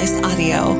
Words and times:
Slice 0.00 0.22
Audio. 0.22 0.72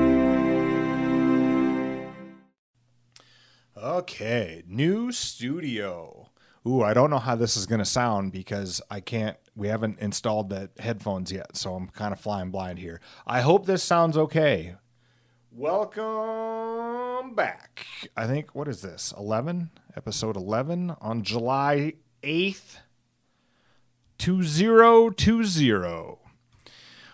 Okay, 3.77 4.63
new 4.67 5.13
studio. 5.13 6.31
Ooh, 6.67 6.83
I 6.83 6.95
don't 6.95 7.11
know 7.11 7.19
how 7.19 7.35
this 7.35 7.55
is 7.55 7.67
going 7.67 7.81
to 7.81 7.85
sound 7.85 8.33
because 8.33 8.81
I 8.91 9.01
can't, 9.01 9.37
we 9.55 9.69
haven't 9.69 9.99
installed 9.99 10.49
the 10.49 10.71
headphones 10.79 11.31
yet, 11.31 11.55
so 11.55 11.75
I'm 11.75 11.89
kind 11.89 12.15
of 12.15 12.21
flying 12.21 12.51
blind 12.51 12.79
here. 12.79 13.03
I 13.27 13.43
hope 13.43 13.67
this 13.67 13.85
sounds 13.85 14.17
okay. 14.17 14.77
Welcome 15.53 17.35
back. 17.35 17.87
I 18.17 18.27
think, 18.27 18.55
what 18.55 18.69
is 18.69 18.81
this? 18.81 19.13
11? 19.19 19.69
Episode 19.99 20.37
11 20.37 20.97
on 20.99 21.25
July 21.25 21.93
8th, 22.23 22.79
2020. 24.17 26.20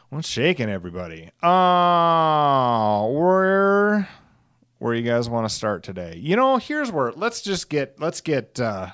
What's 0.08 0.28
shaking, 0.28 0.70
everybody? 0.70 1.30
Uh, 1.42 3.08
where 3.08 4.08
where 4.78 4.94
you 4.94 5.02
guys 5.02 5.28
want 5.28 5.48
to 5.48 5.54
start 5.54 5.82
today? 5.82 6.16
You 6.22 6.36
know, 6.36 6.58
here's 6.58 6.92
where 6.92 7.10
let's 7.10 7.42
just 7.42 7.68
get 7.68 7.98
let's 7.98 8.20
get 8.20 8.60
uh 8.60 8.90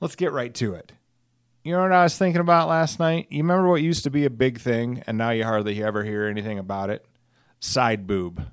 let's 0.00 0.16
get 0.16 0.32
right 0.32 0.52
to 0.54 0.74
it. 0.74 0.92
You 1.62 1.72
know 1.72 1.82
what 1.82 1.92
I 1.92 2.02
was 2.02 2.18
thinking 2.18 2.40
about 2.40 2.68
last 2.68 2.98
night? 2.98 3.28
You 3.30 3.44
remember 3.44 3.68
what 3.68 3.82
used 3.82 4.02
to 4.02 4.10
be 4.10 4.24
a 4.24 4.30
big 4.30 4.58
thing 4.58 5.04
and 5.06 5.16
now 5.16 5.30
you 5.30 5.44
hardly 5.44 5.80
ever 5.80 6.02
hear 6.02 6.24
anything 6.24 6.58
about 6.58 6.90
it? 6.90 7.06
Side 7.60 8.08
boob. 8.08 8.48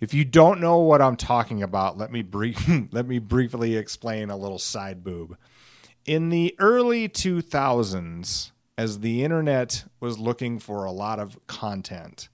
If 0.00 0.14
you 0.14 0.24
don't 0.24 0.60
know 0.60 0.78
what 0.78 1.02
I'm 1.02 1.16
talking 1.16 1.64
about, 1.64 1.98
let 1.98 2.12
me 2.12 2.22
brief 2.22 2.64
let 2.92 3.08
me 3.08 3.18
briefly 3.18 3.76
explain 3.76 4.30
a 4.30 4.36
little 4.36 4.60
side 4.60 5.02
boob. 5.02 5.36
In 6.06 6.28
the 6.28 6.54
early 6.60 7.08
2000s, 7.08 8.52
as 8.78 9.00
the 9.00 9.24
internet 9.24 9.84
was 9.98 10.20
looking 10.20 10.60
for 10.60 10.84
a 10.84 10.92
lot 10.92 11.18
of 11.18 11.36
content 11.48 12.28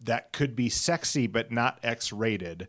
that 0.00 0.32
could 0.32 0.56
be 0.56 0.70
sexy 0.70 1.26
but 1.26 1.52
not 1.52 1.78
X 1.82 2.12
rated, 2.12 2.66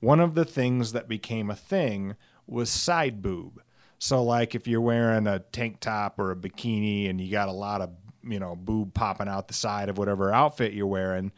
one 0.00 0.18
of 0.18 0.34
the 0.34 0.44
things 0.44 0.90
that 0.90 1.08
became 1.08 1.48
a 1.48 1.56
thing 1.56 2.16
was 2.44 2.68
side 2.68 3.22
boob. 3.22 3.62
So, 3.98 4.24
like 4.24 4.56
if 4.56 4.66
you're 4.66 4.80
wearing 4.80 5.28
a 5.28 5.38
tank 5.38 5.78
top 5.78 6.18
or 6.18 6.32
a 6.32 6.36
bikini 6.36 7.08
and 7.08 7.20
you 7.20 7.30
got 7.30 7.48
a 7.48 7.52
lot 7.52 7.80
of, 7.80 7.90
you 8.24 8.40
know, 8.40 8.56
boob 8.56 8.92
popping 8.92 9.28
out 9.28 9.46
the 9.46 9.54
side 9.54 9.88
of 9.88 9.96
whatever 9.96 10.32
outfit 10.32 10.72
you're 10.72 10.86
wearing, 10.86 11.30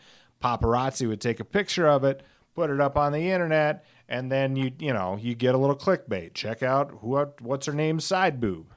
paparazzi 0.42 1.06
would 1.06 1.20
take 1.20 1.38
a 1.38 1.44
picture 1.44 1.86
of 1.86 2.02
it, 2.02 2.22
put 2.54 2.70
it 2.70 2.80
up 2.80 2.96
on 2.96 3.12
the 3.12 3.30
internet, 3.30 3.84
and 4.08 4.32
then 4.32 4.56
you, 4.56 4.72
you 4.78 4.94
know, 4.94 5.18
you 5.20 5.34
get 5.34 5.54
a 5.54 5.58
little 5.58 5.76
clickbait. 5.76 6.32
Check 6.32 6.62
out 6.62 6.92
who, 7.02 7.22
what's 7.40 7.66
her 7.66 7.74
name, 7.74 8.00
side 8.00 8.40
boob. 8.40 8.72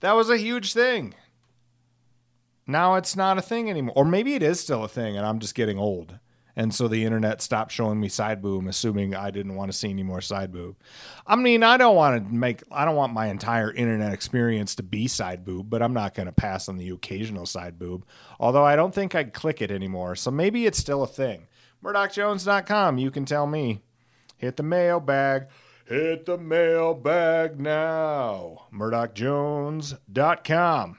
That 0.00 0.12
was 0.12 0.30
a 0.30 0.36
huge 0.36 0.72
thing. 0.72 1.14
Now 2.66 2.96
it's 2.96 3.16
not 3.16 3.38
a 3.38 3.42
thing 3.42 3.70
anymore. 3.70 3.94
Or 3.96 4.04
maybe 4.04 4.34
it 4.34 4.42
is 4.42 4.60
still 4.60 4.84
a 4.84 4.88
thing 4.88 5.16
and 5.16 5.24
I'm 5.24 5.38
just 5.38 5.54
getting 5.54 5.78
old. 5.78 6.18
And 6.58 6.74
so 6.74 6.88
the 6.88 7.04
internet 7.04 7.42
stopped 7.42 7.70
showing 7.70 8.00
me 8.00 8.08
side 8.08 8.40
boob, 8.40 8.66
assuming 8.66 9.14
I 9.14 9.30
didn't 9.30 9.56
want 9.56 9.70
to 9.70 9.76
see 9.76 9.90
any 9.90 10.02
more 10.02 10.22
side 10.22 10.52
boob. 10.52 10.76
I 11.26 11.36
mean, 11.36 11.62
I 11.62 11.76
don't 11.76 11.94
want 11.94 12.26
to 12.26 12.34
make, 12.34 12.62
I 12.70 12.86
don't 12.86 12.96
want 12.96 13.12
my 13.12 13.26
entire 13.26 13.70
internet 13.70 14.14
experience 14.14 14.74
to 14.76 14.82
be 14.82 15.06
side 15.06 15.44
boob, 15.44 15.68
but 15.68 15.82
I'm 15.82 15.92
not 15.92 16.14
going 16.14 16.26
to 16.26 16.32
pass 16.32 16.70
on 16.70 16.78
the 16.78 16.88
occasional 16.88 17.44
side 17.44 17.78
boob. 17.78 18.06
Although 18.40 18.64
I 18.64 18.74
don't 18.74 18.94
think 18.94 19.14
I'd 19.14 19.34
click 19.34 19.60
it 19.60 19.70
anymore. 19.70 20.16
So 20.16 20.30
maybe 20.30 20.64
it's 20.64 20.78
still 20.78 21.02
a 21.02 21.06
thing. 21.06 21.46
MurdochJones.com, 21.84 22.96
you 22.96 23.10
can 23.10 23.26
tell 23.26 23.46
me. 23.46 23.82
Hit 24.38 24.56
the 24.56 24.62
mailbag. 24.62 25.48
Hit 25.86 26.26
the 26.26 26.36
mailbag 26.36 27.58
now. 27.60 28.66
MurdochJones.com. 28.74 30.98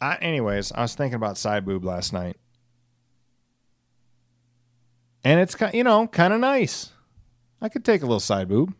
I, 0.00 0.14
anyways, 0.16 0.70
I 0.70 0.82
was 0.82 0.94
thinking 0.94 1.16
about 1.16 1.36
side 1.36 1.64
boob 1.64 1.84
last 1.84 2.12
night. 2.12 2.36
And 5.24 5.40
it's, 5.40 5.56
you 5.74 5.82
know, 5.82 6.06
kind 6.06 6.32
of 6.32 6.38
nice. 6.38 6.92
I 7.60 7.68
could 7.68 7.84
take 7.84 8.02
a 8.02 8.06
little 8.06 8.20
side 8.20 8.48
boob. 8.48 8.72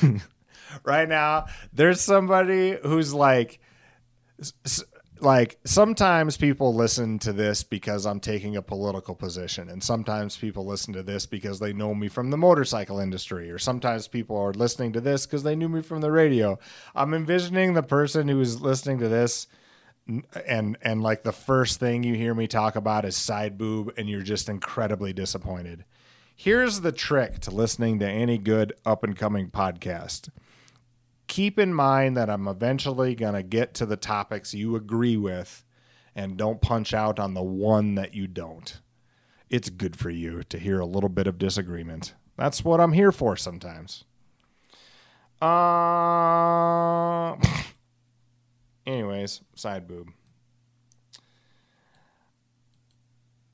right 0.84 1.08
now, 1.08 1.46
there's 1.72 2.00
somebody 2.00 2.78
who's 2.84 3.12
like, 3.12 3.58
like 5.20 5.58
sometimes 5.64 6.36
people 6.36 6.74
listen 6.74 7.18
to 7.20 7.32
this 7.32 7.62
because 7.62 8.06
I'm 8.06 8.20
taking 8.20 8.56
a 8.56 8.62
political 8.62 9.14
position, 9.14 9.68
and 9.68 9.82
sometimes 9.82 10.36
people 10.36 10.66
listen 10.66 10.92
to 10.94 11.02
this 11.02 11.26
because 11.26 11.58
they 11.58 11.72
know 11.72 11.94
me 11.94 12.08
from 12.08 12.30
the 12.30 12.36
motorcycle 12.36 12.98
industry, 12.98 13.50
or 13.50 13.58
sometimes 13.58 14.08
people 14.08 14.36
are 14.36 14.52
listening 14.52 14.92
to 14.94 15.00
this 15.00 15.26
because 15.26 15.42
they 15.42 15.56
knew 15.56 15.68
me 15.68 15.82
from 15.82 16.00
the 16.00 16.10
radio. 16.10 16.58
I'm 16.94 17.14
envisioning 17.14 17.74
the 17.74 17.82
person 17.82 18.28
who 18.28 18.40
is 18.40 18.60
listening 18.60 18.98
to 18.98 19.08
this 19.08 19.46
and 20.46 20.78
and 20.82 21.02
like 21.02 21.22
the 21.22 21.32
first 21.32 21.78
thing 21.78 22.02
you 22.02 22.14
hear 22.14 22.34
me 22.34 22.46
talk 22.46 22.76
about 22.76 23.04
is 23.04 23.16
side 23.16 23.58
boob 23.58 23.92
and 23.96 24.08
you're 24.08 24.22
just 24.22 24.48
incredibly 24.48 25.12
disappointed. 25.12 25.84
Here's 26.34 26.80
the 26.80 26.92
trick 26.92 27.40
to 27.40 27.50
listening 27.50 27.98
to 27.98 28.08
any 28.08 28.38
good 28.38 28.72
up 28.86 29.02
and 29.04 29.16
coming 29.16 29.50
podcast 29.50 30.30
keep 31.28 31.58
in 31.58 31.72
mind 31.72 32.16
that 32.16 32.28
I'm 32.28 32.48
eventually 32.48 33.14
going 33.14 33.34
to 33.34 33.42
get 33.42 33.74
to 33.74 33.86
the 33.86 33.96
topics 33.96 34.54
you 34.54 34.74
agree 34.74 35.16
with 35.16 35.64
and 36.14 36.36
don't 36.36 36.60
punch 36.60 36.92
out 36.92 37.20
on 37.20 37.34
the 37.34 37.42
one 37.42 37.94
that 37.94 38.14
you 38.14 38.26
don't. 38.26 38.80
It's 39.48 39.70
good 39.70 39.96
for 39.96 40.10
you 40.10 40.42
to 40.44 40.58
hear 40.58 40.80
a 40.80 40.86
little 40.86 41.08
bit 41.08 41.26
of 41.26 41.38
disagreement. 41.38 42.14
That's 42.36 42.64
what 42.64 42.80
I'm 42.80 42.92
here 42.92 43.12
for 43.12 43.36
sometimes. 43.36 44.04
Uh 45.40 47.36
anyways, 48.86 49.40
side 49.54 49.86
boob. 49.86 50.08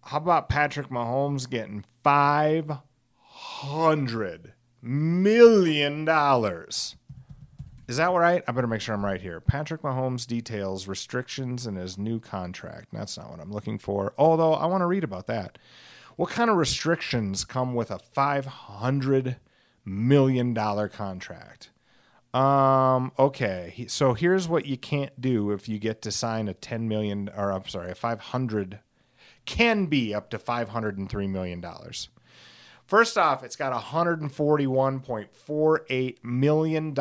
How 0.02 0.16
about 0.18 0.48
Patrick 0.48 0.88
Mahomes 0.88 1.48
getting 1.48 1.84
500 2.02 4.52
million 4.82 6.04
dollars? 6.04 6.96
Is 7.86 7.98
that 7.98 8.10
right? 8.10 8.42
I 8.48 8.52
better 8.52 8.66
make 8.66 8.80
sure 8.80 8.94
I'm 8.94 9.04
right 9.04 9.20
here. 9.20 9.40
Patrick 9.40 9.82
Mahomes 9.82 10.26
details 10.26 10.88
restrictions 10.88 11.66
in 11.66 11.76
his 11.76 11.98
new 11.98 12.18
contract. 12.18 12.88
That's 12.92 13.18
not 13.18 13.30
what 13.30 13.40
I'm 13.40 13.52
looking 13.52 13.78
for. 13.78 14.14
Although 14.16 14.54
I 14.54 14.66
want 14.66 14.80
to 14.80 14.86
read 14.86 15.04
about 15.04 15.26
that. 15.26 15.58
What 16.16 16.30
kind 16.30 16.48
of 16.48 16.56
restrictions 16.56 17.44
come 17.44 17.74
with 17.74 17.90
a 17.90 17.98
$500 17.98 19.36
million 19.84 20.54
contract? 20.54 21.70
Um, 22.32 23.12
okay. 23.18 23.84
So 23.88 24.14
here's 24.14 24.48
what 24.48 24.64
you 24.64 24.78
can't 24.78 25.20
do 25.20 25.50
if 25.50 25.68
you 25.68 25.78
get 25.78 26.00
to 26.02 26.10
sign 26.10 26.48
a 26.48 26.54
10 26.54 26.88
million 26.88 27.30
or 27.36 27.52
I'm 27.52 27.66
sorry, 27.68 27.90
a 27.90 27.94
500 27.94 28.80
can 29.44 29.86
be 29.86 30.14
up 30.14 30.30
to 30.30 30.38
503 30.38 31.26
million 31.26 31.60
dollars. 31.60 32.08
First 32.86 33.16
off, 33.16 33.42
it's 33.42 33.56
got 33.56 33.72
a 33.72 33.78
$141.48 33.78 36.16
million 36.22 36.94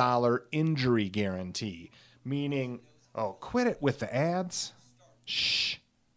injury 0.51 1.09
guarantee, 1.09 1.91
meaning, 2.23 2.79
oh, 3.13 3.33
quit 3.33 3.67
it 3.67 3.81
with 3.81 3.99
the 3.99 4.15
ads. 4.15 4.71
Shh. 5.25 5.75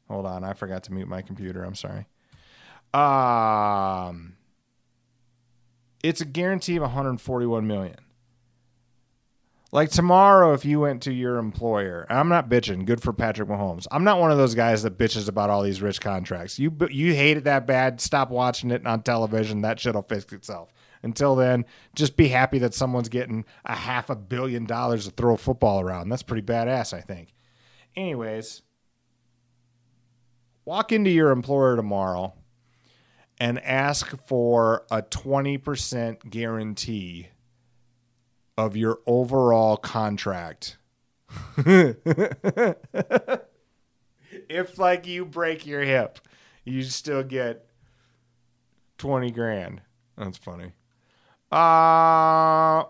Hold 0.08 0.26
on, 0.26 0.44
I 0.44 0.52
forgot 0.52 0.84
to 0.84 0.92
mute 0.92 1.08
my 1.08 1.20
computer. 1.20 1.64
I'm 1.64 1.74
sorry. 1.74 2.06
Um, 2.94 4.36
it's 6.02 6.20
a 6.20 6.24
guarantee 6.24 6.76
of 6.76 6.82
141 6.82 7.66
million. 7.66 7.96
Like 9.76 9.90
tomorrow, 9.90 10.54
if 10.54 10.64
you 10.64 10.80
went 10.80 11.02
to 11.02 11.12
your 11.12 11.36
employer, 11.36 12.06
I'm 12.08 12.30
not 12.30 12.48
bitching. 12.48 12.86
Good 12.86 13.02
for 13.02 13.12
Patrick 13.12 13.46
Mahomes. 13.50 13.86
I'm 13.90 14.04
not 14.04 14.18
one 14.18 14.30
of 14.30 14.38
those 14.38 14.54
guys 14.54 14.82
that 14.84 14.96
bitches 14.96 15.28
about 15.28 15.50
all 15.50 15.60
these 15.60 15.82
rich 15.82 16.00
contracts. 16.00 16.58
You 16.58 16.74
you 16.88 17.12
hate 17.12 17.36
it 17.36 17.44
that 17.44 17.66
bad. 17.66 18.00
Stop 18.00 18.30
watching 18.30 18.70
it 18.70 18.86
on 18.86 19.02
television. 19.02 19.60
That 19.60 19.78
shit'll 19.78 20.00
fix 20.00 20.32
itself. 20.32 20.72
Until 21.02 21.36
then, 21.36 21.66
just 21.94 22.16
be 22.16 22.28
happy 22.28 22.58
that 22.60 22.72
someone's 22.72 23.10
getting 23.10 23.44
a 23.66 23.74
half 23.74 24.08
a 24.08 24.16
billion 24.16 24.64
dollars 24.64 25.04
to 25.04 25.10
throw 25.10 25.34
a 25.34 25.36
football 25.36 25.82
around. 25.82 26.08
That's 26.08 26.22
pretty 26.22 26.46
badass, 26.46 26.94
I 26.94 27.02
think. 27.02 27.34
Anyways, 27.94 28.62
walk 30.64 30.90
into 30.90 31.10
your 31.10 31.32
employer 31.32 31.76
tomorrow 31.76 32.32
and 33.38 33.62
ask 33.62 34.16
for 34.26 34.86
a 34.90 35.02
20% 35.02 36.30
guarantee 36.30 37.28
of 38.56 38.76
your 38.76 39.00
overall 39.06 39.76
contract. 39.76 40.78
if 44.48 44.78
like 44.78 45.06
you 45.06 45.24
break 45.24 45.66
your 45.66 45.82
hip, 45.82 46.18
you 46.64 46.82
still 46.82 47.22
get 47.22 47.66
20 48.98 49.30
grand. 49.30 49.82
That's 50.16 50.38
funny. 50.38 50.72
Uh 51.52 52.84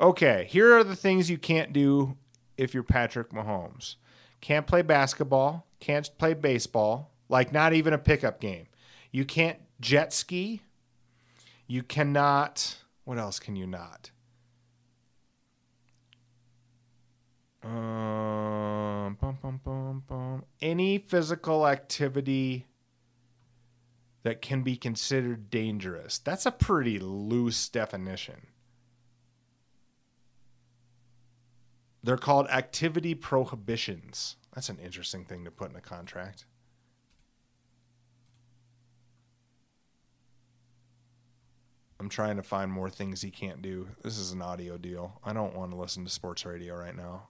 okay, 0.00 0.46
here 0.48 0.76
are 0.76 0.84
the 0.84 0.96
things 0.96 1.28
you 1.30 1.38
can't 1.38 1.72
do 1.72 2.16
if 2.56 2.74
you're 2.74 2.82
Patrick 2.82 3.30
Mahomes. 3.30 3.96
Can't 4.40 4.66
play 4.66 4.82
basketball, 4.82 5.66
can't 5.80 6.08
play 6.18 6.34
baseball, 6.34 7.10
like 7.28 7.52
not 7.52 7.72
even 7.72 7.92
a 7.92 7.98
pickup 7.98 8.40
game. 8.40 8.66
You 9.10 9.24
can't 9.24 9.58
jet 9.80 10.12
ski. 10.12 10.62
You 11.66 11.82
cannot 11.82 12.76
what 13.04 13.18
else 13.18 13.38
can 13.38 13.56
you 13.56 13.66
not? 13.66 14.10
Um, 17.62 19.16
bum, 19.20 19.38
bum, 19.42 19.60
bum, 19.64 20.02
bum. 20.06 20.44
Any 20.60 20.98
physical 20.98 21.66
activity 21.66 22.66
that 24.22 24.42
can 24.42 24.62
be 24.62 24.76
considered 24.76 25.50
dangerous. 25.50 26.18
That's 26.18 26.46
a 26.46 26.50
pretty 26.50 26.98
loose 26.98 27.68
definition. 27.68 28.48
They're 32.02 32.16
called 32.16 32.46
activity 32.48 33.14
prohibitions. 33.14 34.36
That's 34.54 34.68
an 34.68 34.78
interesting 34.78 35.24
thing 35.24 35.44
to 35.44 35.50
put 35.50 35.70
in 35.70 35.76
a 35.76 35.80
contract. 35.80 36.44
I'm 42.00 42.08
trying 42.08 42.36
to 42.36 42.42
find 42.42 42.70
more 42.70 42.88
things 42.88 43.22
he 43.22 43.30
can't 43.30 43.60
do. 43.60 43.88
This 44.02 44.18
is 44.18 44.30
an 44.30 44.40
audio 44.40 44.78
deal. 44.78 45.20
I 45.24 45.32
don't 45.32 45.56
want 45.56 45.72
to 45.72 45.76
listen 45.76 46.04
to 46.04 46.10
sports 46.10 46.46
radio 46.46 46.76
right 46.76 46.96
now. 46.96 47.28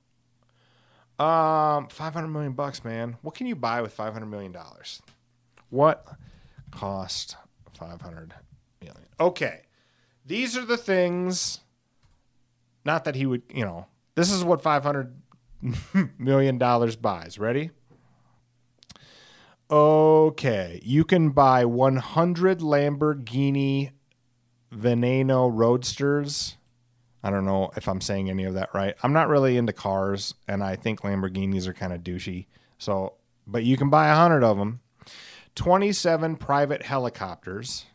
Um, 1.19 1.89
500 1.89 2.29
million 2.29 2.53
bucks, 2.53 2.85
man. 2.85 3.17
What 3.23 3.35
can 3.35 3.47
you 3.47 3.57
buy 3.57 3.83
with 3.83 3.93
500 3.93 4.27
million 4.27 4.53
dollars? 4.53 5.03
What 5.71 6.07
cost 6.71 7.37
500 7.75 8.35
million? 8.81 9.07
Okay. 9.19 9.63
These 10.25 10.57
are 10.57 10.65
the 10.65 10.77
things 10.77 11.61
not 12.85 13.05
that 13.05 13.15
he 13.17 13.27
would, 13.27 13.43
you 13.53 13.65
know, 13.65 13.87
this 14.15 14.31
is 14.31 14.45
what 14.45 14.63
500 14.63 15.15
million 16.19 16.59
dollars 16.59 16.97
buys. 16.97 17.39
Ready? 17.39 17.71
Okay, 19.71 20.81
you 20.83 21.05
can 21.05 21.31
buy 21.31 21.65
100 21.67 22.61
Lamborghini 22.61 23.91
Veneno 24.75 25.51
Roadsters. 25.53 26.57
I 27.23 27.31
don't 27.31 27.45
know 27.45 27.71
if 27.77 27.89
I'm 27.89 28.01
saying 28.01 28.31
any 28.31 28.45
of 28.45 28.55
that 28.55 28.71
right. 28.75 28.95
I'm 29.03 29.13
not 29.13 29.29
really 29.29 29.57
into 29.57 29.73
cars, 29.73 30.35
and 30.47 30.63
I 30.63 30.77
think 30.77 31.01
Lamborghinis 31.01 31.67
are 31.67 31.75
kind 31.75 31.93
of 31.93 32.03
douchey. 32.03 32.47
So, 32.79 33.15
but 33.47 33.65
you 33.65 33.77
can 33.77 33.91
buy 33.91 34.09
a 34.09 34.15
hundred 34.15 34.45
of 34.45 34.57
them. 34.57 34.81
27 35.57 36.37
private 36.37 36.83
helicopters 36.83 37.87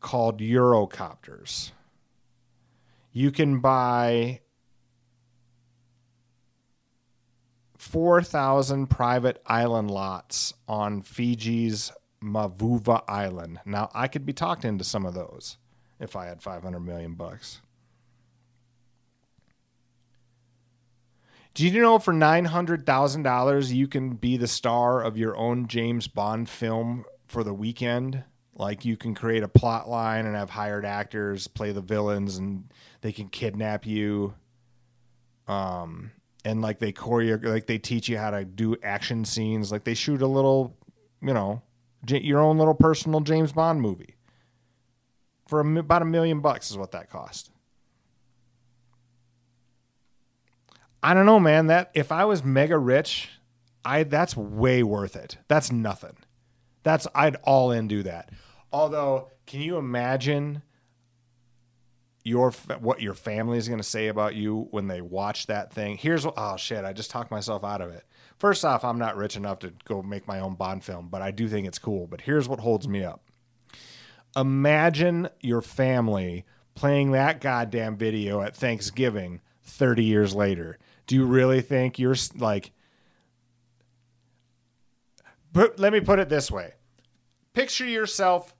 called 0.00 0.40
Eurocopters. 0.40 1.70
You 3.12 3.30
can 3.30 3.60
buy 3.60 4.40
4,000 7.78 8.88
private 8.88 9.40
island 9.46 9.90
lots 9.90 10.54
on 10.66 11.02
Fiji's 11.02 11.92
Mavuva 12.22 13.02
Island. 13.08 13.60
Now, 13.64 13.90
I 13.94 14.08
could 14.08 14.26
be 14.26 14.32
talked 14.32 14.64
into 14.64 14.84
some 14.84 15.06
of 15.06 15.14
those 15.14 15.56
if 16.00 16.16
I 16.16 16.26
had 16.26 16.42
500 16.42 16.80
million 16.80 17.14
bucks. 17.14 17.60
Do 21.52 21.66
you 21.66 21.82
know 21.82 21.98
for 21.98 22.14
$900,000 22.14 23.74
you 23.74 23.88
can 23.88 24.14
be 24.14 24.36
the 24.36 24.46
star 24.46 25.02
of 25.02 25.18
your 25.18 25.36
own 25.36 25.66
James 25.66 26.06
Bond 26.06 26.48
film 26.48 27.04
for 27.26 27.44
the 27.44 27.52
weekend? 27.52 28.24
Like 28.54 28.84
you 28.84 28.96
can 28.96 29.14
create 29.14 29.42
a 29.42 29.48
plot 29.48 29.88
line 29.88 30.26
and 30.26 30.36
have 30.36 30.50
hired 30.50 30.84
actors 30.84 31.48
play 31.48 31.72
the 31.72 31.80
villains 31.80 32.38
and 32.38 32.72
they 33.00 33.12
can 33.12 33.28
kidnap 33.28 33.86
you. 33.86 34.34
Um 35.48 36.12
and 36.44 36.62
like 36.62 36.78
they 36.78 36.92
choreo 36.92 37.42
like 37.44 37.66
they 37.66 37.78
teach 37.78 38.08
you 38.08 38.16
how 38.16 38.30
to 38.30 38.44
do 38.44 38.76
action 38.82 39.24
scenes 39.24 39.72
like 39.72 39.84
they 39.84 39.94
shoot 39.94 40.22
a 40.22 40.26
little, 40.26 40.76
you 41.20 41.34
know, 41.34 41.62
your 42.06 42.40
own 42.40 42.58
little 42.58 42.74
personal 42.74 43.20
James 43.20 43.52
Bond 43.52 43.80
movie 43.80 44.14
for 45.50 45.60
about 45.60 46.00
a 46.00 46.06
million 46.06 46.40
bucks 46.40 46.70
is 46.70 46.78
what 46.78 46.92
that 46.92 47.10
cost. 47.10 47.50
I 51.02 51.12
don't 51.12 51.26
know, 51.26 51.40
man. 51.40 51.66
That 51.66 51.90
if 51.92 52.12
I 52.12 52.24
was 52.24 52.44
mega 52.44 52.78
rich, 52.78 53.28
I 53.84 54.04
that's 54.04 54.36
way 54.36 54.82
worth 54.82 55.16
it. 55.16 55.38
That's 55.48 55.72
nothing. 55.72 56.16
That's 56.84 57.06
I'd 57.14 57.36
all 57.42 57.72
in 57.72 57.88
do 57.88 58.04
that. 58.04 58.30
Although, 58.72 59.28
can 59.46 59.60
you 59.60 59.76
imagine 59.76 60.62
your 62.22 62.52
what 62.52 63.02
your 63.02 63.14
family 63.14 63.58
is 63.58 63.66
going 63.66 63.80
to 63.80 63.84
say 63.86 64.06
about 64.06 64.36
you 64.36 64.68
when 64.70 64.86
they 64.86 65.00
watch 65.00 65.48
that 65.48 65.72
thing? 65.72 65.96
Here's 65.96 66.24
what, 66.24 66.34
oh 66.36 66.56
shit, 66.56 66.84
I 66.84 66.92
just 66.92 67.10
talked 67.10 67.32
myself 67.32 67.64
out 67.64 67.80
of 67.80 67.90
it. 67.90 68.04
First 68.38 68.64
off, 68.64 68.84
I'm 68.84 68.98
not 68.98 69.16
rich 69.16 69.36
enough 69.36 69.58
to 69.60 69.72
go 69.84 70.00
make 70.00 70.28
my 70.28 70.38
own 70.38 70.54
Bond 70.54 70.84
film, 70.84 71.08
but 71.08 71.22
I 71.22 71.32
do 71.32 71.48
think 71.48 71.66
it's 71.66 71.78
cool. 71.78 72.06
But 72.06 72.20
here's 72.20 72.48
what 72.48 72.60
holds 72.60 72.86
me 72.86 73.04
up. 73.04 73.24
Imagine 74.36 75.28
your 75.40 75.60
family 75.60 76.44
playing 76.74 77.12
that 77.12 77.40
goddamn 77.40 77.96
video 77.96 78.40
at 78.40 78.56
Thanksgiving 78.56 79.40
30 79.62 80.04
years 80.04 80.34
later. 80.34 80.78
Do 81.06 81.14
you 81.14 81.24
really 81.24 81.60
think 81.60 81.98
you're 81.98 82.16
like 82.36 82.72
But 85.52 85.78
let 85.78 85.92
me 85.92 86.00
put 86.00 86.18
it 86.18 86.28
this 86.28 86.50
way. 86.50 86.74
Picture 87.52 87.86
yourself 87.86 88.54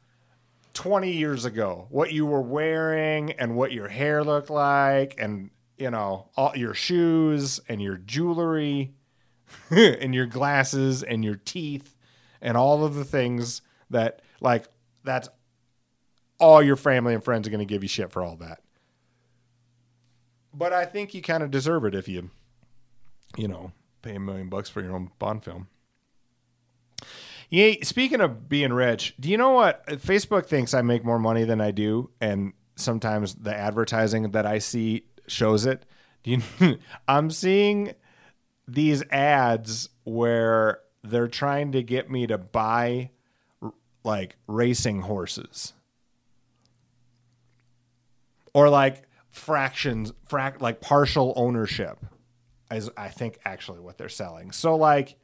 20 0.75 1.13
years 1.13 1.45
ago, 1.45 1.87
what 1.91 2.13
you 2.13 2.27
were 2.27 2.41
wearing 2.41 3.33
and 3.33 3.57
what 3.57 3.73
your 3.73 3.89
hair 3.89 4.25
looked 4.25 4.51
like 4.51 5.15
and 5.19 5.51
you 5.77 5.91
know, 5.91 6.29
all 6.37 6.55
your 6.55 6.75
shoes 6.75 7.59
and 7.69 7.81
your 7.81 7.97
jewelry 7.97 8.93
and 9.71 10.15
your 10.15 10.27
glasses 10.27 11.03
and 11.03 11.25
your 11.25 11.37
teeth 11.37 11.97
and 12.43 12.57
all 12.57 12.85
of 12.85 12.95
the 12.95 13.05
things 13.05 13.63
that 13.89 14.21
like 14.41 14.67
that's 15.05 15.29
all 16.41 16.63
your 16.63 16.77
family 16.77 17.15
and 17.15 17.23
friends 17.23 17.47
are 17.47 17.51
going 17.51 17.61
to 17.61 17.65
give 17.65 17.83
you 17.83 17.89
shit 17.89 18.11
for 18.11 18.23
all 18.23 18.37
that. 18.37 18.61
But 20.53 20.73
I 20.73 20.85
think 20.85 21.15
you 21.15 21.23
kind 21.23 21.43
of 21.43 21.51
deserve 21.51 21.85
it 21.85 21.95
if 21.95 22.09
you 22.09 22.31
you 23.37 23.49
know, 23.49 23.73
pay 24.03 24.15
a 24.15 24.21
million 24.21 24.49
bucks 24.49 24.69
for 24.69 24.83
your 24.83 24.95
own 24.95 25.11
Bond 25.19 25.45
film. 25.45 25.69
Yeah, 27.49 27.73
speaking 27.83 28.21
of 28.21 28.49
being 28.49 28.73
rich, 28.73 29.15
do 29.19 29.29
you 29.29 29.37
know 29.37 29.51
what 29.51 29.85
Facebook 29.87 30.47
thinks 30.47 30.73
I 30.73 30.83
make 30.83 31.05
more 31.05 31.19
money 31.19 31.45
than 31.45 31.61
I 31.61 31.73
do 31.73 32.11
and 32.21 32.53
sometimes 32.77 33.35
the 33.35 33.55
advertising 33.55 34.31
that 34.31 34.47
I 34.47 34.59
see 34.59 35.05
shows 35.27 35.67
it. 35.67 35.85
You 36.25 36.43
I'm 37.09 37.31
seeing 37.31 37.95
these 38.69 39.03
ads 39.11 39.89
where 40.05 40.81
they're 41.03 41.29
trying 41.29 41.73
to 41.73 41.83
get 41.83 42.11
me 42.11 42.27
to 42.29 42.39
buy 42.39 43.11
like 44.05 44.37
racing 44.47 45.03
horses 45.03 45.73
or 48.55 48.69
like 48.69 49.05
fractions 49.31 50.13
frac 50.29 50.61
like 50.61 50.81
partial 50.81 51.33
ownership 51.37 51.99
is 52.71 52.91
i 52.97 53.09
think 53.09 53.39
actually 53.45 53.81
what 53.81 53.97
they're 53.97 54.09
selling 54.09 54.51
so 54.51 54.77
like 54.77 55.17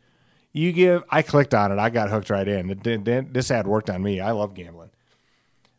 you 0.52 0.72
give 0.72 1.02
i 1.10 1.22
clicked 1.22 1.54
on 1.54 1.72
it 1.72 1.78
i 1.78 1.90
got 1.90 2.08
hooked 2.08 2.30
right 2.30 2.46
in 2.46 3.28
this 3.32 3.50
ad 3.50 3.66
worked 3.66 3.90
on 3.90 4.02
me 4.02 4.20
i 4.20 4.30
love 4.30 4.54
gambling 4.54 4.90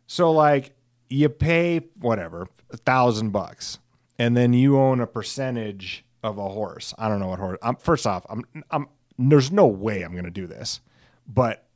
so 0.08 0.32
like 0.32 0.74
you 1.10 1.30
pay 1.30 1.80
whatever 2.00 2.48
a 2.72 2.78
thousand 2.78 3.32
bucks 3.32 3.80
and 4.20 4.36
then 4.36 4.54
you 4.54 4.78
own 4.78 5.00
a 5.00 5.08
percentage 5.08 6.04
of 6.24 6.38
a 6.38 6.50
horse. 6.50 6.94
I 6.98 7.08
don't 7.08 7.20
know 7.20 7.28
what 7.28 7.40
horse. 7.40 7.60
I'm, 7.62 7.76
first 7.76 8.08
off, 8.08 8.26
I'm, 8.30 8.44
I'm. 8.72 8.88
There's 9.18 9.52
no 9.52 9.66
way 9.68 10.04
I'm 10.04 10.12
to 10.26 10.32
do 10.32 10.46
this, 10.46 10.82
but 11.28 11.67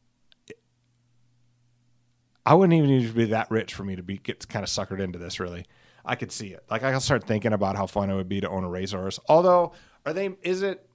I 2.46 2.54
wouldn't 2.56 2.76
even 2.76 2.90
need 2.90 3.08
to 3.08 3.14
be 3.14 3.26
that 3.26 3.52
rich 3.52 3.74
for 3.74 3.84
me 3.84 3.96
to 3.96 4.04
be 4.04 4.18
get 4.18 4.48
kind 4.48 4.64
of 4.64 4.70
suckered 4.70 5.00
into 5.00 5.20
this. 5.20 5.40
Really, 5.40 5.66
I 6.04 6.16
could 6.16 6.32
see 6.32 6.48
it. 6.48 6.64
Like 6.70 6.84
I 6.84 6.92
can 6.92 7.00
start 7.00 7.26
thinking 7.26 7.54
about 7.54 7.76
how 7.76 7.86
fun 7.86 8.10
it 8.10 8.16
would 8.16 8.30
be 8.30 8.42
to 8.42 8.50
own 8.50 8.64
a 8.64 8.70
racehorse. 8.70 9.20
Although, 9.28 9.74
are 10.06 10.14
they? 10.14 10.36
Is 10.42 10.62
it? 10.62 10.88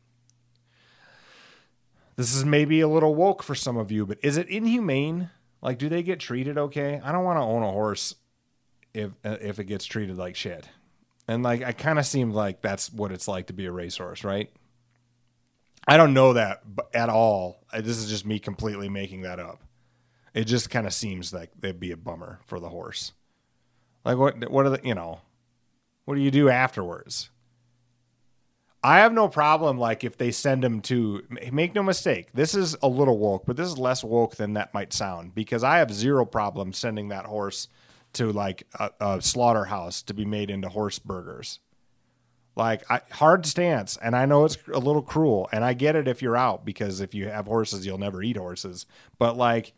This 2.17 2.35
is 2.35 2.45
maybe 2.45 2.81
a 2.81 2.89
little 2.89 3.15
woke 3.15 3.43
for 3.43 3.55
some 3.55 3.77
of 3.77 3.93
you, 3.93 4.07
but 4.07 4.19
is 4.23 4.39
it 4.39 4.49
inhumane? 4.49 5.31
Like, 5.61 5.79
do 5.79 5.89
they 5.89 6.03
get 6.03 6.19
treated 6.19 6.57
okay? 6.57 7.01
I 7.03 7.13
don't 7.13 7.25
want 7.25 7.39
to 7.39 7.43
own 7.43 7.63
a 7.63 7.71
horse 7.71 8.15
if 8.95 9.11
uh, 9.25 9.37
if 9.41 9.59
it 9.59 9.65
gets 9.65 9.85
treated 9.85 10.17
like 10.17 10.35
shit. 10.35 10.69
And 11.29 11.43
like 11.43 11.63
I 11.63 11.73
kind 11.73 11.99
of 11.99 12.07
seemed 12.07 12.35
like 12.35 12.63
that's 12.63 12.93
what 12.93 13.13
it's 13.13 13.29
like 13.29 13.49
to 13.49 13.53
be 13.53 13.67
a 13.67 13.73
racehorse, 13.73 14.25
right? 14.25 14.51
I 15.87 15.97
don't 15.97 16.15
know 16.15 16.33
that 16.33 16.63
at 16.93 17.09
all. 17.09 17.65
This 17.73 17.99
is 17.99 18.09
just 18.09 18.27
me 18.27 18.39
completely 18.39 18.89
making 18.89 19.23
that 19.23 19.39
up. 19.39 19.61
It 20.37 20.45
just 20.45 20.69
kind 20.69 20.87
of 20.87 20.93
seems 20.93 21.33
like 21.33 21.51
they'd 21.59 21.81
be 21.81 21.93
a 21.93 21.97
bummer 21.97 22.41
for 22.45 22.61
the 22.61 22.69
horse. 22.69 23.15
Like 24.05 24.19
what? 24.19 24.51
What 24.51 24.67
are 24.67 24.71
the? 24.71 24.81
You 24.85 24.95
know, 24.95 25.23
what 26.05 26.15
do 26.15 26.21
you 26.21 26.31
do 26.31 26.51
afterwards? 26.51 27.31
I 28.85 28.99
have 28.99 29.15
no 29.15 29.29
problem. 29.29 29.79
Like 29.79 30.05
if 30.05 30.19
they 30.19 30.31
send 30.31 30.63
him 30.63 30.83
to, 30.83 31.25
make 31.51 31.75
no 31.75 31.83
mistake, 31.83 32.29
this 32.35 32.55
is 32.55 32.77
a 32.83 32.87
little 32.87 33.19
woke, 33.19 33.47
but 33.47 33.57
this 33.57 33.67
is 33.67 33.79
less 33.79 34.05
woke 34.05 34.37
than 34.37 34.53
that 34.53 34.75
might 34.75 34.93
sound 34.93 35.35
because 35.35 35.65
I 35.65 35.79
have 35.79 35.91
zero 35.91 36.27
problem 36.27 36.75
sending 36.75 37.09
that 37.09 37.25
horse 37.25 37.67
to 38.13 38.31
like 38.31 38.67
a, 38.79 38.91
a 39.01 39.23
slaughterhouse 39.23 40.03
to 40.03 40.15
be 40.15 40.27
made 40.27 40.51
into 40.51 40.69
horse 40.69 40.99
burgers. 40.99 41.61
Like 42.55 42.89
I, 42.91 43.01
hard 43.11 43.47
stance, 43.47 43.97
and 43.97 44.15
I 44.15 44.27
know 44.27 44.45
it's 44.45 44.59
a 44.71 44.79
little 44.79 45.03
cruel, 45.03 45.49
and 45.51 45.65
I 45.65 45.73
get 45.73 45.97
it 45.97 46.07
if 46.07 46.21
you're 46.21 46.37
out 46.37 46.67
because 46.67 47.01
if 47.01 47.15
you 47.15 47.29
have 47.29 47.47
horses, 47.47 47.87
you'll 47.87 47.97
never 47.97 48.23
eat 48.23 48.37
horses. 48.37 48.85
But 49.19 49.39
like, 49.39 49.73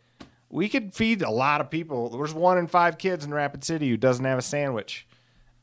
we 0.49 0.69
could 0.69 0.93
feed 0.93 1.21
a 1.21 1.29
lot 1.29 1.61
of 1.61 1.69
people. 1.69 2.09
There's 2.09 2.33
one 2.33 2.57
in 2.57 2.67
five 2.67 2.97
kids 2.97 3.25
in 3.25 3.33
Rapid 3.33 3.63
City 3.63 3.89
who 3.89 3.97
doesn't 3.97 4.25
have 4.25 4.39
a 4.39 4.43
sandwich, 4.43 5.07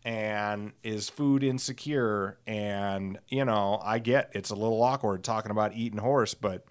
and 0.05 0.73
is 0.85 1.09
food 1.09 1.43
insecure. 1.43 2.38
And 2.47 3.19
you 3.28 3.45
know 3.45 3.81
i 3.83 3.99
get 3.99 4.31
it's 4.33 4.50
a 4.50 4.55
little 4.55 4.83
awkward 4.83 5.25
talking 5.25 5.50
about 5.50 5.75
eating 5.75 5.99
horse 5.99 6.35
but 6.35 6.64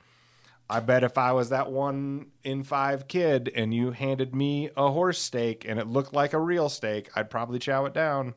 i 0.69 0.79
bet 0.79 1.03
if 1.03 1.17
i 1.17 1.31
was 1.33 1.49
that 1.49 1.71
one 1.71 2.27
in 2.43 2.63
five 2.63 3.07
kid 3.07 3.51
and 3.53 3.73
you 3.73 3.91
handed 3.91 4.33
me 4.33 4.69
a 4.77 4.89
horse 4.91 5.19
steak 5.19 5.65
and 5.67 5.79
it 5.79 5.87
looked 5.87 6.13
like 6.13 6.33
a 6.33 6.39
real 6.39 6.69
steak 6.69 7.09
i'd 7.15 7.29
probably 7.29 7.59
chow 7.59 7.85
it 7.85 7.93
down. 7.93 8.33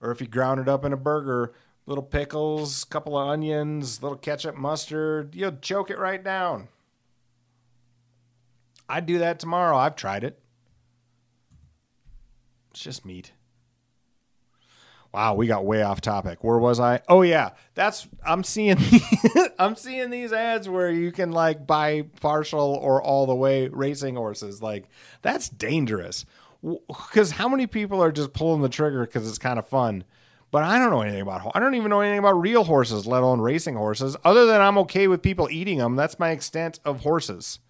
Or 0.00 0.12
if 0.12 0.20
you 0.20 0.28
ground 0.28 0.60
it 0.60 0.68
up 0.68 0.84
in 0.84 0.92
a 0.92 0.96
burger 0.96 1.52
little 1.86 2.04
pickles 2.04 2.84
couple 2.84 3.16
of 3.16 3.28
onions 3.28 4.02
little 4.02 4.18
ketchup 4.18 4.56
mustard 4.56 5.34
you'll 5.34 5.56
choke 5.56 5.90
it 5.90 5.98
right 5.98 6.22
down 6.22 6.68
i'd 8.88 9.06
do 9.06 9.18
that 9.18 9.38
tomorrow 9.38 9.76
i've 9.76 9.96
tried 9.96 10.24
it 10.24 10.40
it's 12.70 12.80
just 12.80 13.04
meat 13.04 13.32
Wow, 15.12 15.34
we 15.34 15.46
got 15.46 15.64
way 15.64 15.82
off 15.82 16.00
topic. 16.00 16.44
Where 16.44 16.58
was 16.58 16.78
I? 16.78 17.00
Oh 17.08 17.22
yeah, 17.22 17.50
that's 17.74 18.06
I'm 18.26 18.44
seeing 18.44 18.76
I'm 19.58 19.74
seeing 19.74 20.10
these 20.10 20.32
ads 20.32 20.68
where 20.68 20.90
you 20.90 21.12
can 21.12 21.32
like 21.32 21.66
buy 21.66 22.02
partial 22.20 22.74
or 22.74 23.02
all 23.02 23.26
the 23.26 23.34
way 23.34 23.68
racing 23.68 24.16
horses. 24.16 24.62
Like 24.62 24.88
that's 25.22 25.48
dangerous. 25.48 26.26
Cuz 27.12 27.32
how 27.32 27.48
many 27.48 27.66
people 27.66 28.02
are 28.02 28.12
just 28.12 28.34
pulling 28.34 28.60
the 28.60 28.68
trigger 28.68 29.06
cuz 29.06 29.26
it's 29.26 29.38
kind 29.38 29.58
of 29.58 29.66
fun? 29.66 30.04
But 30.50 30.64
I 30.64 30.78
don't 30.78 30.90
know 30.90 31.02
anything 31.02 31.22
about 31.22 31.52
I 31.54 31.60
don't 31.60 31.74
even 31.74 31.88
know 31.88 32.00
anything 32.00 32.18
about 32.18 32.40
real 32.40 32.64
horses, 32.64 33.06
let 33.06 33.22
alone 33.22 33.40
racing 33.40 33.76
horses. 33.76 34.14
Other 34.24 34.44
than 34.44 34.60
I'm 34.60 34.76
okay 34.78 35.08
with 35.08 35.22
people 35.22 35.48
eating 35.50 35.78
them, 35.78 35.96
that's 35.96 36.18
my 36.18 36.30
extent 36.30 36.80
of 36.84 37.00
horses. 37.00 37.60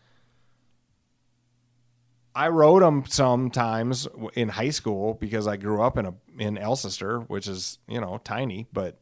I 2.39 2.51
rode 2.51 2.83
them 2.83 3.03
sometimes 3.05 4.07
in 4.35 4.49
high 4.49 4.71
school 4.71 5.15
because 5.15 5.49
I 5.49 5.57
grew 5.57 5.83
up 5.83 5.99
in 5.99 6.07
a 6.07 6.15
in 6.39 6.57
Alcester, 6.57 7.19
which 7.27 7.49
is 7.49 7.81
you 7.89 8.01
know 8.01 8.21
tiny, 8.23 8.69
but 8.73 9.01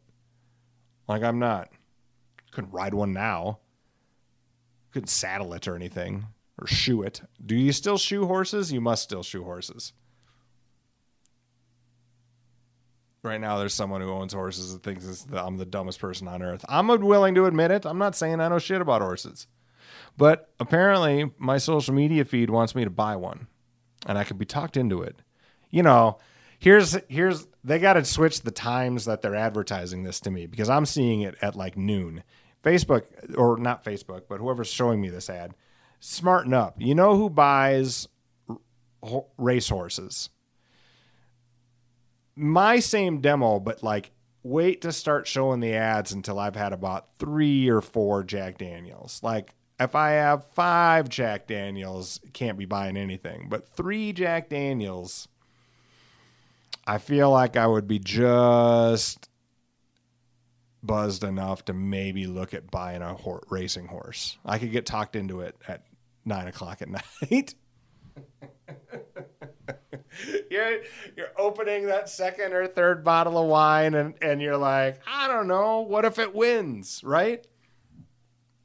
like 1.07 1.23
I'm 1.23 1.39
not 1.39 1.69
couldn't 2.51 2.71
ride 2.71 2.95
one 2.95 3.13
now. 3.13 3.59
Couldn't 4.91 5.09
saddle 5.09 5.53
it 5.53 5.69
or 5.69 5.77
anything 5.77 6.29
or 6.59 6.67
shoe 6.67 7.03
it. 7.03 7.21
Do 7.45 7.55
you 7.55 7.73
still 7.73 7.99
shoe 7.99 8.25
horses? 8.25 8.73
You 8.73 8.81
must 8.81 9.03
still 9.03 9.23
shoe 9.23 9.45
horses. 9.45 9.93
Right 13.23 13.41
now, 13.41 13.59
there's 13.59 13.75
someone 13.75 14.01
who 14.01 14.13
owns 14.13 14.33
horses 14.33 14.73
and 14.73 14.83
thinks 14.83 15.27
I'm 15.31 15.59
the 15.59 15.67
dumbest 15.67 16.01
person 16.01 16.27
on 16.27 16.43
earth. 16.43 16.65
I'm 16.71 16.87
willing 16.87 17.35
to 17.35 17.45
admit 17.45 17.71
it. 17.71 17.85
I'm 17.85 17.99
not 17.99 18.17
saying 18.17 18.41
I 18.41 18.49
know 18.49 18.59
shit 18.59 18.81
about 18.81 19.03
horses. 19.03 19.47
But 20.17 20.51
apparently, 20.59 21.31
my 21.39 21.59
social 21.59 21.95
media 21.95 22.25
feed 22.25 22.51
wants 22.51 22.75
me 22.75 22.85
to 22.85 22.91
buy 22.91 23.17
one, 23.17 23.49
and 24.07 24.17
I 24.17 24.25
could 24.25 24.39
be 24.39 24.47
talked 24.47 24.77
into 24.77 25.03
it. 25.03 25.17
You 25.71 25.83
know, 25.83 26.19
here's 26.59 26.97
here's 27.09 27.47
they 27.63 27.79
got 27.79 27.95
to 27.95 28.05
switch 28.05 28.43
the 28.43 28.51
times 28.51 29.05
that 29.05 29.21
they're 29.23 29.35
advertising 29.35 30.05
this 30.05 30.21
to 30.21 30.31
me 30.31 30.47
because 30.47 30.71
I'm 30.71 30.87
seeing 30.87 31.21
it 31.21 31.35
at 31.43 31.57
like 31.57 31.77
noon. 31.77 32.23
Facebook 32.65 33.05
or 33.37 33.57
not 33.59 33.85
Facebook, 33.85 34.23
but 34.29 34.41
whoever's 34.41 34.69
showing 34.69 35.01
me 35.01 35.09
this 35.09 35.31
ad, 35.31 35.55
smarten 36.01 36.53
up. 36.53 36.75
You 36.79 36.97
know 36.97 37.17
who 37.17 37.31
buys 37.31 38.09
race 39.39 39.69
horses? 39.69 40.31
My 42.35 42.81
same 42.81 43.21
demo, 43.21 43.61
but 43.61 43.85
like 43.85 44.11
wait 44.43 44.81
to 44.81 44.93
start 44.93 45.27
showing 45.27 45.61
the 45.61 45.75
ads 45.75 46.13
until 46.13 46.39
I've 46.39 46.57
had 46.57 46.73
about 46.73 47.09
three 47.19 47.69
or 47.69 47.81
four 47.81 48.23
Jack 48.25 48.59
Daniels. 48.59 49.21
Like 49.23 49.55
if 49.79 49.95
I 49.95 50.11
have 50.11 50.45
five 50.53 51.09
Jack 51.09 51.47
Daniels, 51.47 52.21
can't 52.33 52.59
be 52.59 52.65
buying 52.65 52.97
anything. 52.97 53.49
But 53.49 53.69
three 53.69 54.13
Jack 54.13 54.49
Daniels, 54.49 55.29
I 56.87 56.99
feel 56.99 57.31
like 57.31 57.57
I 57.57 57.67
would 57.67 57.87
be 57.87 57.99
just 57.99 59.29
buzzed 60.83 61.25
enough 61.25 61.65
to 61.67 61.73
maybe 61.73 62.27
look 62.27 62.55
at 62.55 62.71
buying 62.71 63.03
a 63.03 63.15
ho- 63.15 63.43
racing 63.51 63.87
horse. 63.89 64.39
I 64.45 64.59
could 64.59 64.71
get 64.73 64.87
talked 64.87 65.17
into 65.17 65.41
it 65.41 65.57
at 65.67 65.83
nine 66.25 66.47
o'clock 66.47 66.81
at 66.81 66.89
night. 67.31 67.55
you're 70.51 70.81
you're 71.17 71.33
opening 71.37 71.87
that 71.87 72.09
second 72.09 72.53
or 72.53 72.67
third 72.67 73.05
bottle 73.05 73.39
of 73.39 73.47
wine 73.49 73.95
and, 73.95 74.15
and 74.23 74.41
you're 74.41 74.57
like, 74.57 75.01
I 75.07 75.29
don't 75.29 75.49
know, 75.49 75.81
what 75.83 76.05
if 76.05 76.19
it 76.19 76.35
wins, 76.35 77.03
right? 77.05 77.47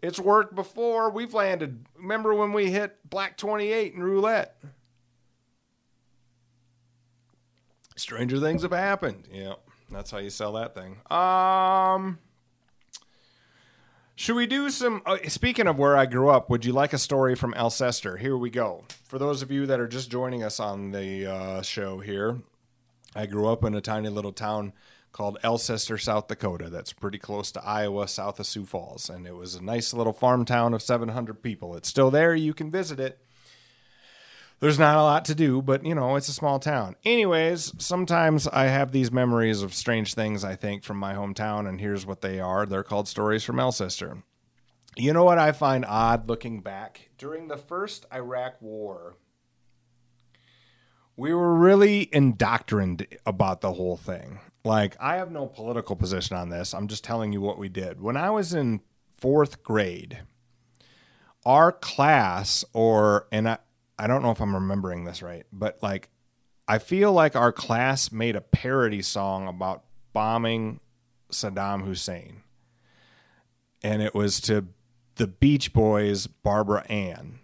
It's 0.01 0.19
worked 0.19 0.55
before. 0.55 1.09
We've 1.11 1.33
landed. 1.33 1.85
Remember 1.95 2.33
when 2.33 2.53
we 2.53 2.71
hit 2.71 2.97
black 3.07 3.37
28 3.37 3.93
in 3.93 4.03
roulette? 4.03 4.57
Stranger 7.95 8.39
things 8.39 8.63
have 8.63 8.71
happened. 8.71 9.27
Yeah, 9.31 9.55
that's 9.91 10.09
how 10.09 10.17
you 10.17 10.31
sell 10.31 10.53
that 10.53 10.73
thing. 10.73 10.97
Um, 11.15 12.17
should 14.15 14.35
we 14.35 14.47
do 14.47 14.71
some? 14.71 15.03
Uh, 15.05 15.17
speaking 15.27 15.67
of 15.67 15.77
where 15.77 15.95
I 15.95 16.07
grew 16.07 16.29
up, 16.29 16.49
would 16.49 16.65
you 16.65 16.73
like 16.73 16.93
a 16.93 16.97
story 16.97 17.35
from 17.35 17.53
Alcester? 17.53 18.17
Here 18.17 18.35
we 18.35 18.49
go. 18.49 18.85
For 19.03 19.19
those 19.19 19.43
of 19.43 19.51
you 19.51 19.67
that 19.67 19.79
are 19.79 19.87
just 19.87 20.09
joining 20.09 20.41
us 20.41 20.59
on 20.59 20.91
the 20.91 21.27
uh, 21.27 21.61
show 21.61 21.99
here, 21.99 22.39
I 23.15 23.27
grew 23.27 23.47
up 23.47 23.63
in 23.63 23.75
a 23.75 23.81
tiny 23.81 24.09
little 24.09 24.31
town 24.31 24.73
called 25.11 25.37
Alcester, 25.43 25.97
South 25.97 26.27
Dakota. 26.27 26.69
That's 26.69 26.93
pretty 26.93 27.17
close 27.17 27.51
to 27.51 27.63
Iowa, 27.63 28.07
south 28.07 28.39
of 28.39 28.45
Sioux 28.45 28.65
Falls. 28.65 29.09
And 29.09 29.27
it 29.27 29.35
was 29.35 29.55
a 29.55 29.63
nice 29.63 29.93
little 29.93 30.13
farm 30.13 30.45
town 30.45 30.73
of 30.73 30.81
700 30.81 31.41
people. 31.41 31.75
It's 31.75 31.89
still 31.89 32.11
there. 32.11 32.33
You 32.33 32.53
can 32.53 32.71
visit 32.71 32.99
it. 32.99 33.19
There's 34.61 34.77
not 34.77 34.95
a 34.95 35.01
lot 35.01 35.25
to 35.25 35.33
do, 35.33 35.59
but 35.61 35.83
you 35.83 35.95
know, 35.95 36.15
it's 36.15 36.27
a 36.27 36.33
small 36.33 36.59
town. 36.59 36.95
Anyways, 37.03 37.73
sometimes 37.79 38.47
I 38.47 38.65
have 38.65 38.91
these 38.91 39.11
memories 39.11 39.63
of 39.63 39.73
strange 39.73 40.13
things 40.13 40.43
I 40.43 40.55
think 40.55 40.83
from 40.83 40.97
my 40.97 41.15
hometown, 41.15 41.67
and 41.67 41.81
here's 41.81 42.05
what 42.05 42.21
they 42.21 42.39
are. 42.39 42.67
They're 42.67 42.83
called 42.83 43.07
stories 43.07 43.43
from 43.43 43.59
Alcester. 43.59 44.21
You 44.95 45.13
know 45.13 45.23
what 45.23 45.39
I 45.39 45.51
find 45.51 45.83
odd 45.83 46.29
looking 46.29 46.61
back? 46.61 47.09
During 47.17 47.47
the 47.47 47.57
first 47.57 48.05
Iraq 48.13 48.61
War, 48.61 49.15
we 51.15 51.33
were 51.33 51.53
really 51.53 52.09
indoctrined 52.11 53.05
about 53.25 53.61
the 53.61 53.73
whole 53.73 53.97
thing. 53.97 54.39
Like, 54.63 54.95
I 54.99 55.15
have 55.15 55.31
no 55.31 55.47
political 55.47 55.95
position 55.95 56.37
on 56.37 56.49
this. 56.49 56.73
I'm 56.73 56.87
just 56.87 57.03
telling 57.03 57.33
you 57.33 57.41
what 57.41 57.57
we 57.57 57.69
did. 57.69 58.01
When 58.01 58.17
I 58.17 58.29
was 58.29 58.53
in 58.53 58.81
fourth 59.17 59.63
grade, 59.63 60.19
our 61.45 61.71
class, 61.71 62.63
or, 62.73 63.27
and 63.31 63.49
I, 63.49 63.57
I 63.97 64.07
don't 64.07 64.21
know 64.21 64.31
if 64.31 64.41
I'm 64.41 64.53
remembering 64.53 65.05
this 65.05 65.21
right, 65.21 65.45
but 65.51 65.77
like, 65.81 66.09
I 66.67 66.77
feel 66.77 67.11
like 67.11 67.35
our 67.35 67.51
class 67.51 68.11
made 68.11 68.35
a 68.35 68.41
parody 68.41 69.01
song 69.01 69.47
about 69.47 69.83
bombing 70.13 70.79
Saddam 71.31 71.83
Hussein. 71.83 72.43
And 73.83 74.01
it 74.01 74.13
was 74.13 74.39
to 74.41 74.67
the 75.15 75.27
Beach 75.27 75.73
Boys' 75.73 76.27
Barbara 76.27 76.85
Ann 76.87 77.39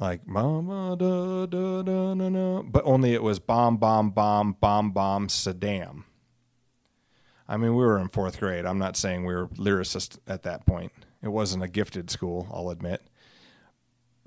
like 0.00 0.26
mama 0.26 0.96
da 0.96 1.46
da 1.46 1.82
da 1.82 2.14
na 2.14 2.62
but 2.62 2.82
only 2.84 3.12
it 3.12 3.22
was 3.22 3.38
bomb 3.38 3.76
bomb 3.76 4.10
bomb 4.10 4.56
bomb 4.60 4.90
bomb 4.90 5.28
Saddam. 5.28 6.04
I 7.46 7.56
mean, 7.56 7.74
we 7.74 7.84
were 7.84 7.98
in 7.98 8.08
fourth 8.08 8.38
grade. 8.38 8.64
I'm 8.64 8.78
not 8.78 8.96
saying 8.96 9.24
we 9.24 9.34
were 9.34 9.48
lyricists 9.48 10.18
at 10.28 10.44
that 10.44 10.66
point. 10.66 10.92
It 11.20 11.28
wasn't 11.28 11.64
a 11.64 11.68
gifted 11.68 12.08
school, 12.08 12.48
I'll 12.52 12.70
admit. 12.70 13.02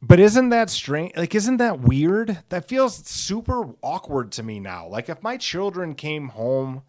But 0.02 0.20
isn't 0.20 0.50
that 0.50 0.70
strange? 0.70 1.16
Like, 1.16 1.34
isn't 1.34 1.58
that 1.58 1.80
weird? 1.80 2.40
That 2.50 2.68
feels 2.68 2.98
super 3.08 3.70
awkward 3.82 4.34
to 4.34 4.44
me 4.44 4.60
now. 4.60 4.88
Like, 4.90 5.08
if 5.08 5.24
my 5.24 5.38
children 5.38 5.96
came 5.96 6.28
home 6.30 6.82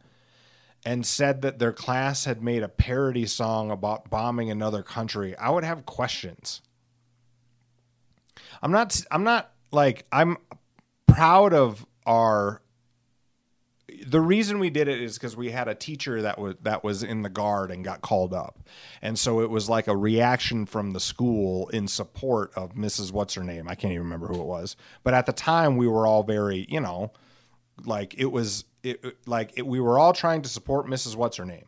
and 0.84 1.06
said 1.06 1.40
that 1.42 1.60
their 1.60 1.72
class 1.72 2.24
had 2.24 2.42
made 2.42 2.64
a 2.64 2.68
parody 2.68 3.26
song 3.26 3.70
about 3.70 4.10
bombing 4.10 4.50
another 4.50 4.82
country, 4.82 5.36
I 5.38 5.50
would 5.50 5.62
have 5.62 5.86
questions. 5.86 6.60
I'm 8.64 8.72
not 8.72 8.98
I'm 9.10 9.24
not 9.24 9.52
like 9.72 10.06
I'm 10.10 10.38
proud 11.06 11.52
of 11.52 11.84
our 12.06 12.62
the 14.06 14.22
reason 14.22 14.58
we 14.58 14.70
did 14.70 14.88
it 14.88 15.02
is 15.02 15.18
because 15.18 15.36
we 15.36 15.50
had 15.50 15.68
a 15.68 15.74
teacher 15.74 16.22
that 16.22 16.38
was 16.38 16.54
that 16.62 16.82
was 16.82 17.02
in 17.02 17.20
the 17.20 17.28
guard 17.28 17.70
and 17.70 17.84
got 17.84 18.00
called 18.00 18.32
up, 18.32 18.60
and 19.02 19.18
so 19.18 19.40
it 19.40 19.50
was 19.50 19.68
like 19.68 19.86
a 19.86 19.94
reaction 19.94 20.64
from 20.64 20.92
the 20.92 21.00
school 21.00 21.68
in 21.68 21.86
support 21.86 22.52
of 22.56 22.74
Mrs. 22.74 23.12
What's 23.12 23.34
her 23.34 23.44
name? 23.44 23.68
I 23.68 23.74
can't 23.74 23.92
even 23.92 24.04
remember 24.04 24.28
who 24.28 24.40
it 24.40 24.46
was, 24.46 24.76
but 25.02 25.12
at 25.12 25.26
the 25.26 25.32
time 25.32 25.76
we 25.76 25.86
were 25.86 26.06
all 26.06 26.22
very, 26.22 26.66
you 26.70 26.80
know, 26.80 27.12
like 27.84 28.14
it 28.16 28.32
was 28.32 28.64
it 28.82 29.04
like 29.26 29.52
it, 29.56 29.66
we 29.66 29.78
were 29.78 29.98
all 29.98 30.14
trying 30.14 30.40
to 30.40 30.48
support 30.48 30.86
Mrs. 30.86 31.16
What's 31.16 31.36
her 31.36 31.44
name, 31.44 31.66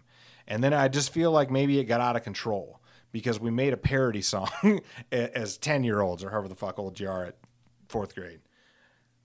and 0.49 0.65
then 0.65 0.73
I 0.73 0.89
just 0.89 1.13
feel 1.13 1.31
like 1.31 1.51
maybe 1.51 1.79
it 1.79 1.85
got 1.85 2.01
out 2.01 2.17
of 2.17 2.25
control, 2.25 2.81
because 3.13 3.41
we 3.41 3.51
made 3.51 3.73
a 3.73 3.77
parody 3.77 4.23
song 4.23 4.51
as 5.13 5.57
10 5.59 5.85
year 5.85 6.01
olds 6.01 6.23
or 6.25 6.31
however 6.31 6.49
the 6.49 6.55
fuck 6.55 6.79
old 6.79 6.99
you 7.01 7.09
are 7.09 7.27
at 7.27 7.37
fourth 7.89 8.15
grade. 8.15 8.41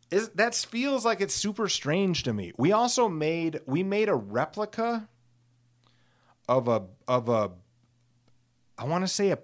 Is, 0.09 0.29
that 0.29 0.55
feels 0.55 1.05
like 1.05 1.21
it's 1.21 1.33
super 1.33 1.69
strange 1.69 2.23
to 2.23 2.33
me. 2.33 2.51
We 2.57 2.73
also 2.73 3.07
made 3.07 3.61
we 3.65 3.81
made 3.81 4.09
a 4.09 4.15
replica 4.15 5.07
of 6.49 6.67
a 6.67 6.83
of 7.07 7.29
a 7.29 7.51
I 8.77 8.83
want 8.83 9.03
to 9.05 9.07
say 9.07 9.31
a 9.31 9.39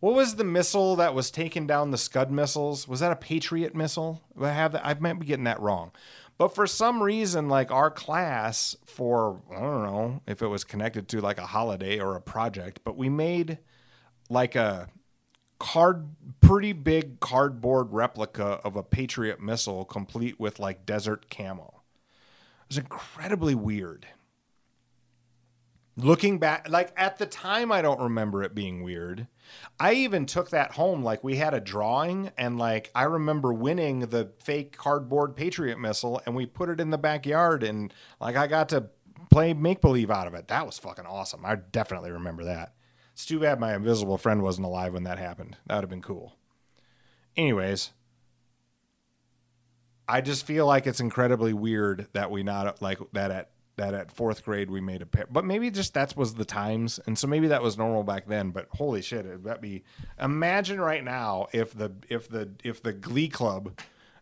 what 0.00 0.14
was 0.14 0.36
the 0.36 0.44
missile 0.44 0.94
that 0.96 1.14
was 1.14 1.32
taking 1.32 1.66
down 1.66 1.90
the 1.90 1.98
Scud 1.98 2.30
missiles? 2.30 2.86
Was 2.86 3.00
that 3.00 3.10
a 3.10 3.16
Patriot 3.16 3.74
missile? 3.74 4.22
I 4.40 4.50
have 4.50 4.76
I 4.76 4.94
might 5.00 5.18
be 5.18 5.26
getting 5.26 5.44
that 5.44 5.60
wrong, 5.60 5.90
But 6.38 6.54
for 6.54 6.68
some 6.68 7.02
reason, 7.02 7.48
like 7.48 7.72
our 7.72 7.90
class, 7.90 8.76
for 8.86 9.42
I 9.50 9.60
don't 9.60 9.82
know 9.82 10.22
if 10.26 10.40
it 10.40 10.46
was 10.46 10.62
connected 10.62 11.08
to 11.08 11.20
like 11.20 11.38
a 11.38 11.46
holiday 11.46 11.98
or 11.98 12.14
a 12.14 12.20
project, 12.20 12.80
but 12.84 12.96
we 12.96 13.08
made 13.08 13.58
like 14.30 14.54
a 14.54 14.88
card, 15.58 16.08
pretty 16.40 16.72
big 16.72 17.18
cardboard 17.18 17.92
replica 17.92 18.60
of 18.62 18.76
a 18.76 18.84
Patriot 18.84 19.40
missile, 19.40 19.84
complete 19.84 20.38
with 20.38 20.60
like 20.60 20.86
desert 20.86 21.28
camo. 21.28 21.82
It 22.62 22.68
was 22.68 22.78
incredibly 22.78 23.56
weird. 23.56 24.06
Looking 25.98 26.38
back, 26.38 26.68
like 26.68 26.92
at 26.96 27.18
the 27.18 27.26
time, 27.26 27.72
I 27.72 27.82
don't 27.82 28.00
remember 28.00 28.44
it 28.44 28.54
being 28.54 28.84
weird. 28.84 29.26
I 29.80 29.94
even 29.94 30.26
took 30.26 30.50
that 30.50 30.70
home. 30.70 31.02
Like 31.02 31.24
we 31.24 31.34
had 31.36 31.54
a 31.54 31.60
drawing, 31.60 32.30
and 32.38 32.56
like 32.56 32.92
I 32.94 33.02
remember 33.02 33.52
winning 33.52 34.00
the 34.00 34.30
fake 34.38 34.76
cardboard 34.76 35.34
Patriot 35.34 35.76
missile, 35.76 36.22
and 36.24 36.36
we 36.36 36.46
put 36.46 36.68
it 36.68 36.78
in 36.78 36.90
the 36.90 36.98
backyard, 36.98 37.64
and 37.64 37.92
like 38.20 38.36
I 38.36 38.46
got 38.46 38.68
to 38.68 38.90
play 39.28 39.52
make 39.54 39.80
believe 39.80 40.08
out 40.08 40.28
of 40.28 40.34
it. 40.34 40.46
That 40.46 40.66
was 40.66 40.78
fucking 40.78 41.06
awesome. 41.06 41.44
I 41.44 41.56
definitely 41.56 42.12
remember 42.12 42.44
that. 42.44 42.74
It's 43.12 43.26
too 43.26 43.40
bad 43.40 43.58
my 43.58 43.74
invisible 43.74 44.18
friend 44.18 44.40
wasn't 44.40 44.68
alive 44.68 44.94
when 44.94 45.02
that 45.02 45.18
happened. 45.18 45.56
That 45.66 45.74
would 45.74 45.82
have 45.82 45.90
been 45.90 46.00
cool. 46.00 46.36
Anyways, 47.36 47.90
I 50.06 50.20
just 50.20 50.46
feel 50.46 50.64
like 50.64 50.86
it's 50.86 51.00
incredibly 51.00 51.52
weird 51.52 52.06
that 52.12 52.30
we 52.30 52.44
not 52.44 52.80
like 52.80 53.00
that 53.14 53.32
at 53.32 53.50
that 53.78 53.94
at 53.94 54.12
fourth 54.12 54.44
grade 54.44 54.70
we 54.70 54.80
made 54.80 55.02
a 55.02 55.06
pair. 55.06 55.26
But 55.30 55.44
maybe 55.44 55.70
just 55.70 55.94
that 55.94 56.16
was 56.16 56.34
the 56.34 56.44
times, 56.44 57.00
and 57.06 57.18
so 57.18 57.26
maybe 57.26 57.48
that 57.48 57.62
was 57.62 57.78
normal 57.78 58.04
back 58.04 58.26
then. 58.26 58.50
But 58.50 58.68
holy 58.72 59.02
shit, 59.02 59.24
it 59.24 59.44
that 59.44 59.60
be 59.60 59.82
imagine 60.20 60.80
right 60.80 61.02
now 61.02 61.46
if 61.52 61.72
the 61.72 61.92
if 62.08 62.28
the 62.28 62.50
if 62.62 62.82
the 62.82 62.92
Glee 62.92 63.28
Club 63.28 63.80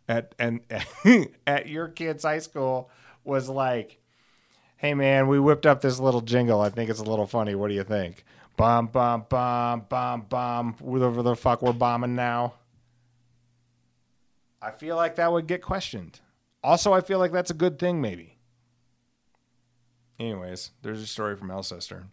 at 0.09 0.35
and 0.39 0.61
at 1.47 1.69
your 1.69 1.89
kid's 1.89 2.25
high 2.25 2.39
school 2.39 2.91
was 3.25 3.49
like, 3.49 3.99
hey 4.77 4.95
man, 4.95 5.27
we 5.29 5.41
whipped 5.41 5.67
up 5.67 5.81
this 5.81 5.99
little 5.99 6.21
jingle. 6.21 6.61
I 6.61 6.71
think 6.71 6.89
it's 6.89 7.01
a 7.01 7.05
little 7.05 7.27
funny. 7.27 7.55
What 7.55 7.69
do 7.69 7.75
you 7.75 7.85
think? 7.85 8.25
Bomb, 8.57 8.87
bomb, 8.87 9.27
bomb, 9.29 9.87
bomb, 9.89 10.23
bomb. 10.23 10.75
Whatever 10.81 11.23
the 11.23 11.37
fuck 11.37 11.61
we're 11.61 11.73
bombing 11.73 12.15
now. 12.15 12.55
I 14.63 14.71
feel 14.71 14.97
like 14.97 15.17
that 15.17 15.31
would 15.31 15.47
get 15.47 15.63
questioned. 15.63 16.21
Also, 16.65 16.93
I 16.93 17.01
feel 17.01 17.19
like 17.19 17.33
that's 17.33 17.51
a 17.51 17.55
good 17.55 17.79
thing, 17.79 18.01
maybe. 18.01 18.36
Anyways, 20.19 20.71
there's 20.83 21.03
a 21.03 21.07
story 21.07 21.37
from 21.37 21.51
Alcester. 21.51 22.07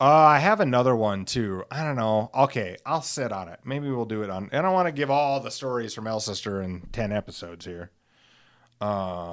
Uh, 0.00 0.04
I 0.04 0.38
have 0.38 0.60
another 0.60 0.96
one 0.96 1.26
too. 1.26 1.64
I 1.70 1.84
don't 1.84 1.96
know. 1.96 2.30
Okay, 2.34 2.78
I'll 2.86 3.02
sit 3.02 3.32
on 3.32 3.48
it. 3.48 3.60
Maybe 3.64 3.90
we'll 3.90 4.06
do 4.06 4.22
it 4.22 4.30
on. 4.30 4.48
And 4.50 4.66
I 4.66 4.70
want 4.70 4.86
to 4.88 4.92
give 4.92 5.10
all 5.10 5.40
the 5.40 5.50
stories 5.50 5.92
from 5.92 6.06
Alcester 6.06 6.62
in 6.62 6.88
ten 6.92 7.12
episodes 7.12 7.66
here. 7.66 7.90
Um. 8.80 9.26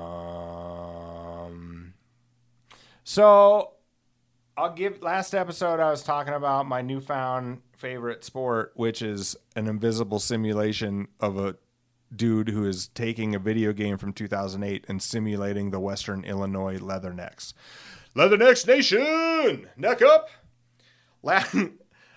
So, 3.06 3.76
I'll 4.58 4.74
give. 4.74 5.02
Last 5.02 5.34
episode, 5.34 5.80
I 5.80 5.90
was 5.90 6.04
talking 6.04 6.34
about 6.34 6.66
my 6.66 6.82
newfound 6.82 7.62
favorite 7.78 8.26
sport, 8.26 8.74
which 8.76 9.02
is 9.02 9.38
an 9.56 9.68
invisible 9.68 10.20
simulation 10.20 11.08
of 11.22 11.38
a 11.38 11.56
dude 12.16 12.50
who 12.50 12.66
is 12.66 12.88
taking 12.90 13.36
a 13.36 13.40
video 13.40 13.74
game 13.74 13.98
from 13.98 14.14
2008 14.14 14.86
and 14.88 15.02
simulating 15.02 15.72
the 15.72 15.80
Western 15.80 16.24
Illinois 16.24 16.78
Leathernecks. 16.78 17.54
Leathernecks 18.16 18.68
Nation, 18.68 19.68
neck 19.78 20.02
up. 20.02 20.30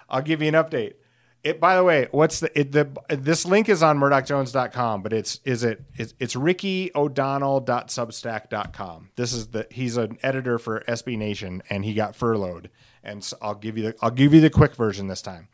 I'll 0.09 0.23
give 0.23 0.42
you 0.42 0.49
an 0.49 0.54
update. 0.54 0.94
It 1.42 1.59
by 1.59 1.75
the 1.75 1.82
way, 1.85 2.06
what's 2.11 2.40
the 2.40 2.59
it, 2.59 2.73
the 2.73 2.90
this 3.09 3.47
link 3.47 3.70
is 3.70 3.82
on 3.82 3.99
murdochjones.com, 3.99 5.02
but 5.02 5.14
it's 5.14 5.40
is 5.44 5.64
it 5.64 5.82
it's, 5.94 6.12
it's 6.18 6.35
rickyo'donnell.substack.com. 6.35 9.08
This 9.17 9.32
is 9.32 9.47
the 9.49 9.67
he's 9.71 9.97
an 9.97 10.19
editor 10.23 10.58
for 10.58 10.84
SB 10.86 11.17
Nation 11.17 11.62
and 11.71 11.82
he 11.84 11.95
got 11.95 12.14
furloughed. 12.14 12.69
And 13.02 13.25
so 13.25 13.38
I'll 13.41 13.54
give 13.54 13.78
you 13.78 13.84
the 13.84 13.95
I'll 14.02 14.10
give 14.10 14.34
you 14.34 14.43
the 14.43 14.50
quick 14.50 14.75
version 14.75 15.06
this 15.06 15.23
time. 15.23 15.49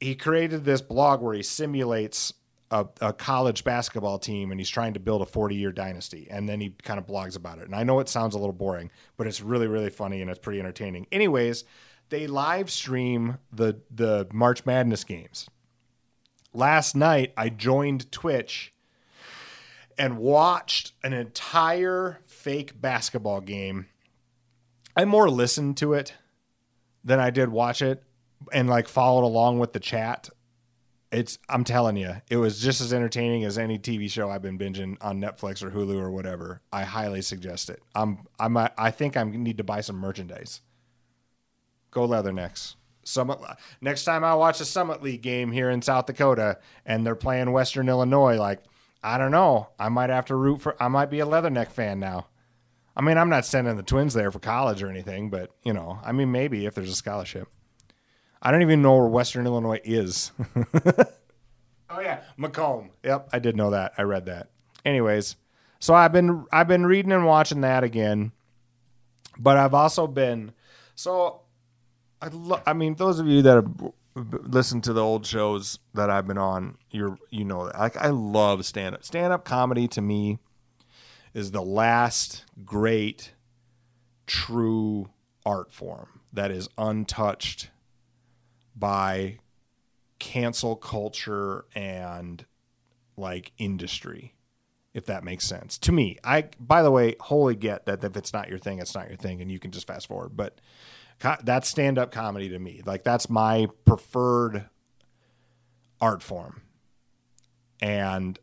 He 0.00 0.14
created 0.14 0.66
this 0.66 0.82
blog 0.82 1.22
where 1.22 1.34
he 1.34 1.42
simulates 1.42 2.34
a, 2.70 2.86
a, 3.00 3.12
college 3.12 3.64
basketball 3.64 4.18
team 4.18 4.50
and 4.50 4.60
he's 4.60 4.68
trying 4.68 4.94
to 4.94 5.00
build 5.00 5.22
a 5.22 5.26
40 5.26 5.56
year 5.56 5.72
dynasty. 5.72 6.28
And 6.30 6.48
then 6.48 6.60
he 6.60 6.70
kind 6.82 6.98
of 6.98 7.06
blogs 7.06 7.36
about 7.36 7.58
it. 7.58 7.64
And 7.64 7.74
I 7.74 7.82
know 7.82 8.00
it 8.00 8.08
sounds 8.08 8.34
a 8.34 8.38
little 8.38 8.52
boring, 8.52 8.90
but 9.16 9.26
it's 9.26 9.40
really, 9.40 9.66
really 9.66 9.90
funny 9.90 10.20
and 10.20 10.30
it's 10.30 10.38
pretty 10.38 10.60
entertaining. 10.60 11.06
Anyways, 11.10 11.64
they 12.10 12.26
live 12.26 12.70
stream 12.70 13.38
the, 13.52 13.80
the 13.90 14.28
March 14.32 14.64
Madness 14.66 15.04
games. 15.04 15.48
Last 16.52 16.96
night, 16.96 17.32
I 17.36 17.48
joined 17.48 18.10
Twitch 18.10 18.72
and 19.98 20.18
watched 20.18 20.92
an 21.02 21.12
entire 21.12 22.20
fake 22.26 22.80
basketball 22.80 23.40
game. 23.40 23.86
I 24.96 25.04
more 25.04 25.28
listened 25.28 25.76
to 25.78 25.92
it 25.94 26.14
than 27.04 27.20
I 27.20 27.30
did 27.30 27.48
watch 27.50 27.82
it 27.82 28.02
and 28.52 28.68
like 28.68 28.88
followed 28.88 29.24
along 29.24 29.58
with 29.58 29.72
the 29.72 29.80
chat 29.80 30.30
it's 31.12 31.38
I'm 31.48 31.64
telling 31.64 31.96
you, 31.96 32.16
it 32.30 32.36
was 32.36 32.60
just 32.60 32.80
as 32.80 32.92
entertaining 32.92 33.44
as 33.44 33.58
any 33.58 33.78
TV 33.78 34.10
show 34.10 34.30
I've 34.30 34.42
been 34.42 34.58
binging 34.58 34.96
on 35.00 35.20
Netflix 35.20 35.62
or 35.62 35.70
Hulu 35.70 36.00
or 36.00 36.10
whatever. 36.10 36.60
I 36.72 36.84
highly 36.84 37.22
suggest 37.22 37.70
it. 37.70 37.82
I'm 37.94 38.26
I'm 38.38 38.56
I 38.56 38.90
think 38.90 39.16
I 39.16 39.24
need 39.24 39.58
to 39.58 39.64
buy 39.64 39.80
some 39.80 39.96
merchandise. 39.96 40.60
Go 41.90 42.06
Leathernecks. 42.06 42.76
Summit 43.02 43.38
next 43.80 44.04
time 44.04 44.22
I 44.22 44.34
watch 44.34 44.60
a 44.60 44.64
Summit 44.64 45.02
League 45.02 45.22
game 45.22 45.50
here 45.50 45.70
in 45.70 45.82
South 45.82 46.06
Dakota 46.06 46.58
and 46.86 47.04
they're 47.04 47.16
playing 47.16 47.50
Western 47.50 47.88
Illinois, 47.88 48.36
like 48.36 48.62
I 49.02 49.18
don't 49.18 49.30
know, 49.30 49.70
I 49.78 49.88
might 49.88 50.10
have 50.10 50.26
to 50.26 50.36
root 50.36 50.60
for. 50.60 50.80
I 50.80 50.88
might 50.88 51.10
be 51.10 51.20
a 51.20 51.26
Leatherneck 51.26 51.70
fan 51.70 51.98
now. 51.98 52.26
I 52.94 53.02
mean, 53.02 53.16
I'm 53.16 53.30
not 53.30 53.46
sending 53.46 53.76
the 53.76 53.82
twins 53.82 54.14
there 54.14 54.30
for 54.30 54.40
college 54.40 54.82
or 54.82 54.90
anything, 54.90 55.30
but 55.30 55.50
you 55.64 55.72
know, 55.72 55.98
I 56.04 56.12
mean, 56.12 56.30
maybe 56.30 56.66
if 56.66 56.74
there's 56.74 56.90
a 56.90 56.94
scholarship. 56.94 57.48
I 58.42 58.50
don't 58.50 58.62
even 58.62 58.82
know 58.82 58.96
where 58.96 59.06
Western 59.06 59.46
Illinois 59.46 59.80
is. 59.84 60.32
oh 61.90 62.00
yeah, 62.00 62.20
Macomb. 62.36 62.90
Yep, 63.04 63.28
I 63.32 63.38
did 63.38 63.56
know 63.56 63.70
that. 63.70 63.92
I 63.98 64.02
read 64.02 64.26
that. 64.26 64.48
Anyways, 64.84 65.36
so 65.78 65.94
I've 65.94 66.12
been 66.12 66.46
I've 66.50 66.68
been 66.68 66.86
reading 66.86 67.12
and 67.12 67.26
watching 67.26 67.60
that 67.62 67.84
again, 67.84 68.32
but 69.38 69.56
I've 69.56 69.74
also 69.74 70.06
been 70.06 70.52
so 70.94 71.42
I 72.22 72.28
lo- 72.28 72.62
I 72.66 72.72
mean 72.72 72.94
those 72.94 73.18
of 73.18 73.26
you 73.26 73.42
that 73.42 73.56
have 73.56 73.92
listened 74.14 74.84
to 74.84 74.92
the 74.92 75.02
old 75.02 75.26
shows 75.26 75.78
that 75.94 76.10
I've 76.10 76.26
been 76.26 76.38
on, 76.38 76.78
you're 76.90 77.18
you 77.30 77.44
know 77.44 77.66
that. 77.66 77.78
Like 77.78 77.96
I 77.96 78.08
love 78.08 78.64
stand 78.64 78.94
up. 78.94 79.04
Stand 79.04 79.32
up 79.32 79.44
comedy 79.44 79.86
to 79.88 80.00
me 80.00 80.38
is 81.34 81.50
the 81.50 81.62
last 81.62 82.44
great 82.64 83.32
true 84.26 85.10
art 85.44 85.72
form 85.72 86.20
that 86.32 86.50
is 86.50 86.68
untouched 86.78 87.70
by 88.80 89.38
cancel 90.18 90.76
culture 90.76 91.64
and 91.74 92.44
like 93.16 93.52
industry 93.58 94.34
if 94.92 95.06
that 95.06 95.22
makes 95.22 95.44
sense. 95.44 95.78
To 95.78 95.92
me 95.92 96.18
i 96.24 96.48
by 96.58 96.82
the 96.82 96.90
way 96.90 97.14
wholly 97.20 97.54
get 97.54 97.86
that 97.86 98.02
if 98.02 98.16
it's 98.16 98.32
not 98.32 98.48
your 98.48 98.58
thing 98.58 98.80
it's 98.80 98.94
not 98.94 99.08
your 99.08 99.16
thing 99.16 99.40
and 99.40 99.50
you 99.50 99.58
can 99.58 99.70
just 99.70 99.86
fast 99.86 100.08
forward. 100.08 100.36
But 100.36 100.60
co- 101.20 101.36
that's 101.44 101.68
stand-up 101.68 102.10
comedy 102.10 102.48
to 102.48 102.58
me. 102.58 102.82
Like 102.84 103.04
that's 103.04 103.30
my 103.30 103.68
preferred 103.84 104.68
art 106.00 106.22
form. 106.22 106.62
And 107.80 108.38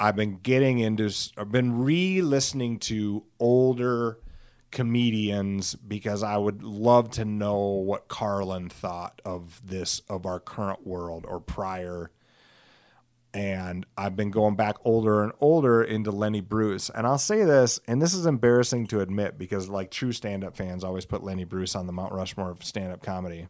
i've 0.00 0.14
been 0.16 0.36
getting 0.36 0.78
into 0.78 1.10
i've 1.36 1.50
been 1.50 1.78
re-listening 1.78 2.78
to 2.78 3.24
older 3.40 4.18
comedians 4.70 5.74
because 5.74 6.22
I 6.22 6.36
would 6.36 6.62
love 6.62 7.10
to 7.12 7.24
know 7.24 7.58
what 7.58 8.08
Carlin 8.08 8.68
thought 8.68 9.20
of 9.24 9.60
this 9.64 10.00
of 10.08 10.26
our 10.26 10.40
current 10.40 10.86
world 10.86 11.24
or 11.26 11.40
prior. 11.40 12.10
And 13.34 13.86
I've 13.96 14.16
been 14.16 14.30
going 14.30 14.56
back 14.56 14.76
older 14.84 15.22
and 15.22 15.32
older 15.40 15.82
into 15.82 16.10
Lenny 16.10 16.40
Bruce. 16.40 16.90
And 16.90 17.06
I'll 17.06 17.18
say 17.18 17.44
this, 17.44 17.78
and 17.86 18.00
this 18.00 18.14
is 18.14 18.26
embarrassing 18.26 18.86
to 18.88 19.00
admit 19.00 19.38
because 19.38 19.68
like 19.68 19.90
true 19.90 20.12
stand-up 20.12 20.56
fans 20.56 20.82
always 20.82 21.06
put 21.06 21.22
Lenny 21.22 21.44
Bruce 21.44 21.74
on 21.74 21.86
the 21.86 21.92
Mount 21.92 22.12
Rushmore 22.12 22.50
of 22.50 22.64
stand-up 22.64 23.02
comedy. 23.02 23.48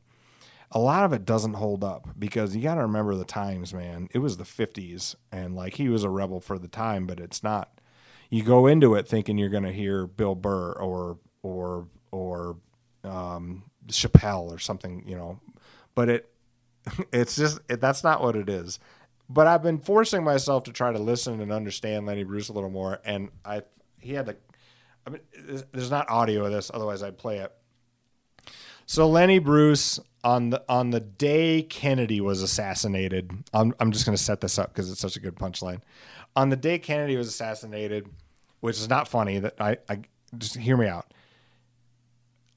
A 0.72 0.78
lot 0.78 1.04
of 1.04 1.12
it 1.12 1.24
doesn't 1.24 1.54
hold 1.54 1.82
up 1.82 2.08
because 2.18 2.54
you 2.54 2.62
got 2.62 2.74
to 2.74 2.82
remember 2.82 3.14
the 3.14 3.24
times, 3.24 3.72
man. 3.72 4.08
It 4.12 4.18
was 4.18 4.36
the 4.36 4.44
50s 4.44 5.14
and 5.32 5.54
like 5.54 5.74
he 5.74 5.88
was 5.88 6.04
a 6.04 6.10
rebel 6.10 6.40
for 6.40 6.58
the 6.58 6.68
time, 6.68 7.06
but 7.06 7.20
it's 7.20 7.42
not 7.42 7.77
you 8.30 8.42
go 8.42 8.66
into 8.66 8.94
it 8.94 9.08
thinking 9.08 9.38
you're 9.38 9.48
going 9.48 9.64
to 9.64 9.72
hear 9.72 10.06
Bill 10.06 10.34
Burr 10.34 10.72
or 10.72 11.18
or 11.42 11.86
or 12.10 12.56
um, 13.04 13.64
Chappelle 13.88 14.52
or 14.52 14.58
something, 14.58 15.04
you 15.06 15.16
know, 15.16 15.40
but 15.94 16.08
it 16.08 16.30
it's 17.12 17.36
just 17.36 17.60
it, 17.68 17.80
that's 17.80 18.04
not 18.04 18.22
what 18.22 18.36
it 18.36 18.48
is. 18.48 18.78
But 19.30 19.46
I've 19.46 19.62
been 19.62 19.78
forcing 19.78 20.24
myself 20.24 20.64
to 20.64 20.72
try 20.72 20.90
to 20.90 20.98
listen 20.98 21.40
and 21.40 21.52
understand 21.52 22.06
Lenny 22.06 22.24
Bruce 22.24 22.48
a 22.48 22.52
little 22.52 22.70
more, 22.70 23.00
and 23.04 23.30
I 23.44 23.62
he 23.98 24.12
had 24.12 24.26
the 24.26 24.36
I 25.06 25.10
mean, 25.10 25.20
there's 25.72 25.90
not 25.90 26.10
audio 26.10 26.44
of 26.44 26.52
this, 26.52 26.70
otherwise 26.72 27.02
I'd 27.02 27.16
play 27.16 27.38
it. 27.38 27.52
So 28.84 29.08
Lenny 29.08 29.38
Bruce 29.38 30.00
on 30.24 30.50
the 30.50 30.62
on 30.68 30.90
the 30.90 31.00
day 31.00 31.62
Kennedy 31.62 32.20
was 32.20 32.42
assassinated. 32.42 33.30
I'm 33.52 33.74
I'm 33.80 33.92
just 33.92 34.04
going 34.06 34.16
to 34.16 34.22
set 34.22 34.40
this 34.40 34.58
up 34.58 34.72
because 34.72 34.90
it's 34.90 35.00
such 35.00 35.16
a 35.16 35.20
good 35.20 35.36
punchline. 35.36 35.80
On 36.38 36.50
the 36.50 36.56
day 36.56 36.78
Kennedy 36.78 37.16
was 37.16 37.26
assassinated, 37.26 38.08
which 38.60 38.76
is 38.76 38.88
not 38.88 39.08
funny. 39.08 39.40
That 39.40 39.60
I 39.60 39.78
I 39.88 40.02
just 40.36 40.56
hear 40.56 40.76
me 40.76 40.86
out. 40.86 41.12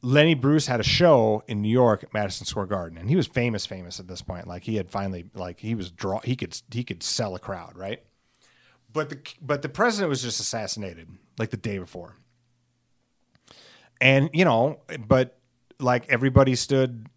Lenny 0.03 0.35
Bruce 0.35 0.67
had 0.67 0.79
a 0.79 0.83
show 0.83 1.43
in 1.47 1.63
New 1.63 1.69
York 1.69 2.03
at 2.03 2.13
Madison 2.13 2.45
Square 2.45 2.67
Garden, 2.67 2.97
and 2.99 3.09
he 3.09 3.15
was 3.15 3.25
famous, 3.25 3.65
famous 3.65 3.99
at 3.99 4.07
this 4.07 4.21
point. 4.21 4.47
Like 4.47 4.63
he 4.63 4.75
had 4.75 4.91
finally, 4.91 5.25
like 5.33 5.59
he 5.59 5.73
was 5.73 5.89
draw, 5.89 6.19
he 6.19 6.35
could 6.35 6.55
he 6.71 6.83
could 6.83 7.01
sell 7.01 7.33
a 7.33 7.39
crowd, 7.39 7.75
right? 7.75 8.03
But 8.93 9.09
the 9.09 9.19
but 9.41 9.63
the 9.63 9.69
president 9.69 10.09
was 10.09 10.21
just 10.21 10.39
assassinated 10.39 11.09
like 11.39 11.49
the 11.49 11.57
day 11.57 11.79
before, 11.79 12.17
and 13.99 14.29
you 14.31 14.45
know, 14.45 14.81
but 15.07 15.39
like 15.79 16.07
everybody 16.07 16.55
stood, 16.55 17.07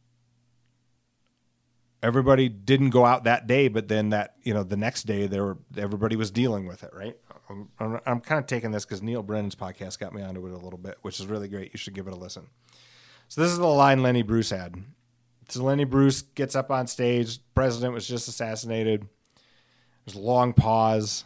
everybody 2.05 2.51
didn't 2.51 2.91
go 2.91 3.07
out 3.07 3.25
that 3.25 3.47
day, 3.47 3.69
but 3.69 3.89
then 3.89 4.11
that 4.11 4.35
you 4.43 4.53
know 4.53 4.63
the 4.63 4.77
next 4.77 5.05
day 5.05 5.27
there 5.27 5.57
everybody 5.77 6.15
was 6.15 6.31
dealing 6.31 6.67
with 6.67 6.85
it, 6.85 6.91
right? 6.93 7.17
I'm, 7.49 7.69
I'm, 7.81 8.01
I'm 8.07 8.21
kind 8.21 8.39
of 8.39 8.47
taking 8.47 8.71
this 8.71 8.85
because 8.85 9.03
Neal 9.03 9.23
Brennan's 9.23 9.55
podcast 9.55 9.99
got 9.99 10.15
me 10.15 10.23
onto 10.23 10.47
it 10.47 10.53
a 10.53 10.59
little 10.59 10.79
bit, 10.79 10.99
which 11.03 11.19
is 11.19 11.27
really 11.27 11.49
great. 11.49 11.73
You 11.73 11.79
should 11.79 11.95
give 11.95 12.07
it 12.07 12.13
a 12.13 12.17
listen. 12.17 12.47
So 13.29 13.41
this 13.41 13.51
is 13.51 13.59
the 13.59 13.67
line 13.67 14.03
Lenny 14.03 14.23
Bruce 14.23 14.51
had. 14.51 14.77
So 15.49 15.63
Lenny 15.63 15.85
Bruce 15.85 16.23
gets 16.23 16.55
up 16.55 16.71
on 16.71 16.87
stage. 16.87 17.39
President 17.55 17.95
was 17.95 18.07
just 18.07 18.29
assassinated. 18.29 19.07
There's 20.05 20.17
a 20.17 20.21
long 20.21 20.53
pause, 20.53 21.25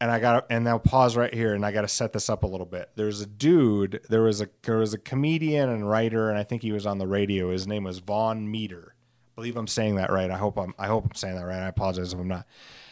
and 0.00 0.10
I 0.10 0.20
got 0.20 0.46
and 0.50 0.64
now 0.64 0.78
pause 0.78 1.16
right 1.16 1.34
here, 1.34 1.54
and 1.54 1.66
I 1.66 1.72
got 1.72 1.82
to 1.82 1.88
set 1.88 2.12
this 2.12 2.30
up 2.30 2.44
a 2.44 2.46
little 2.46 2.66
bit. 2.66 2.90
There's 2.94 3.20
a 3.20 3.26
dude. 3.26 4.00
There 4.08 4.22
was 4.22 4.40
a 4.40 4.48
there 4.62 4.78
was 4.78 4.94
a 4.94 4.98
comedian 4.98 5.68
and 5.68 5.88
writer, 5.88 6.30
and 6.30 6.38
I 6.38 6.44
think 6.44 6.62
he 6.62 6.70
was 6.70 6.86
on 6.86 6.98
the 6.98 7.08
radio. 7.08 7.50
His 7.50 7.66
name 7.66 7.84
was 7.84 7.98
Vaughn 7.98 8.48
Meader. 8.48 8.94
Believe 9.40 9.56
I'm 9.56 9.66
saying 9.66 9.94
that 9.94 10.12
right. 10.12 10.30
I 10.30 10.36
hope 10.36 10.58
I'm 10.58 10.74
I 10.78 10.86
hope 10.86 11.06
I'm 11.06 11.14
saying 11.14 11.36
that 11.36 11.46
right. 11.46 11.62
I 11.62 11.68
apologize 11.68 12.12
if 12.12 12.20
I'm 12.20 12.28
not. 12.28 12.46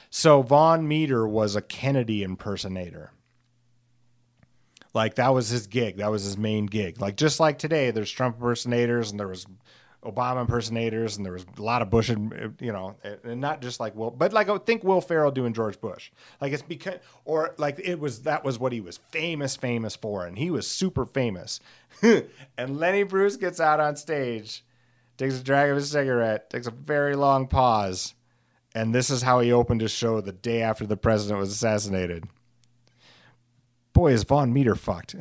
So 0.09 0.41
Vaughn 0.41 0.89
Meader 0.89 1.29
was 1.29 1.57
a 1.57 1.61
Kennedy 1.61 2.23
impersonator. 2.23 3.11
Like 4.95 5.17
that 5.17 5.35
was 5.35 5.51
his 5.51 5.67
gig. 5.67 5.99
That 5.99 6.11
was 6.11 6.25
his 6.25 6.39
main 6.39 6.65
gig. 6.65 7.03
Like 7.03 7.19
just 7.19 7.39
like 7.39 7.59
today, 7.59 7.91
there's 7.91 8.11
Trump 8.11 8.37
impersonators 8.37 9.11
and 9.11 9.21
there 9.21 9.29
was 9.29 9.45
Obama 10.03 10.41
impersonators 10.41 11.19
and 11.19 11.27
there 11.27 11.35
was 11.35 11.45
a 11.59 11.61
lot 11.61 11.83
of 11.83 11.91
Bush, 11.91 12.09
you 12.09 12.73
know, 12.73 12.97
and 13.25 13.43
not 13.43 13.61
just 13.61 13.79
like 13.79 13.95
Will, 13.95 14.11
but 14.11 14.33
like 14.33 14.49
I 14.49 14.57
think 14.57 14.83
Will 14.83 15.03
Ferrell 15.03 15.31
doing 15.31 15.53
George 15.53 15.79
Bush. 15.79 16.11
Like 16.41 16.55
it's 16.55 16.63
because, 16.63 16.99
or 17.27 17.55
like 17.59 17.79
it 17.79 18.01
was 18.01 18.23
that 18.23 18.43
was 18.43 18.59
what 18.59 18.73
he 18.73 18.81
was 18.81 18.97
famous, 19.11 19.55
famous 19.55 19.97
for, 19.97 20.25
and 20.25 20.39
he 20.39 20.51
was 20.51 20.67
super 20.67 21.05
famous. 21.05 21.61
and 22.03 22.79
Lenny 22.79 23.03
Bruce 23.03 23.37
gets 23.37 23.61
out 23.61 23.81
on 23.81 23.97
stage, 23.97 24.65
takes 25.19 25.39
a 25.39 25.45
drag 25.45 25.69
of 25.69 25.77
his 25.77 25.91
cigarette, 25.91 26.49
takes 26.49 26.67
a 26.67 26.71
very 26.71 27.17
long 27.17 27.47
pause, 27.47 28.15
and 28.75 28.95
this 28.95 29.11
is 29.11 29.21
how 29.21 29.41
he 29.41 29.53
opened 29.53 29.83
his 29.83 29.91
show 29.91 30.23
the 30.23 30.33
day 30.33 30.63
after 30.63 30.87
the 30.87 30.97
president 30.97 31.39
was 31.39 31.51
assassinated 31.51 32.25
boy, 33.99 34.13
is 34.13 34.23
Vaughn 34.23 34.53
Meader 34.53 34.77
fucked. 34.77 35.17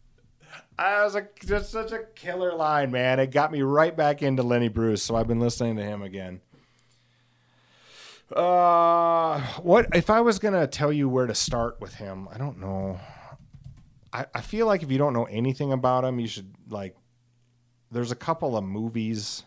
I 0.78 1.04
was 1.04 1.14
just 1.44 1.70
such 1.70 1.92
a 1.92 2.04
killer 2.14 2.54
line, 2.54 2.90
man. 2.90 3.20
It 3.20 3.32
got 3.32 3.52
me 3.52 3.60
right 3.60 3.94
back 3.94 4.22
into 4.22 4.42
Lenny 4.42 4.68
Bruce, 4.68 5.02
so 5.02 5.14
I've 5.14 5.28
been 5.28 5.40
listening 5.40 5.76
to 5.76 5.82
him 5.82 6.00
again. 6.00 6.40
Uh, 8.34 9.40
what 9.60 9.88
if 9.94 10.08
I 10.08 10.22
was 10.22 10.38
gonna 10.38 10.66
tell 10.66 10.90
you 10.90 11.06
where 11.06 11.26
to 11.26 11.34
start 11.34 11.82
with 11.82 11.96
him? 11.96 12.28
I 12.32 12.38
don't 12.38 12.58
know. 12.60 12.98
I, 14.10 14.24
I 14.34 14.40
feel 14.40 14.66
like 14.66 14.82
if 14.82 14.90
you 14.90 14.96
don't 14.96 15.12
know 15.12 15.24
anything 15.24 15.72
about 15.72 16.04
him, 16.04 16.18
you 16.18 16.28
should 16.28 16.54
like. 16.70 16.96
There's 17.90 18.12
a 18.12 18.16
couple 18.16 18.56
of 18.56 18.64
movies 18.64 19.44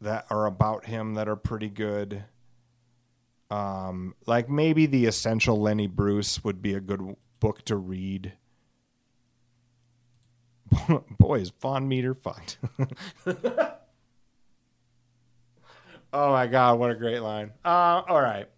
that 0.00 0.26
are 0.30 0.46
about 0.46 0.84
him 0.84 1.14
that 1.14 1.28
are 1.28 1.36
pretty 1.36 1.68
good. 1.68 2.24
Um, 3.50 4.14
like 4.26 4.48
maybe 4.48 4.86
the 4.86 5.06
essential 5.06 5.60
Lenny 5.60 5.86
Bruce 5.86 6.42
would 6.44 6.62
be 6.62 6.74
a 6.74 6.80
good 6.80 7.16
book 7.40 7.64
to 7.66 7.76
read. 7.76 8.32
Boy, 11.18 11.40
is 11.40 11.50
Vaughn 11.50 11.88
Meader 11.88 12.14
fucked. 12.14 12.58
oh 16.12 16.32
my 16.32 16.46
god, 16.46 16.78
what 16.78 16.90
a 16.90 16.94
great 16.94 17.20
line. 17.20 17.52
Uh, 17.64 18.02
all 18.08 18.20
right 18.20 18.48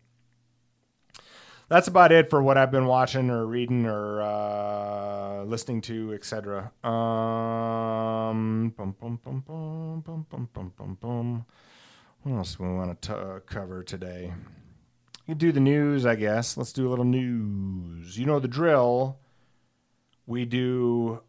that's 1.68 1.88
about 1.88 2.12
it 2.12 2.30
for 2.30 2.42
what 2.42 2.56
I've 2.56 2.70
been 2.70 2.86
watching 2.86 3.30
or 3.30 3.46
reading 3.46 3.86
or 3.86 4.22
uh, 4.22 5.44
listening 5.44 5.80
to, 5.82 6.12
etc. 6.14 6.72
Um, 6.84 8.72
What 12.22 12.36
else 12.36 12.54
do 12.56 12.64
we 12.64 12.74
want 12.74 13.02
to 13.02 13.16
uh, 13.16 13.40
cover 13.40 13.82
today? 13.82 14.32
You 15.26 15.34
do 15.34 15.50
the 15.50 15.60
news, 15.60 16.06
I 16.06 16.14
guess. 16.14 16.56
Let's 16.56 16.72
do 16.72 16.88
a 16.88 16.90
little 16.90 17.04
news. 17.04 18.16
You 18.16 18.26
know 18.26 18.38
the 18.38 18.48
drill. 18.48 19.18
We 20.26 20.44
do. 20.44 21.22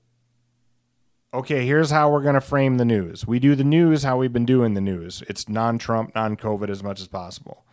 Okay, 1.33 1.65
here's 1.65 1.91
how 1.91 2.09
we're 2.11 2.21
going 2.21 2.35
to 2.35 2.41
frame 2.41 2.77
the 2.77 2.85
news. 2.85 3.27
We 3.27 3.39
do 3.39 3.53
the 3.55 3.63
news 3.63 4.03
how 4.03 4.17
we've 4.17 4.33
been 4.33 4.45
doing 4.45 4.75
the 4.75 4.81
news. 4.81 5.23
It's 5.27 5.49
non 5.49 5.77
Trump, 5.77 6.13
non 6.15 6.37
COVID 6.37 6.69
as 6.69 6.83
much 6.83 7.01
as 7.01 7.07
possible. 7.07 7.65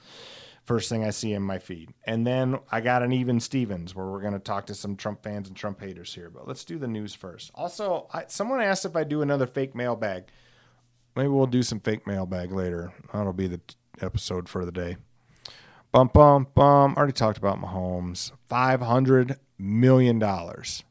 First 0.64 0.88
thing 0.88 1.05
I 1.05 1.11
see 1.11 1.35
in 1.35 1.42
my 1.42 1.59
feed. 1.59 1.90
And 2.05 2.27
then 2.27 2.59
I 2.72 2.81
got 2.81 3.03
an 3.03 3.12
even 3.12 3.38
Stevens 3.38 3.94
where 3.94 4.07
we're 4.07 4.22
going 4.22 4.33
to 4.33 4.38
talk 4.38 4.66
to 4.66 4.74
some 4.74 4.96
Trump 4.96 5.22
fans 5.22 5.46
and 5.48 5.57
Trump 5.57 5.79
haters 5.81 6.14
here. 6.14 6.31
But 6.31 6.48
let's 6.48 6.64
do 6.64 6.79
the 6.79 6.88
news 6.88 7.14
first. 7.14 7.50
Also, 7.55 8.09
I, 8.12 8.24
someone 8.29 8.62
asked 8.62 8.87
if 8.87 8.96
I 8.96 9.05
do 9.05 9.20
another 9.20 9.46
fake 9.46 9.74
mailbag. 9.74 10.24
Maybe 11.14 11.29
we'll 11.29 11.46
do 11.46 11.62
some 11.62 11.81
fake 11.81 12.07
mailbag 12.07 12.50
later. 12.50 12.94
That'll 13.12 13.35
be 13.35 13.46
the 13.46 13.59
t- 13.59 13.77
episode 14.00 14.48
for 14.48 14.64
the 14.64 14.72
day. 14.72 14.96
Bum 15.92 16.11
bum 16.12 16.48
bum. 16.55 16.94
Already 16.96 17.12
talked 17.12 17.38
about 17.38 17.61
Mahomes. 17.61 18.33
Five 18.48 18.81
hundred 18.81 19.38
million 19.59 20.18
dollars. 20.18 20.83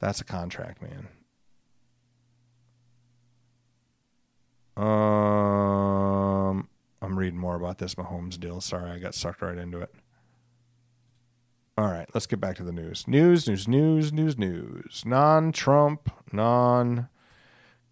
That's 0.00 0.20
a 0.20 0.24
contract, 0.24 0.82
man. 0.82 1.08
Um, 4.76 6.25
I'm 7.06 7.16
reading 7.16 7.38
more 7.38 7.54
about 7.54 7.78
this 7.78 7.94
Mahomes 7.94 8.38
deal. 8.38 8.60
Sorry, 8.60 8.90
I 8.90 8.98
got 8.98 9.14
sucked 9.14 9.40
right 9.40 9.56
into 9.56 9.78
it. 9.78 9.94
All 11.78 11.86
right, 11.86 12.08
let's 12.12 12.26
get 12.26 12.40
back 12.40 12.56
to 12.56 12.64
the 12.64 12.72
news. 12.72 13.06
News, 13.06 13.46
news, 13.46 13.68
news, 13.68 14.12
news, 14.12 14.36
news. 14.36 15.04
Non 15.06 15.52
Trump, 15.52 16.10
non 16.32 17.08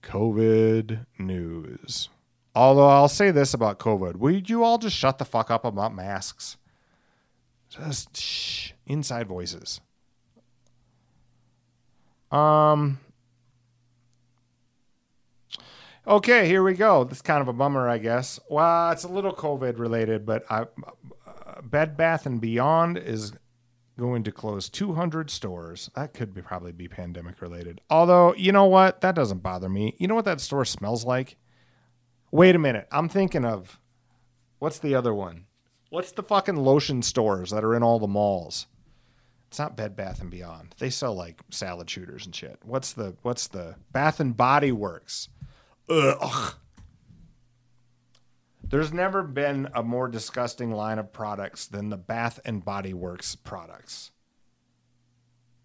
COVID 0.03 1.07
news. 1.17 2.09
Although 2.57 2.89
I'll 2.89 3.09
say 3.09 3.31
this 3.31 3.55
about 3.55 3.79
COVID. 3.79 4.17
Would 4.17 4.51
you 4.51 4.65
all 4.65 4.79
just 4.79 4.97
shut 4.97 5.19
the 5.19 5.25
fuck 5.25 5.49
up 5.49 5.65
about 5.65 5.95
masks? 5.95 6.57
Just 7.69 8.17
shh, 8.17 8.73
inside 8.85 9.29
voices. 9.29 9.81
Um 12.33 12.99
Okay, 16.07 16.47
here 16.47 16.63
we 16.63 16.75
go. 16.75 17.05
This 17.05 17.19
is 17.19 17.23
kind 17.23 17.41
of 17.41 17.49
a 17.49 17.53
bummer, 17.55 17.89
I 17.89 17.97
guess. 17.97 18.39
Well, 18.51 18.91
it's 18.91 19.05
a 19.05 19.09
little 19.09 19.33
COVID 19.33 19.79
related, 19.79 20.27
but 20.27 20.45
I, 20.51 20.67
uh, 21.27 21.63
Bed 21.63 21.97
Bath 21.97 22.27
and 22.27 22.43
Beyond 22.43 22.99
is 22.99 23.33
going 23.99 24.23
to 24.25 24.33
close 24.33 24.69
200 24.69 25.31
stores. 25.31 25.91
That 25.97 26.13
could 26.13 26.35
be 26.35 26.43
probably 26.43 26.73
be 26.73 26.89
pandemic 26.89 27.41
related. 27.41 27.81
Although, 27.89 28.35
you 28.35 28.53
know 28.53 28.67
what? 28.67 29.01
That 29.01 29.15
doesn't 29.15 29.43
bother 29.43 29.71
me. 29.71 29.95
You 29.99 30.07
know 30.07 30.15
what 30.15 30.27
that 30.27 30.43
store 30.43 30.67
smells 30.67 31.07
like? 31.07 31.37
Wait 32.31 32.55
a 32.55 32.59
minute. 32.59 32.87
I'm 32.93 33.09
thinking 33.09 33.47
of 33.47 33.81
what's 34.59 34.79
the 34.79 34.95
other 34.95 35.15
one? 35.15 35.47
What's 35.89 36.13
the 36.13 36.23
fucking 36.23 36.57
lotion 36.57 37.01
stores 37.01 37.51
that 37.51 37.65
are 37.65 37.75
in 37.75 37.83
all 37.83 37.99
the 37.99 38.09
malls? 38.09 38.67
It's 39.49 39.59
not 39.59 39.77
Bed 39.77 39.97
Bath 39.97 40.21
and 40.21 40.31
Beyond. 40.31 40.75
They 40.79 40.91
sell 40.91 41.15
like 41.15 41.41
salad 41.51 41.89
shooters 41.89 42.27
and 42.27 42.35
shit. 42.35 42.59
What's 42.65 42.93
the 42.93 43.17
what's 43.23 43.47
the 43.47 43.77
Bath 43.93 44.19
and 44.19 44.37
Body 44.37 44.73
Works? 44.73 45.29
Ugh. 45.89 46.55
There's 48.63 48.93
never 48.93 49.23
been 49.23 49.69
a 49.75 49.83
more 49.83 50.09
disgusting 50.09 50.73
line 50.73 50.99
of 50.99 51.13
products 51.13 51.67
than 51.67 51.91
the 51.91 51.97
Bath 51.97 52.41
and 52.45 52.65
Body 52.65 52.95
Works 52.95 53.37
products. 53.37 54.11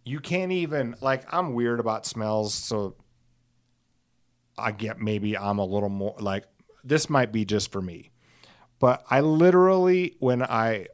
You 0.03 0.19
can't 0.19 0.51
even 0.51 0.95
like 1.01 1.25
I'm 1.33 1.53
weird 1.53 1.79
about 1.79 2.05
smells, 2.05 2.53
so 2.53 2.95
I 4.57 4.71
get 4.71 4.99
maybe 4.99 5.37
I'm 5.37 5.59
a 5.59 5.65
little 5.65 5.89
more 5.89 6.15
like 6.19 6.45
this 6.83 7.09
might 7.09 7.31
be 7.31 7.45
just 7.45 7.71
for 7.71 7.81
me. 7.81 8.11
But 8.79 9.03
I 9.09 9.21
literally 9.21 10.15
when 10.19 10.43
I 10.43 10.87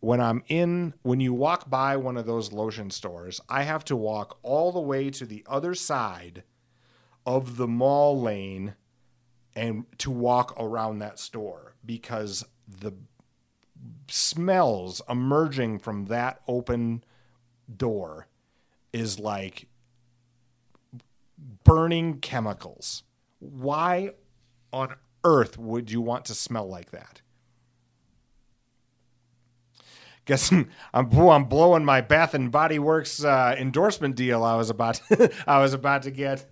when 0.00 0.20
I'm 0.20 0.42
in 0.48 0.94
when 1.02 1.20
you 1.20 1.32
walk 1.32 1.68
by 1.70 1.96
one 1.96 2.16
of 2.16 2.26
those 2.26 2.52
lotion 2.52 2.90
stores, 2.90 3.40
I 3.48 3.62
have 3.62 3.84
to 3.86 3.96
walk 3.96 4.38
all 4.42 4.70
the 4.70 4.80
way 4.80 5.10
to 5.10 5.24
the 5.24 5.44
other 5.48 5.74
side 5.74 6.44
of 7.28 7.58
the 7.58 7.68
mall 7.68 8.18
lane 8.18 8.74
and 9.54 9.84
to 9.98 10.10
walk 10.10 10.54
around 10.58 10.98
that 10.98 11.18
store 11.18 11.74
because 11.84 12.42
the 12.66 12.94
smells 14.08 15.02
emerging 15.10 15.78
from 15.78 16.06
that 16.06 16.40
open 16.48 17.04
door 17.76 18.28
is 18.94 19.18
like 19.18 19.66
burning 21.64 22.18
chemicals. 22.18 23.02
Why 23.40 24.12
on 24.72 24.94
earth 25.22 25.58
would 25.58 25.90
you 25.90 26.00
want 26.00 26.24
to 26.24 26.34
smell 26.34 26.66
like 26.66 26.92
that? 26.92 27.20
Guess 30.24 30.50
I'm 30.94 31.12
I'm 31.12 31.44
blowing 31.44 31.84
my 31.84 32.00
Bath 32.00 32.32
and 32.32 32.50
Body 32.50 32.78
Works 32.78 33.22
uh, 33.22 33.54
endorsement 33.58 34.16
deal. 34.16 34.44
I 34.44 34.56
was 34.56 34.70
about 34.70 35.02
I 35.46 35.58
was 35.58 35.74
about 35.74 36.04
to 36.04 36.10
get. 36.10 36.50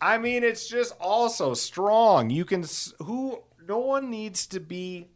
I 0.00 0.18
mean, 0.18 0.42
it's 0.42 0.68
just 0.68 0.94
also 1.00 1.54
strong. 1.54 2.30
You 2.30 2.44
can 2.44 2.64
who 2.98 3.42
no 3.66 3.78
one 3.78 4.10
needs 4.10 4.46
to 4.48 4.60
be. 4.60 5.08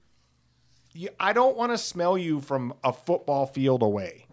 I 1.18 1.32
don't 1.32 1.56
want 1.56 1.72
to 1.72 1.78
smell 1.78 2.16
you 2.16 2.40
from 2.40 2.74
a 2.84 2.92
football 2.92 3.46
field 3.46 3.82
away. 3.82 4.26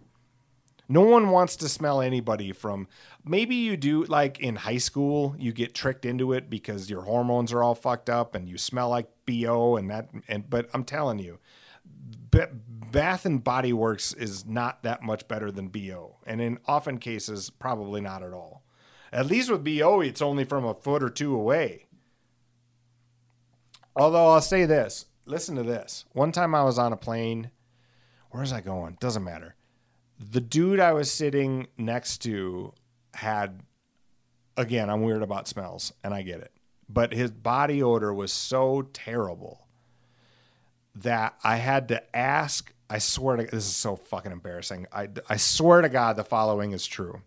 No 0.88 1.00
one 1.00 1.30
wants 1.30 1.56
to 1.56 1.68
smell 1.68 2.02
anybody 2.02 2.52
from. 2.52 2.86
Maybe 3.24 3.54
you 3.54 3.76
do 3.76 4.04
like 4.04 4.40
in 4.40 4.56
high 4.56 4.78
school, 4.78 5.34
you 5.38 5.52
get 5.52 5.74
tricked 5.74 6.04
into 6.04 6.32
it 6.34 6.50
because 6.50 6.90
your 6.90 7.02
hormones 7.02 7.52
are 7.52 7.62
all 7.62 7.74
fucked 7.74 8.10
up 8.10 8.34
and 8.34 8.48
you 8.48 8.58
smell 8.58 8.90
like 8.90 9.08
bo 9.24 9.76
and 9.76 9.90
that. 9.90 10.10
And 10.28 10.48
but 10.50 10.68
I'm 10.74 10.84
telling 10.84 11.18
you, 11.18 11.38
Bath 12.30 13.24
and 13.24 13.42
Body 13.42 13.72
Works 13.72 14.12
is 14.12 14.44
not 14.44 14.82
that 14.82 15.02
much 15.02 15.26
better 15.28 15.50
than 15.50 15.68
BO, 15.68 16.16
and 16.26 16.40
in 16.40 16.58
often 16.66 16.98
cases, 16.98 17.48
probably 17.50 18.00
not 18.00 18.22
at 18.22 18.32
all. 18.32 18.62
At 19.12 19.26
least 19.26 19.50
with 19.50 19.64
BO, 19.64 20.00
it's 20.00 20.22
only 20.22 20.44
from 20.44 20.64
a 20.64 20.74
foot 20.74 21.02
or 21.02 21.10
two 21.10 21.34
away. 21.34 21.86
Although 23.94 24.30
I'll 24.30 24.40
say 24.40 24.64
this 24.64 25.06
listen 25.26 25.54
to 25.56 25.62
this. 25.62 26.04
One 26.12 26.32
time 26.32 26.54
I 26.54 26.64
was 26.64 26.78
on 26.78 26.92
a 26.92 26.96
plane. 26.96 27.50
Where 28.30 28.40
was 28.40 28.52
I 28.52 28.60
going? 28.60 28.96
Doesn't 29.00 29.24
matter. 29.24 29.54
The 30.18 30.40
dude 30.40 30.80
I 30.80 30.92
was 30.92 31.10
sitting 31.10 31.68
next 31.76 32.18
to 32.22 32.72
had, 33.14 33.60
again, 34.56 34.88
I'm 34.88 35.02
weird 35.02 35.22
about 35.22 35.48
smells, 35.48 35.92
and 36.02 36.14
I 36.14 36.22
get 36.22 36.40
it. 36.40 36.52
But 36.88 37.12
his 37.12 37.30
body 37.30 37.82
odor 37.82 38.12
was 38.12 38.32
so 38.32 38.82
terrible 38.92 39.66
that 40.94 41.34
I 41.44 41.56
had 41.56 41.88
to 41.88 42.16
ask. 42.16 42.72
I 42.88 42.98
swear 42.98 43.36
to 43.36 43.44
this 43.44 43.66
is 43.66 43.76
so 43.76 43.96
fucking 43.96 44.32
embarrassing. 44.32 44.86
I, 44.92 45.08
I 45.28 45.36
swear 45.36 45.80
to 45.82 45.88
God, 45.88 46.16
the 46.16 46.24
following 46.24 46.72
is 46.72 46.86
true. 46.86 47.22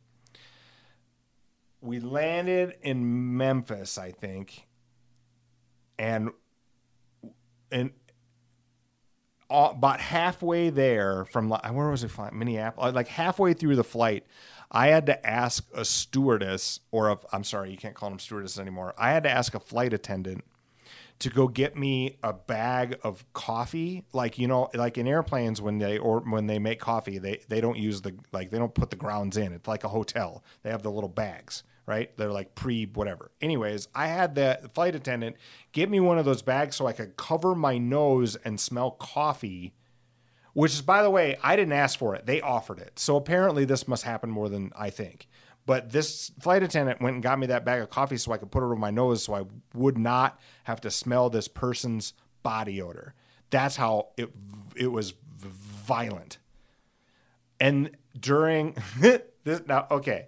We 1.86 2.00
landed 2.00 2.76
in 2.82 3.38
Memphis, 3.38 4.00
I 4.00 4.12
think, 4.12 4.68
and 6.00 6.32
and 7.72 7.92
all, 9.50 9.72
about 9.72 10.00
halfway 10.00 10.72
there 10.72 11.26
from 11.26 11.50
where 11.50 11.90
was 11.90 12.04
it 12.04 12.10
flying? 12.10 12.38
Minneapolis. 12.38 12.90
Uh, 12.90 12.92
like 12.92 13.08
halfway 13.08 13.54
through 13.54 13.76
the 13.76 13.84
flight, 13.84 14.26
I 14.72 14.88
had 14.88 15.06
to 15.06 15.28
ask 15.28 15.68
a 15.76 15.86
stewardess, 15.86 16.80
or 16.92 17.10
a, 17.10 17.20
I'm 17.32 17.44
sorry, 17.44 17.70
you 17.70 17.78
can't 17.78 17.94
call 17.94 18.10
them 18.10 18.18
stewardess 18.18 18.58
anymore. 18.58 18.96
I 18.98 19.12
had 19.12 19.24
to 19.24 19.30
ask 19.30 19.54
a 19.54 19.60
flight 19.60 19.94
attendant 19.94 20.44
to 21.20 21.30
go 21.30 21.48
get 21.48 21.78
me 21.78 22.18
a 22.24 22.34
bag 22.34 23.00
of 23.04 23.32
coffee 23.34 24.04
like 24.12 24.38
you 24.38 24.48
know 24.48 24.70
like 24.74 24.98
in 24.98 25.08
airplanes 25.08 25.62
when 25.62 25.78
they 25.78 25.98
or 25.98 26.20
when 26.20 26.48
they 26.48 26.60
make 26.60 26.78
coffee 26.78 27.18
they 27.20 27.40
they 27.48 27.62
don't 27.62 27.78
use 27.78 28.02
the 28.02 28.14
like 28.34 28.52
they 28.52 28.58
don't 28.58 28.74
put 28.74 28.90
the 28.90 28.98
grounds 28.98 29.38
in 29.38 29.54
it's 29.54 29.66
like 29.66 29.86
a 29.86 29.88
hotel 29.88 30.44
they 30.64 30.70
have 30.70 30.84
the 30.84 30.92
little 30.92 31.10
bags 31.10 31.64
right? 31.86 32.16
They're 32.18 32.32
like 32.32 32.56
pre 32.56 32.86
whatever. 32.86 33.32
Anyways 33.42 33.88
i 33.94 34.08
had 34.08 34.36
the 34.36 34.70
flight 34.74 34.96
attendant 34.96 35.36
get 35.72 35.90
me 35.90 36.00
one 36.00 36.18
of 36.18 36.26
those 36.26 36.42
bags 36.42 36.76
so 36.76 36.88
i 36.88 36.94
could 36.94 37.18
cover 37.18 37.56
my 37.56 37.78
nose 37.78 38.36
and 38.38 38.60
smell 38.60 38.92
coffee 38.92 39.74
which 40.54 40.74
is 40.74 40.82
by 40.82 41.04
the 41.04 41.10
way 41.10 41.38
i 41.44 41.56
didn't 41.56 41.74
ask 41.74 41.98
for 42.00 42.16
it. 42.16 42.26
They 42.26 42.42
offered 42.42 42.80
it. 42.80 43.00
So 43.00 43.16
apparently 43.16 43.66
this 43.66 43.88
must 43.88 44.04
happen 44.04 44.30
more 44.30 44.50
than 44.50 44.72
i 44.76 44.90
think. 44.90 45.28
But 45.66 45.92
this 45.92 46.32
flight 46.40 46.64
attendant 46.64 47.02
went 47.02 47.16
and 47.16 47.24
got 47.24 47.40
me 47.40 47.48
that 47.48 47.66
bag 47.66 47.82
of 47.82 47.90
coffee 47.90 48.18
so 48.18 48.32
I 48.32 48.38
could 48.38 48.52
put 48.52 48.62
it 48.62 48.66
over 48.66 48.76
my 48.76 48.92
nose 48.92 49.24
so 49.24 49.34
I 49.34 49.44
would 49.74 49.98
not 49.98 50.40
have 50.66 50.80
to 50.82 50.92
smell 50.92 51.30
this 51.30 51.48
person's 51.48 52.14
body 52.44 52.82
odor. 52.82 53.16
That's 53.50 53.76
how 53.76 54.10
it 54.18 54.30
it 54.76 54.88
was 54.88 55.14
violent. 55.40 56.38
And 57.60 57.92
during 58.20 58.78
this 59.00 59.62
now 59.66 59.88
okay, 59.90 60.28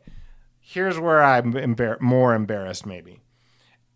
here's 0.68 1.00
where 1.00 1.24
I'm 1.24 1.54
embar- 1.54 2.02
more 2.02 2.34
embarrassed 2.34 2.86
maybe. 2.86 3.22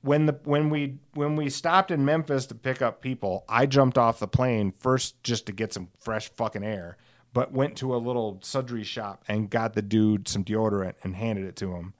When 0.01 0.25
the 0.25 0.39
when 0.43 0.69
we 0.69 0.99
when 1.13 1.35
we 1.35 1.49
stopped 1.49 1.91
in 1.91 2.05
Memphis 2.05 2.47
to 2.47 2.55
pick 2.55 2.81
up 2.81 3.01
people, 3.01 3.45
I 3.47 3.65
jumped 3.67 3.97
off 3.97 4.19
the 4.19 4.27
plane 4.27 4.71
first 4.71 5.21
just 5.23 5.45
to 5.45 5.51
get 5.51 5.73
some 5.73 5.89
fresh 5.99 6.29
fucking 6.29 6.63
air 6.63 6.97
but 7.33 7.51
went 7.51 7.77
to 7.77 7.95
a 7.95 7.97
little 7.97 8.39
sundry 8.41 8.83
shop 8.83 9.23
and 9.27 9.49
got 9.49 9.73
the 9.73 9.81
dude 9.81 10.27
some 10.27 10.43
deodorant 10.43 10.95
and 11.03 11.15
handed 11.15 11.45
it 11.45 11.55
to 11.57 11.73
him. 11.75 11.93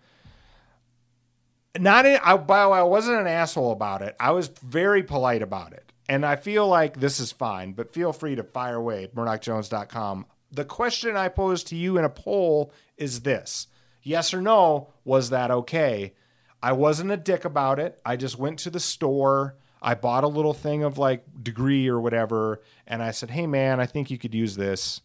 Not 1.79 2.05
in, 2.05 2.19
I, 2.23 2.36
by 2.36 2.63
the 2.63 2.69
way, 2.69 2.79
I 2.79 2.84
wasn't 2.84 3.21
an 3.21 3.27
asshole 3.27 3.71
about 3.71 4.01
it. 4.01 4.15
I 4.19 4.31
was 4.31 4.49
very 4.49 5.03
polite 5.03 5.41
about 5.41 5.71
it. 5.73 5.91
And 6.10 6.25
I 6.25 6.36
feel 6.36 6.67
like 6.67 6.99
this 6.99 7.21
is 7.21 7.31
fine, 7.31 7.71
but 7.71 7.93
feel 7.93 8.12
free 8.12 8.36
to 8.36 8.43
fire 8.43 8.75
away 8.75 9.07
murdochjones.com. 9.15 10.25
The 10.51 10.65
question 10.65 11.15
I 11.15 11.29
posed 11.29 11.67
to 11.67 11.77
you 11.77 11.97
in 11.97 12.03
a 12.03 12.10
poll 12.10 12.73
is 12.97 13.21
this 13.21 13.67
Yes 14.04 14.34
or 14.34 14.42
no, 14.42 14.90
was 15.04 15.30
that 15.30 15.52
okay? 15.52 16.14
I 16.64 16.74
wasn't 16.74 17.12
a 17.12 17.18
dick 17.18 17.46
about 17.46 17.80
it. 17.80 18.00
I 18.06 18.16
just 18.16 18.38
went 18.38 18.60
to 18.60 18.70
the 18.70 18.80
store. 18.80 19.56
I 19.82 19.96
bought 19.96 20.24
a 20.24 20.28
little 20.28 20.54
thing 20.54 20.84
of 20.84 20.98
like 20.98 21.26
degree 21.44 21.88
or 21.88 22.00
whatever. 22.00 22.62
And 22.86 23.02
I 23.02 23.12
said, 23.12 23.32
hey, 23.32 23.48
man, 23.48 23.80
I 23.80 23.86
think 23.86 24.12
you 24.12 24.18
could 24.18 24.36
use 24.36 24.56
this 24.56 25.02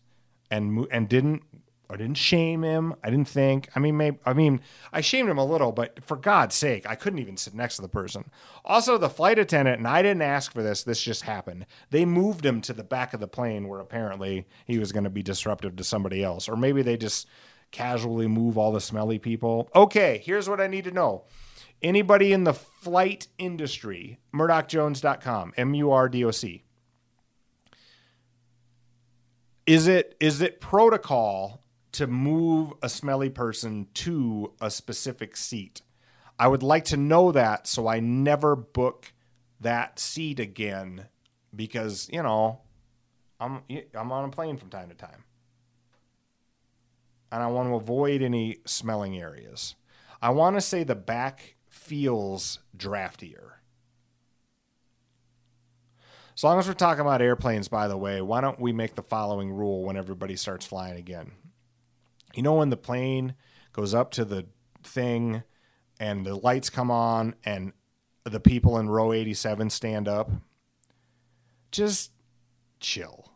and 0.51 0.87
and 0.91 1.09
didn't 1.09 1.43
I 1.89 1.97
didn't 1.97 2.17
shame 2.17 2.63
him. 2.63 2.95
I 3.03 3.11
didn't 3.11 3.29
think. 3.29 3.69
I 3.77 3.79
mean, 3.79 3.97
maybe, 3.97 4.19
I 4.27 4.33
mean, 4.33 4.61
I 4.93 5.01
shamed 5.01 5.29
him 5.29 5.39
a 5.39 5.45
little, 5.45 5.71
but 5.71 6.05
for 6.05 6.17
God's 6.17 6.55
sake, 6.55 6.85
I 6.89 6.97
couldn't 6.97 7.21
even 7.21 7.37
sit 7.37 7.55
next 7.55 7.77
to 7.77 7.83
the 7.83 7.89
person. 7.89 8.31
Also, 8.65 8.99
the 8.99 9.09
flight 9.09 9.39
attendant, 9.39 9.79
and 9.79 9.87
I 9.87 10.03
didn't 10.03 10.23
ask 10.23 10.53
for 10.53 10.63
this. 10.63 10.83
This 10.83 11.03
just 11.03 11.23
happened. 11.23 11.67
They 11.91 12.05
moved 12.05 12.45
him 12.45 12.61
to 12.63 12.73
the 12.73 12.83
back 12.83 13.15
of 13.15 13.21
the 13.21 13.29
plane 13.29 13.69
where 13.69 13.81
apparently 13.81 14.47
he 14.65 14.79
was 14.79 14.93
going 14.93 15.05
to 15.05 15.11
be 15.11 15.23
disruptive 15.23 15.77
to 15.77 15.85
somebody 15.85 16.25
else, 16.25 16.49
or 16.49 16.57
maybe 16.57 16.83
they 16.83 16.97
just 16.97 17.29
casually 17.77 18.27
move 18.27 18.57
all 18.57 18.73
the 18.73 18.81
smelly 18.81 19.19
people. 19.19 19.69
Okay, 19.75 20.23
here's 20.25 20.49
what 20.49 20.61
I 20.61 20.67
need 20.67 20.85
to 20.85 20.91
know. 20.91 21.25
Anybody 21.83 22.33
in 22.33 22.45
the 22.45 22.55
flight 22.55 23.29
industry, 23.39 24.19
MurdochJones.com, 24.35 25.53
M 25.57 25.75
U 25.75 25.91
R 25.93 26.09
D 26.09 26.25
O 26.25 26.31
C 26.31 26.63
is 29.67 29.89
it 29.89 30.17
is 30.21 30.41
it 30.41 30.61
protocol 30.61 31.61
to 31.93 32.07
move 32.07 32.73
a 32.83 32.89
smelly 32.89 33.31
person 33.31 33.89
to 33.95 34.53
a 34.61 34.71
specific 34.71 35.37
seat? 35.37 35.83
I 36.39 36.49
would 36.49 36.63
like 36.63 36.85
to 36.87 36.97
know 36.97 37.33
that 37.33 37.67
so 37.67 37.89
I 37.89 38.01
never 38.01 38.55
book 38.55 39.13
that 39.61 39.99
seat 39.99 40.39
again 40.39 41.07
because, 41.55 42.09
you 42.13 42.23
know, 42.23 42.61
I'm 43.41 43.63
I'm 43.95 44.13
on 44.13 44.25
a 44.27 44.31
plane 44.31 44.57
from 44.57 44.71
time 44.71 44.89
to 44.89 44.95
time. 44.95 45.25
And 47.31 47.43
I 47.43 47.49
want 47.49 47.69
to 47.69 47.75
avoid 47.75 48.23
any 48.23 48.59
smelling 48.65 49.19
areas. 49.19 49.75
I 50.23 50.31
want 50.31 50.57
to 50.57 50.61
say 50.61 50.85
the 50.85 50.95
back 50.95 51.57
feels 51.69 52.61
draftier. 52.77 53.61
As 56.37 56.45
long 56.45 56.59
as 56.59 56.69
we're 56.69 56.75
talking 56.75 57.01
about 57.01 57.23
airplanes, 57.23 57.69
by 57.69 57.89
the 57.89 57.97
way, 57.97 58.21
why 58.21 58.43
don't 58.43 58.61
we 58.61 58.73
make 58.73 58.95
the 58.95 59.03
following 59.03 59.51
rule 59.51 59.85
when 59.85 59.97
everybody 59.97 60.37
starts 60.37 60.67
flying 60.67 60.99
again? 60.99 61.33
You 62.35 62.43
know, 62.43 62.57
when 62.57 62.69
the 62.69 62.77
plane 62.77 63.35
goes 63.73 63.95
up 63.95 64.11
to 64.13 64.25
the 64.25 64.47
thing 64.83 65.43
and 65.99 66.27
the 66.27 66.35
lights 66.35 66.69
come 66.69 66.91
on 66.91 67.35
and 67.45 67.73
the 68.25 68.41
people 68.41 68.79
in 68.79 68.91
row 68.91 69.13
87 69.13 69.71
stand 69.71 70.09
up, 70.09 70.31
just 71.73 72.13
chill. 72.81 73.33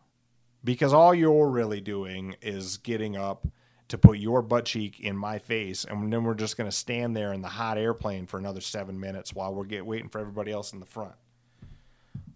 Because 0.63 0.93
all 0.93 1.15
you're 1.15 1.49
really 1.49 1.81
doing 1.81 2.37
is 2.43 2.77
getting 2.77 3.17
up 3.17 3.47
to 3.91 3.99
put 3.99 4.19
your 4.19 4.43
butt 4.43 4.65
cheek 4.65 5.01
in 5.01 5.17
my 5.17 5.39
face, 5.39 5.85
and 5.85 6.13
then 6.13 6.25
we're 6.25 6.35
just 6.35 6.57
going 6.57 6.71
to 6.71 6.77
stand 6.77 7.17
there 7.17 7.33
in 7.33 7.43
the 7.43 7.49
hot 7.49 7.79
airplane 7.79 8.27
for 8.27 8.39
another 8.39 8.61
seven 8.61 8.99
minutes 8.99 9.35
while 9.35 9.55
we're 9.55 9.65
get, 9.65 9.85
waiting 9.85 10.09
for 10.09 10.21
everybody 10.21 10.51
else 10.51 10.73
in 10.73 10.81
the 10.81 10.87
front. 10.87 11.15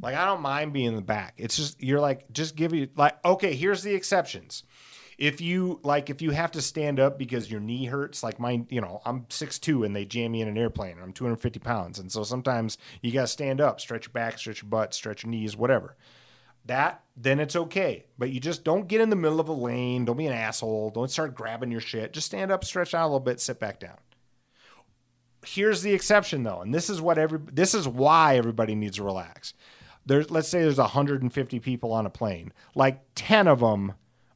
Like 0.03 0.17
I 0.17 0.27
don't 0.27 0.43
mind 0.43 0.75
being 0.75 0.88
in 0.88 0.97
the 0.97 1.03
back. 1.03 1.35
It's 1.38 1.57
just 1.57 1.83
you're 1.83 2.01
like 2.01 2.31
just 2.31 2.57
give 2.57 2.75
you 2.75 2.88
like 2.95 3.25
okay, 3.25 3.55
here's 3.55 3.83
the 3.83 3.95
exceptions. 3.95 4.62
If 5.17 5.40
you 5.40 5.81
like 5.83 6.11
if 6.11 6.21
you 6.21 6.33
have 6.33 6.51
to 6.53 6.61
stand 6.61 7.01
up 7.01 7.19
because 7.19 7.51
your 7.51 7.61
knee 7.61 7.87
hurts, 7.87 8.23
like 8.23 8.38
mine, 8.38 8.67
you 8.69 8.83
know, 8.83 9.01
I'm 9.07 9.23
6'2 9.23 9.87
and 9.87 9.97
they 9.97 10.05
jam 10.05 10.33
me 10.33 10.43
in 10.43 10.49
an 10.49 10.59
airplane. 10.59 10.97
I'm 11.03 11.14
250 11.14 11.59
pounds. 11.61 11.99
And 11.99 12.12
so 12.12 12.23
sometimes 12.23 12.77
you 13.01 13.12
gotta 13.12 13.29
stand 13.29 13.62
up, 13.62 13.81
stretch 13.81 14.07
your 14.07 14.12
back, 14.12 14.38
stretch 14.38 14.61
your 14.61 14.69
butt, 14.69 14.93
stretch 14.93 15.23
your 15.23 15.31
knees, 15.31 15.57
whatever. 15.57 15.97
That 16.66 17.03
then 17.16 17.40
it's 17.40 17.57
okay. 17.57 18.07
But 18.18 18.31
you 18.31 18.40
just 18.40 18.64
don't 18.64 18.88
get 18.88 19.00
in 19.00 19.11
the 19.11 19.16
middle 19.16 19.40
of 19.40 19.48
a 19.48 19.53
lane. 19.53 20.05
Don't 20.05 20.16
be 20.16 20.27
an 20.27 20.33
asshole. 20.33 20.90
Don't 20.90 21.11
start 21.11 21.35
grabbing 21.35 21.70
your 21.70 21.81
shit. 21.81 22.12
Just 22.12 22.27
stand 22.27 22.50
up, 22.50 22.64
stretch 22.64 22.94
out 22.94 23.05
a 23.05 23.07
little 23.07 23.20
bit, 23.20 23.40
sit 23.40 23.61
back 23.61 23.81
down 23.81 23.98
here's 25.46 25.83
the 25.83 25.92
exception 25.92 26.42
though 26.42 26.61
and 26.61 26.74
this 26.74 26.88
is 26.88 27.00
what 27.00 27.18
every 27.18 27.38
this 27.53 27.74
is 27.74 27.87
why 27.87 28.37
everybody 28.37 28.74
needs 28.74 28.96
to 28.96 29.03
relax 29.03 29.53
there's 30.07 30.31
let's 30.31 30.48
say 30.48 30.62
there's 30.62 30.79
150 30.79 31.61
people 31.61 31.92
on 31.92 32.07
a 32.07 32.11
plane 32.11 32.53
like 32.74 33.03
10 33.14 33.46
of 33.46 33.61
them 33.61 33.92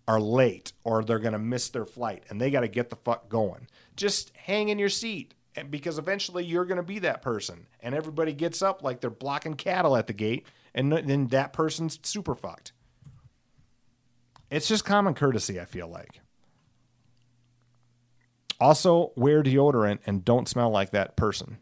are 0.07 0.21
late 0.21 0.73
or 0.85 1.03
they're 1.03 1.19
going 1.19 1.33
to 1.33 1.39
miss 1.39 1.69
their 1.71 1.85
flight 1.85 2.25
and 2.29 2.41
they 2.41 2.51
got 2.51 2.61
to 2.61 2.69
get 2.69 2.91
the 2.91 2.97
fuck 2.97 3.29
going 3.29 3.67
just 3.97 4.33
hang 4.37 4.69
in 4.69 4.79
your 4.79 4.89
seat 4.89 5.35
because 5.65 5.99
eventually 5.99 6.45
you're 6.45 6.65
going 6.65 6.77
to 6.77 6.83
be 6.83 6.99
that 7.01 7.23
person. 7.23 7.67
And 7.81 7.95
everybody 7.95 8.33
gets 8.33 8.63
up 8.63 8.83
like 8.83 9.01
they're 9.01 9.11
blocking 9.11 9.55
cattle 9.55 9.97
at 9.97 10.07
the 10.07 10.13
gate, 10.13 10.47
and 10.75 10.93
then 10.93 11.29
that 11.29 11.53
person's 11.53 11.99
super 12.03 12.35
fucked. 12.35 12.73
It's 14.51 14.69
just 14.69 14.85
common 14.85 15.15
courtesy, 15.15 15.61
I 15.61 15.65
feel 15.65 15.89
like. 15.89 16.21
Also, 18.61 19.13
wear 19.15 19.43
deodorant 19.43 20.01
and 20.07 20.25
don't 20.25 20.49
smell 20.49 20.71
like 20.71 20.91
that 20.91 21.17
person. 21.17 21.59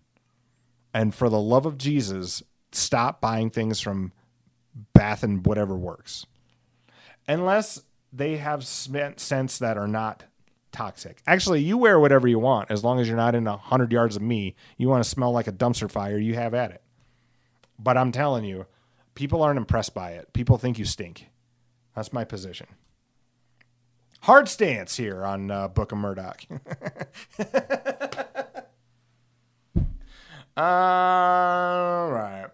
And 0.95 1.15
for 1.15 1.29
the 1.29 1.41
love 1.41 1.67
of 1.67 1.77
Jesus, 1.77 2.43
stop 2.73 3.21
buying 3.21 3.51
things 3.51 3.81
from 3.81 4.13
Bath 4.93 5.23
and 5.23 5.45
whatever 5.45 5.77
works. 5.77 6.27
Unless 7.29 7.83
they 8.13 8.37
have 8.37 8.65
scents 8.65 9.59
that 9.59 9.77
are 9.77 9.89
not 9.89 10.25
toxic. 10.73 11.23
Actually, 11.27 11.63
you 11.63 11.77
wear 11.77 11.99
whatever 11.99 12.29
you 12.29 12.39
want 12.39 12.71
as 12.71 12.85
long 12.85 13.01
as 13.01 13.09
you're 13.09 13.17
not 13.17 13.35
in 13.35 13.47
a 13.47 13.57
hundred 13.57 13.93
yards 13.93 14.17
of 14.17 14.23
me. 14.23 14.55
You 14.77 14.89
want 14.89 15.03
to 15.03 15.11
smell 15.11 15.33
like 15.33 15.47
a 15.47 15.53
dumpster 15.53 15.91
fire, 15.91 16.19
you 16.19 16.35
have 16.35 16.55
at 16.55 16.71
it. 16.71 16.83
But 17.79 17.97
I'm 17.97 18.13
telling 18.13 18.45
you, 18.45 18.67
people 19.17 19.43
aren't 19.43 19.59
impressed 19.59 19.95
by 19.95 20.13
it. 20.13 20.33
People 20.33 20.59
think 20.59 20.79
you 20.79 20.85
stink. 20.85 21.31
That's 21.97 22.13
my 22.13 22.23
position. 22.23 22.69
Hard 24.21 24.49
stance 24.49 24.97
here 24.97 25.25
on 25.25 25.51
uh, 25.51 25.67
Book 25.69 25.91
of 25.91 25.99
Murdoch. 25.99 26.43
All 30.57 32.11
right. 32.11 32.47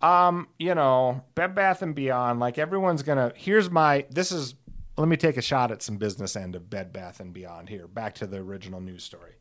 Um, 0.00 0.48
you 0.58 0.74
know, 0.74 1.24
Bed 1.34 1.54
Bath 1.54 1.82
and 1.82 1.94
Beyond, 1.94 2.40
like 2.40 2.58
everyone's 2.58 3.02
gonna. 3.02 3.32
Here's 3.36 3.70
my. 3.70 4.06
This 4.10 4.32
is. 4.32 4.54
Let 4.96 5.08
me 5.08 5.16
take 5.16 5.36
a 5.36 5.42
shot 5.42 5.70
at 5.70 5.82
some 5.82 5.96
business 5.96 6.34
end 6.34 6.56
of 6.56 6.68
Bed 6.68 6.92
Bath 6.92 7.20
and 7.20 7.32
Beyond 7.32 7.68
here. 7.68 7.86
Back 7.86 8.16
to 8.16 8.26
the 8.26 8.38
original 8.38 8.80
news 8.80 9.04
story. 9.04 9.37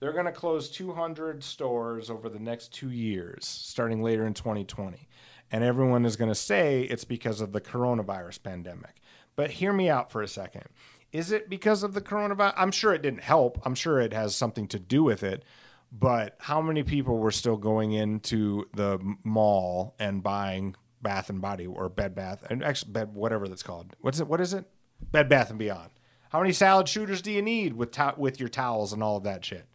They're 0.00 0.12
going 0.12 0.26
to 0.26 0.32
close 0.32 0.70
200 0.70 1.42
stores 1.42 2.10
over 2.10 2.28
the 2.28 2.38
next 2.38 2.72
two 2.72 2.90
years, 2.90 3.46
starting 3.46 4.02
later 4.02 4.26
in 4.26 4.34
2020. 4.34 5.08
And 5.50 5.64
everyone 5.64 6.04
is 6.04 6.16
going 6.16 6.30
to 6.30 6.34
say 6.34 6.82
it's 6.82 7.04
because 7.04 7.40
of 7.40 7.52
the 7.52 7.60
coronavirus 7.60 8.42
pandemic. 8.42 9.00
But 9.34 9.50
hear 9.50 9.72
me 9.72 9.88
out 9.88 10.12
for 10.12 10.22
a 10.22 10.28
second. 10.28 10.64
Is 11.10 11.32
it 11.32 11.48
because 11.48 11.82
of 11.82 11.94
the 11.94 12.00
coronavirus? 12.00 12.54
I'm 12.56 12.70
sure 12.70 12.92
it 12.92 13.02
didn't 13.02 13.22
help. 13.22 13.58
I'm 13.64 13.74
sure 13.74 13.98
it 13.98 14.12
has 14.12 14.36
something 14.36 14.68
to 14.68 14.78
do 14.78 15.02
with 15.02 15.22
it 15.22 15.44
but 15.90 16.36
how 16.38 16.60
many 16.60 16.82
people 16.82 17.18
were 17.18 17.30
still 17.30 17.56
going 17.56 17.92
into 17.92 18.66
the 18.74 18.98
mall 19.24 19.94
and 19.98 20.22
buying 20.22 20.74
Bath 21.00 21.30
and 21.30 21.40
Body 21.40 21.66
or 21.66 21.88
Bed 21.88 22.14
Bath 22.14 22.44
and 22.50 22.62
actually 22.62 22.92
Bed 22.92 23.14
whatever 23.14 23.48
that's 23.48 23.62
called? 23.62 23.96
What's 24.00 24.20
it? 24.20 24.28
What 24.28 24.40
is 24.40 24.52
it? 24.52 24.64
Bed 25.12 25.28
Bath 25.28 25.50
and 25.50 25.58
Beyond. 25.58 25.90
How 26.30 26.40
many 26.40 26.52
salad 26.52 26.88
shooters 26.88 27.22
do 27.22 27.32
you 27.32 27.40
need 27.40 27.72
with 27.72 27.96
with 28.18 28.38
your 28.38 28.50
towels 28.50 28.92
and 28.92 29.02
all 29.02 29.16
of 29.16 29.24
that 29.24 29.44
shit? 29.44 29.66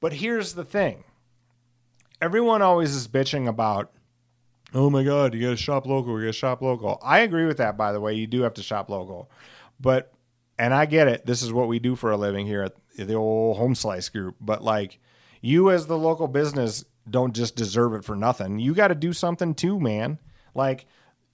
But 0.00 0.14
here's 0.14 0.54
the 0.54 0.64
thing. 0.64 1.04
Everyone 2.20 2.62
always 2.62 2.94
is 2.94 3.08
bitching 3.08 3.48
about, 3.48 3.92
oh 4.74 4.90
my 4.90 5.02
god, 5.04 5.34
you 5.34 5.42
got 5.42 5.50
to 5.50 5.56
shop 5.56 5.86
local, 5.86 6.18
you 6.18 6.26
got 6.26 6.32
to 6.32 6.38
shop 6.38 6.62
local. 6.62 6.98
I 7.02 7.20
agree 7.20 7.46
with 7.46 7.58
that. 7.58 7.76
By 7.76 7.92
the 7.92 8.00
way, 8.00 8.14
you 8.14 8.26
do 8.26 8.42
have 8.42 8.54
to 8.54 8.62
shop 8.62 8.88
local, 8.90 9.30
but 9.78 10.12
and 10.58 10.74
I 10.74 10.84
get 10.84 11.08
it. 11.08 11.24
This 11.24 11.42
is 11.42 11.52
what 11.52 11.68
we 11.68 11.78
do 11.78 11.96
for 11.96 12.10
a 12.10 12.16
living 12.18 12.46
here 12.46 12.62
at 12.62 12.74
the 12.96 13.14
old 13.14 13.56
Home 13.56 13.74
Slice 13.74 14.10
Group. 14.10 14.36
But 14.40 14.62
like 14.62 14.98
you 15.40 15.70
as 15.70 15.86
the 15.86 15.96
local 15.96 16.28
business 16.28 16.84
don't 17.08 17.34
just 17.34 17.56
deserve 17.56 17.94
it 17.94 18.04
for 18.04 18.14
nothing. 18.14 18.58
You 18.58 18.74
got 18.74 18.88
to 18.88 18.94
do 18.94 19.14
something 19.14 19.54
too, 19.54 19.80
man. 19.80 20.18
Like 20.54 20.86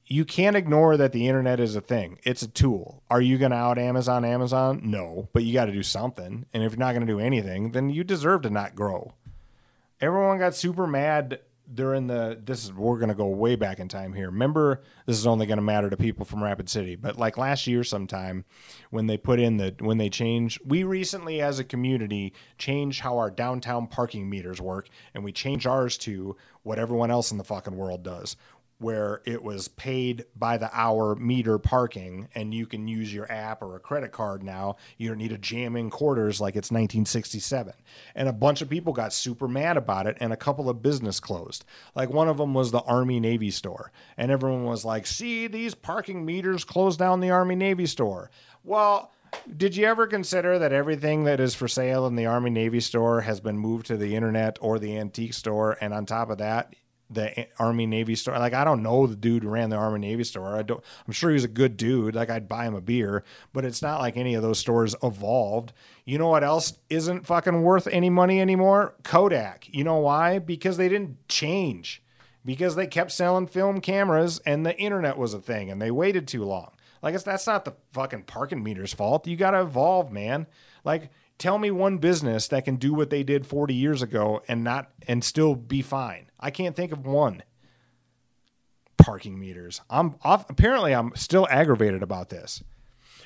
you 0.06 0.24
can't 0.24 0.56
ignore 0.56 0.96
that 0.96 1.12
the 1.12 1.26
internet 1.26 1.58
is 1.58 1.74
a 1.74 1.80
thing. 1.80 2.18
It's 2.22 2.42
a 2.42 2.48
tool. 2.48 3.02
Are 3.10 3.20
you 3.20 3.38
going 3.38 3.50
to 3.50 3.56
out 3.56 3.78
Amazon 3.78 4.24
Amazon? 4.24 4.80
No, 4.84 5.28
but 5.32 5.42
you 5.42 5.52
got 5.52 5.66
to 5.66 5.72
do 5.72 5.82
something. 5.82 6.46
And 6.52 6.62
if 6.62 6.72
you're 6.72 6.78
not 6.78 6.92
going 6.92 7.06
to 7.06 7.12
do 7.12 7.18
anything, 7.18 7.72
then 7.72 7.90
you 7.90 8.04
deserve 8.04 8.42
to 8.42 8.50
not 8.50 8.76
grow. 8.76 9.14
Everyone 10.00 10.38
got 10.38 10.54
super 10.54 10.86
mad 10.86 11.40
during 11.72 12.06
the 12.06 12.40
this 12.44 12.64
is 12.64 12.72
we're 12.72 12.98
going 12.98 13.08
to 13.08 13.14
go 13.14 13.26
way 13.26 13.56
back 13.56 13.78
in 13.78 13.88
time 13.88 14.12
here. 14.12 14.30
Remember, 14.30 14.82
this 15.04 15.18
is 15.18 15.26
only 15.26 15.46
going 15.46 15.58
to 15.58 15.62
matter 15.62 15.90
to 15.90 15.96
people 15.96 16.24
from 16.24 16.42
Rapid 16.42 16.68
City, 16.68 16.94
but 16.94 17.18
like 17.18 17.36
last 17.36 17.66
year 17.66 17.82
sometime 17.82 18.44
when 18.90 19.06
they 19.06 19.16
put 19.16 19.40
in 19.40 19.56
the 19.56 19.74
when 19.80 19.98
they 19.98 20.08
change, 20.08 20.60
we 20.64 20.84
recently 20.84 21.40
as 21.40 21.58
a 21.58 21.64
community 21.64 22.32
changed 22.58 23.00
how 23.00 23.18
our 23.18 23.30
downtown 23.30 23.86
parking 23.86 24.30
meters 24.30 24.60
work 24.60 24.88
and 25.14 25.24
we 25.24 25.32
changed 25.32 25.66
ours 25.66 25.98
to 25.98 26.36
what 26.62 26.78
everyone 26.78 27.10
else 27.10 27.30
in 27.30 27.38
the 27.38 27.44
fucking 27.44 27.76
world 27.76 28.02
does, 28.02 28.36
where 28.78 29.22
it 29.24 29.42
was 29.42 29.68
paid 29.68 30.24
by 30.36 30.58
the 30.58 30.70
hour 30.72 31.14
meter 31.14 31.58
parking 31.58 32.28
and 32.34 32.52
you 32.52 32.66
can 32.66 32.86
use 32.86 33.12
your 33.12 33.30
app 33.32 33.62
or 33.62 33.74
a 33.74 33.80
credit 33.80 34.12
card 34.12 34.42
now. 34.42 34.76
You 34.98 35.08
don't 35.08 35.18
need 35.18 35.30
to 35.30 35.38
jam 35.38 35.76
in 35.76 35.88
quarters 35.88 36.40
like 36.40 36.56
it's 36.56 36.70
1967. 36.70 37.72
And 38.14 38.28
a 38.28 38.32
bunch 38.32 38.60
of 38.60 38.68
people 38.68 38.92
got 38.92 39.12
super 39.12 39.48
mad 39.48 39.76
about 39.76 40.06
it 40.06 40.18
and 40.20 40.32
a 40.32 40.36
couple 40.36 40.68
of 40.68 40.82
business 40.82 41.20
closed. 41.20 41.64
Like 41.94 42.10
one 42.10 42.28
of 42.28 42.36
them 42.36 42.52
was 42.52 42.70
the 42.70 42.82
Army 42.82 43.18
Navy 43.18 43.50
store. 43.50 43.92
And 44.18 44.30
everyone 44.30 44.64
was 44.64 44.84
like, 44.84 45.06
"See, 45.06 45.46
these 45.46 45.74
parking 45.74 46.24
meters 46.26 46.64
closed 46.64 46.98
down 46.98 47.20
the 47.20 47.30
Army 47.30 47.54
Navy 47.54 47.86
store." 47.86 48.30
Well, 48.62 49.10
did 49.56 49.76
you 49.76 49.86
ever 49.86 50.06
consider 50.06 50.58
that 50.58 50.72
everything 50.72 51.24
that 51.24 51.40
is 51.40 51.54
for 51.54 51.68
sale 51.68 52.06
in 52.06 52.16
the 52.16 52.26
Army 52.26 52.50
Navy 52.50 52.80
store 52.80 53.22
has 53.22 53.40
been 53.40 53.58
moved 53.58 53.86
to 53.86 53.96
the 53.96 54.14
internet 54.14 54.58
or 54.60 54.78
the 54.78 54.98
antique 54.98 55.34
store 55.34 55.76
and 55.80 55.94
on 55.94 56.06
top 56.06 56.30
of 56.30 56.38
that, 56.38 56.74
the 57.08 57.46
Army 57.58 57.86
Navy 57.86 58.14
store. 58.14 58.38
Like 58.38 58.54
I 58.54 58.64
don't 58.64 58.82
know 58.82 59.06
the 59.06 59.16
dude 59.16 59.42
who 59.42 59.48
ran 59.48 59.70
the 59.70 59.76
Army 59.76 60.00
Navy 60.00 60.24
store. 60.24 60.56
I 60.56 60.62
don't. 60.62 60.82
I'm 61.06 61.12
sure 61.12 61.30
he's 61.30 61.44
a 61.44 61.48
good 61.48 61.76
dude. 61.76 62.14
Like 62.14 62.30
I'd 62.30 62.48
buy 62.48 62.66
him 62.66 62.74
a 62.74 62.80
beer, 62.80 63.24
but 63.52 63.64
it's 63.64 63.82
not 63.82 64.00
like 64.00 64.16
any 64.16 64.34
of 64.34 64.42
those 64.42 64.58
stores 64.58 64.94
evolved. 65.02 65.72
You 66.04 66.18
know 66.18 66.28
what 66.28 66.44
else 66.44 66.74
isn't 66.90 67.26
fucking 67.26 67.62
worth 67.62 67.86
any 67.88 68.10
money 68.10 68.40
anymore? 68.40 68.94
Kodak. 69.02 69.68
You 69.70 69.84
know 69.84 69.98
why? 69.98 70.38
Because 70.38 70.76
they 70.76 70.88
didn't 70.88 71.28
change. 71.28 72.02
Because 72.44 72.76
they 72.76 72.86
kept 72.86 73.10
selling 73.10 73.48
film 73.48 73.80
cameras 73.80 74.40
and 74.46 74.64
the 74.64 74.76
internet 74.78 75.18
was 75.18 75.34
a 75.34 75.40
thing 75.40 75.70
and 75.70 75.82
they 75.82 75.90
waited 75.90 76.28
too 76.28 76.44
long. 76.44 76.70
Like 77.02 77.14
it's 77.14 77.24
that's 77.24 77.46
not 77.46 77.64
the 77.64 77.74
fucking 77.92 78.24
parking 78.24 78.62
meter's 78.62 78.94
fault. 78.94 79.26
You 79.26 79.36
got 79.36 79.52
to 79.52 79.62
evolve, 79.62 80.12
man. 80.12 80.46
Like 80.84 81.10
tell 81.38 81.58
me 81.58 81.70
one 81.70 81.98
business 81.98 82.48
that 82.48 82.64
can 82.64 82.76
do 82.76 82.94
what 82.94 83.10
they 83.10 83.22
did 83.22 83.46
40 83.46 83.74
years 83.74 84.02
ago 84.02 84.42
and 84.48 84.64
not 84.64 84.90
and 85.06 85.22
still 85.22 85.54
be 85.54 85.82
fine. 85.82 86.30
I 86.38 86.50
can't 86.50 86.76
think 86.76 86.92
of 86.92 87.06
one. 87.06 87.42
Parking 88.96 89.38
meters. 89.38 89.80
I'm 89.90 90.16
off 90.22 90.48
apparently 90.50 90.94
I'm 90.94 91.12
still 91.14 91.46
aggravated 91.50 92.02
about 92.02 92.30
this. 92.30 92.62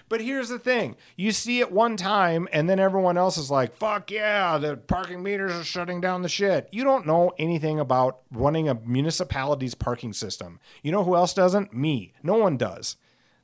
But 0.08 0.20
here's 0.20 0.48
the 0.48 0.58
thing. 0.58 0.96
You 1.16 1.30
see 1.30 1.60
it 1.60 1.70
one 1.70 1.96
time 1.96 2.48
and 2.52 2.68
then 2.68 2.80
everyone 2.80 3.16
else 3.16 3.38
is 3.38 3.50
like, 3.50 3.76
"Fuck 3.76 4.10
yeah, 4.10 4.58
the 4.58 4.76
parking 4.76 5.22
meters 5.22 5.52
are 5.52 5.64
shutting 5.64 6.00
down 6.00 6.22
the 6.22 6.28
shit." 6.28 6.68
You 6.72 6.82
don't 6.82 7.06
know 7.06 7.32
anything 7.38 7.78
about 7.78 8.22
running 8.32 8.68
a 8.68 8.74
municipality's 8.74 9.76
parking 9.76 10.12
system. 10.12 10.58
You 10.82 10.90
know 10.90 11.04
who 11.04 11.14
else 11.14 11.32
doesn't? 11.32 11.72
Me. 11.72 12.12
No 12.24 12.34
one 12.34 12.56
does. 12.56 12.96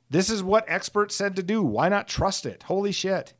This 0.09 0.29
is 0.29 0.43
what 0.43 0.65
experts 0.67 1.15
said 1.15 1.35
to 1.37 1.43
do. 1.43 1.61
Why 1.61 1.89
not 1.89 2.07
trust 2.07 2.45
it? 2.45 2.63
Holy 2.63 2.91
shit. 2.91 3.33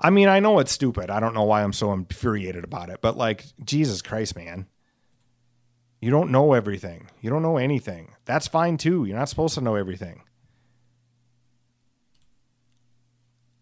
I 0.00 0.10
mean, 0.10 0.28
I 0.28 0.40
know 0.40 0.58
it's 0.58 0.72
stupid. 0.72 1.10
I 1.10 1.20
don't 1.20 1.34
know 1.34 1.44
why 1.44 1.62
I'm 1.62 1.72
so 1.72 1.92
infuriated 1.92 2.64
about 2.64 2.88
it, 2.88 3.00
but 3.00 3.16
like, 3.16 3.44
Jesus 3.64 4.02
Christ, 4.02 4.34
man. 4.34 4.66
You 6.00 6.10
don't 6.10 6.30
know 6.30 6.54
everything. 6.54 7.10
You 7.20 7.28
don't 7.28 7.42
know 7.42 7.58
anything. 7.58 8.14
That's 8.24 8.48
fine 8.48 8.78
too. 8.78 9.04
You're 9.04 9.18
not 9.18 9.28
supposed 9.28 9.54
to 9.56 9.60
know 9.60 9.74
everything. 9.74 10.22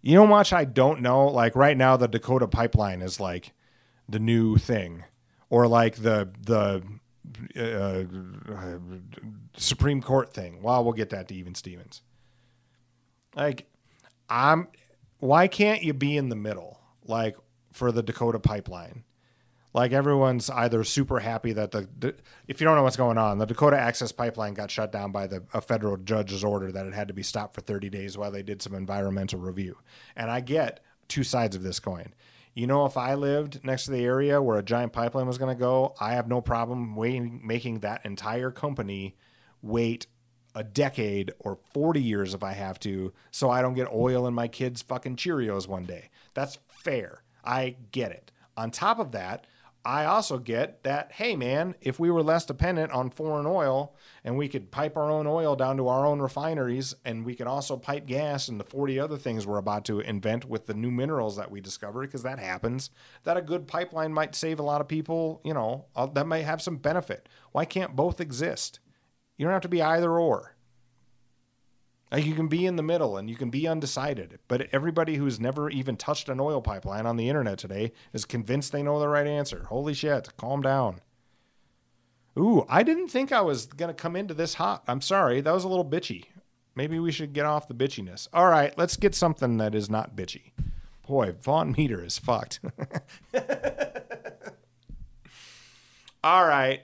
You 0.03 0.14
know 0.14 0.27
much 0.27 0.53
I 0.53 0.64
don't 0.64 1.01
know? 1.01 1.27
Like 1.27 1.57
right 1.57 1.77
now 1.77 1.96
the 1.96 2.07
Dakota 2.07 2.46
pipeline 2.46 3.03
is 3.03 3.18
like 3.18 3.53
the 4.09 4.20
new 4.20 4.57
thing 4.57 5.03
or 5.51 5.66
like 5.66 5.96
the 5.96 6.31
the 6.40 6.83
uh, 7.57 8.05
Supreme 9.56 10.00
Court 10.00 10.33
thing. 10.33 10.63
Well, 10.63 10.85
we'll 10.85 10.92
get 10.92 11.10
that 11.10 11.29
to 11.29 11.35
even 11.35 11.54
Stevens. 11.54 12.02
Like, 13.35 13.67
I'm. 14.29 14.69
Why 15.19 15.48
can't 15.48 15.83
you 15.83 15.92
be 15.92 16.16
in 16.16 16.29
the 16.29 16.37
middle? 16.37 16.81
Like 17.04 17.37
for 17.73 17.92
the 17.92 18.02
Dakota 18.02 18.38
pipeline. 18.38 19.04
Like 19.75 19.92
everyone's 19.92 20.48
either 20.48 20.83
super 20.83 21.21
happy 21.21 21.52
that 21.52 21.73
the, 21.73 22.14
if 22.46 22.60
you 22.60 22.64
don't 22.64 22.75
know 22.75 22.83
what's 22.83 22.96
going 22.96 23.19
on, 23.19 23.38
the 23.38 23.46
Dakota 23.46 23.79
Access 23.79 24.12
Pipeline 24.12 24.54
got 24.54 24.71
shut 24.71 24.90
down 24.90 25.12
by 25.12 25.27
the 25.27 25.44
a 25.52 25.60
federal 25.60 25.96
judge's 25.98 26.42
order 26.42 26.73
that 26.73 26.87
it 26.87 26.94
had 26.94 27.08
to 27.08 27.14
be 27.14 27.23
stopped 27.23 27.54
for 27.54 27.60
30 27.60 27.90
days 27.90 28.16
while 28.16 28.31
they 28.31 28.42
did 28.42 28.62
some 28.62 28.75
environmental 28.75 29.38
review. 29.38 29.77
And 30.16 30.31
I 30.31 30.40
get 30.40 30.81
two 31.06 31.23
sides 31.23 31.54
of 31.54 31.62
this 31.62 31.81
coin. 31.81 32.14
You 32.54 32.66
know, 32.66 32.87
if 32.87 32.96
I 32.96 33.14
lived 33.14 33.62
next 33.62 33.85
to 33.85 33.90
the 33.90 34.04
area 34.04 34.42
where 34.42 34.58
a 34.58 34.64
giant 34.64 34.92
pipeline 34.92 35.27
was 35.27 35.38
going 35.38 35.54
to 35.54 35.60
go, 35.60 35.94
I 36.00 36.14
have 36.14 36.29
no 36.29 36.40
problem 36.40 36.96
waiting, 36.96 37.40
making 37.44 37.81
that 37.81 38.04
entire 38.04 38.50
company 38.50 39.16
wait 39.62 40.06
a 40.59 40.65
decade 40.65 41.33
or 41.38 41.56
40 41.73 42.02
years 42.02 42.35
if 42.35 42.42
I 42.42 42.52
have 42.52 42.81
to, 42.81 43.13
so 43.31 43.48
I 43.48 43.63
don't 43.63 43.75
get 43.75 43.87
oil 43.92 44.27
in 44.27 44.35
my 44.35 44.48
kids' 44.48 44.83
fucking 44.83 45.15
Cheerios 45.15 45.69
one 45.69 45.85
day. 45.85 46.11
That's 46.35 46.59
fair. 46.67 47.23
I 47.44 47.77
get 47.92 48.11
it. 48.11 48.33
On 48.56 48.73
top 48.73 48.98
of 48.98 49.13
that, 49.13 49.46
I 49.85 50.04
also 50.04 50.38
get 50.38 50.83
that, 50.83 51.13
hey, 51.13 51.37
man, 51.37 51.77
if 51.81 52.00
we 52.00 52.11
were 52.11 52.25
less 52.25 52.44
dependent 52.44 52.90
on 52.90 53.11
foreign 53.11 53.46
oil 53.46 53.94
and 54.25 54.37
we 54.37 54.48
could 54.48 54.73
pipe 54.73 54.96
our 54.96 55.11
own 55.11 55.29
oil 55.29 55.54
down 55.54 55.77
to 55.77 55.87
our 55.87 56.04
own 56.04 56.21
refineries 56.21 56.96
and 57.04 57.25
we 57.25 57.37
could 57.37 57.46
also 57.46 57.77
pipe 57.77 58.04
gas 58.04 58.48
and 58.48 58.59
the 58.59 58.65
40 58.65 58.98
other 58.98 59.17
things 59.17 59.46
we're 59.46 59.59
about 59.59 59.85
to 59.85 60.00
invent 60.00 60.44
with 60.44 60.67
the 60.67 60.75
new 60.75 60.90
minerals 60.90 61.37
that 61.37 61.52
we 61.52 61.61
discover, 61.61 62.00
because 62.00 62.25
that 62.25 62.40
happens, 62.40 62.90
that 63.23 63.37
a 63.37 63.42
good 63.42 63.69
pipeline 63.69 64.13
might 64.13 64.35
save 64.35 64.59
a 64.59 64.65
lot 64.65 64.81
of 64.81 64.88
people, 64.88 65.40
you 65.44 65.54
know, 65.54 65.87
uh, 65.94 66.06
that 66.06 66.27
might 66.27 66.44
have 66.44 66.61
some 66.61 66.77
benefit. 66.77 67.29
Why 67.52 67.65
can't 67.65 67.94
both 67.94 68.21
exist? 68.21 68.81
You 69.39 69.47
don't 69.47 69.55
have 69.55 69.63
to 69.63 69.69
be 69.69 69.81
either 69.81 70.19
or. 70.19 70.57
Like 72.11 72.27
you 72.27 72.35
can 72.35 72.49
be 72.49 72.67
in 72.67 72.77
the 72.77 72.83
middle 72.83 73.17
and 73.17 73.31
you 73.31 73.37
can 73.37 73.51
be 73.51 73.69
undecided. 73.69 74.39
But 74.49 74.69
everybody 74.73 75.17
who's 75.17 75.39
never 75.39 75.71
even 75.71 75.97
touched 75.97 76.29
an 76.29 76.41
oil 76.41 76.61
pipeline 76.61 77.07
on 77.07 77.17
the 77.17 77.29
internet 77.29 77.59
today 77.59 77.93
is 78.13 78.25
convinced 78.25 78.73
they 78.73 78.83
know 78.83 78.99
the 78.99 79.09
right 79.09 79.27
answer. 79.27 79.65
Holy 79.69 79.95
shit, 79.95 80.37
calm 80.37 80.61
down. 80.61 81.01
Ooh, 82.39 82.65
I 82.69 82.83
didn't 82.83 83.09
think 83.09 83.33
I 83.33 83.41
was 83.41 83.67
going 83.67 83.89
to 83.89 83.95
come 83.95 84.17
into 84.17 84.35
this 84.35 84.55
hot. 84.55 84.85
I'm 84.87 85.01
sorry, 85.01 85.41
that 85.41 85.55
was 85.55 85.65
a 85.65 85.69
little 85.69 85.85
bitchy. 85.85 86.27
Maybe 86.75 86.99
we 86.99 87.11
should 87.11 87.33
get 87.33 87.47
off 87.47 87.69
the 87.69 87.75
bitchiness. 87.75 88.29
All 88.33 88.49
right, 88.49 88.77
let's 88.79 88.97
get 88.97 89.15
something 89.15 89.57
that 89.59 89.75
is 89.75 89.91
not 89.91 90.15
bitchy. 90.15 90.53
Boy, 91.07 91.33
Vaughn 91.41 91.75
Meader 91.77 92.05
is 92.05 92.19
fucked. 92.19 92.61
All 96.23 96.47
right. 96.47 96.83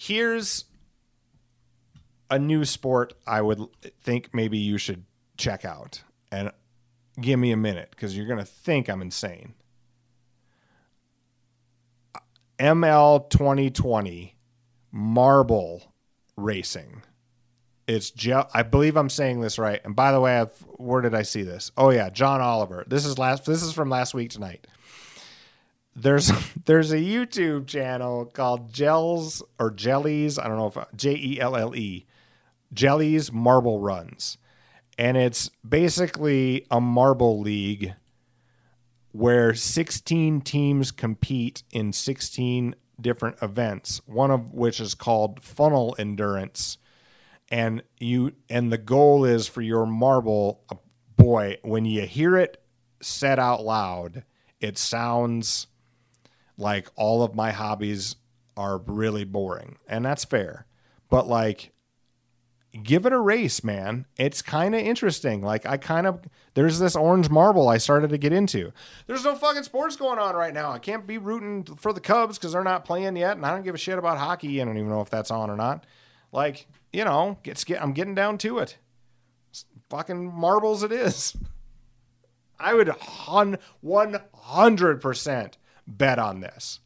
Here's 0.00 0.64
a 2.30 2.38
new 2.38 2.64
sport 2.64 3.14
I 3.26 3.42
would 3.42 3.66
think 4.00 4.32
maybe 4.32 4.56
you 4.56 4.78
should 4.78 5.04
check 5.36 5.64
out. 5.64 6.04
And 6.30 6.52
give 7.20 7.40
me 7.40 7.50
a 7.50 7.56
minute 7.56 7.88
because 7.90 8.16
you're 8.16 8.28
going 8.28 8.38
to 8.38 8.44
think 8.44 8.88
I'm 8.88 9.02
insane. 9.02 9.54
ML 12.60 13.28
2020 13.28 14.36
marble 14.92 15.92
racing. 16.36 17.02
It's. 17.88 18.12
I 18.54 18.62
believe 18.62 18.96
I'm 18.96 19.10
saying 19.10 19.40
this 19.40 19.58
right. 19.58 19.80
And 19.84 19.96
by 19.96 20.12
the 20.12 20.20
way, 20.20 20.38
I've, 20.38 20.56
where 20.76 21.00
did 21.00 21.14
I 21.16 21.22
see 21.22 21.42
this? 21.42 21.72
Oh 21.76 21.90
yeah, 21.90 22.08
John 22.08 22.40
Oliver. 22.40 22.84
This 22.86 23.04
is 23.04 23.18
last. 23.18 23.46
This 23.46 23.64
is 23.64 23.72
from 23.72 23.90
last 23.90 24.14
week 24.14 24.30
tonight. 24.30 24.68
There's 26.00 26.30
there's 26.64 26.92
a 26.92 26.98
YouTube 26.98 27.66
channel 27.66 28.26
called 28.26 28.72
Gels 28.72 29.42
or 29.58 29.70
Jellies. 29.70 30.38
I 30.38 30.48
don't 30.48 30.56
know 30.56 30.68
if 30.68 30.96
J 30.96 31.14
E 31.14 31.40
L 31.40 31.56
L 31.56 31.74
E 31.74 32.06
Jellies 32.72 33.32
Marble 33.32 33.80
Runs. 33.80 34.38
And 34.96 35.16
it's 35.16 35.50
basically 35.66 36.66
a 36.72 36.80
marble 36.80 37.38
league 37.40 37.94
where 39.12 39.54
16 39.54 40.40
teams 40.40 40.90
compete 40.90 41.62
in 41.70 41.92
16 41.92 42.74
different 43.00 43.36
events, 43.40 44.00
one 44.06 44.32
of 44.32 44.52
which 44.52 44.80
is 44.80 44.94
called 44.94 45.40
funnel 45.40 45.94
endurance. 46.00 46.78
And 47.48 47.82
you 47.98 48.32
and 48.50 48.72
the 48.72 48.78
goal 48.78 49.24
is 49.24 49.46
for 49.46 49.62
your 49.62 49.86
marble 49.86 50.62
uh, 50.68 50.74
boy, 51.16 51.58
when 51.62 51.84
you 51.84 52.02
hear 52.02 52.36
it 52.36 52.62
said 53.00 53.38
out 53.38 53.64
loud, 53.64 54.24
it 54.60 54.76
sounds 54.76 55.67
like 56.58 56.88
all 56.96 57.22
of 57.22 57.34
my 57.34 57.52
hobbies 57.52 58.16
are 58.56 58.78
really 58.78 59.24
boring. 59.24 59.78
And 59.88 60.04
that's 60.04 60.24
fair. 60.24 60.66
But 61.08 61.26
like 61.26 61.72
give 62.82 63.06
it 63.06 63.12
a 63.12 63.18
race, 63.18 63.64
man. 63.64 64.06
It's 64.16 64.42
kind 64.42 64.74
of 64.74 64.80
interesting. 64.80 65.42
Like 65.42 65.64
I 65.64 65.76
kind 65.76 66.06
of 66.06 66.20
there's 66.54 66.78
this 66.78 66.96
orange 66.96 67.30
marble 67.30 67.68
I 67.68 67.78
started 67.78 68.10
to 68.10 68.18
get 68.18 68.32
into. 68.32 68.72
There's 69.06 69.24
no 69.24 69.34
fucking 69.34 69.62
sports 69.62 69.96
going 69.96 70.18
on 70.18 70.34
right 70.34 70.52
now. 70.52 70.72
I 70.72 70.78
can't 70.78 71.06
be 71.06 71.18
rooting 71.18 71.64
for 71.64 71.92
the 71.92 72.00
Cubs 72.00 72.38
because 72.38 72.52
they're 72.52 72.64
not 72.64 72.84
playing 72.84 73.16
yet, 73.16 73.36
and 73.36 73.46
I 73.46 73.50
don't 73.52 73.64
give 73.64 73.74
a 73.74 73.78
shit 73.78 73.98
about 73.98 74.18
hockey. 74.18 74.60
I 74.60 74.64
don't 74.64 74.76
even 74.76 74.90
know 74.90 75.00
if 75.00 75.10
that's 75.10 75.30
on 75.30 75.50
or 75.50 75.56
not. 75.56 75.86
Like 76.32 76.66
you 76.92 77.04
know, 77.04 77.38
gets 77.42 77.64
get 77.64 77.82
I'm 77.82 77.92
getting 77.92 78.14
down 78.14 78.38
to 78.38 78.58
it. 78.58 78.76
It's 79.50 79.64
fucking 79.88 80.32
marbles, 80.32 80.82
it 80.82 80.92
is. 80.92 81.36
I 82.60 82.74
would 82.74 82.88
one 83.80 84.20
hundred 84.34 85.00
percent 85.00 85.56
bet 85.88 86.18
on 86.18 86.40
this. 86.40 86.80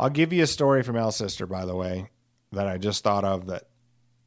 I'll 0.00 0.10
give 0.10 0.32
you 0.32 0.42
a 0.44 0.46
story 0.46 0.82
from 0.82 0.96
Alcester, 0.96 1.46
by 1.46 1.64
the 1.64 1.74
way, 1.74 2.08
that 2.52 2.66
I 2.66 2.78
just 2.78 3.02
thought 3.02 3.24
of. 3.24 3.46
That 3.46 3.64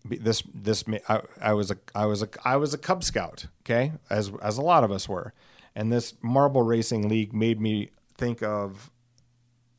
this 0.03 0.43
this 0.53 0.83
I, 1.07 1.21
I 1.41 1.53
was 1.53 1.71
a 1.71 1.77
I 1.95 2.05
was 2.05 2.21
a 2.21 2.29
I 2.43 2.57
was 2.57 2.73
a 2.73 2.77
Cub 2.77 3.03
Scout, 3.03 3.47
okay, 3.63 3.93
as 4.09 4.31
as 4.41 4.57
a 4.57 4.61
lot 4.61 4.83
of 4.83 4.91
us 4.91 5.07
were, 5.07 5.33
and 5.75 5.91
this 5.91 6.13
marble 6.21 6.61
racing 6.61 7.07
league 7.07 7.33
made 7.33 7.59
me 7.59 7.89
think 8.17 8.43
of 8.43 8.91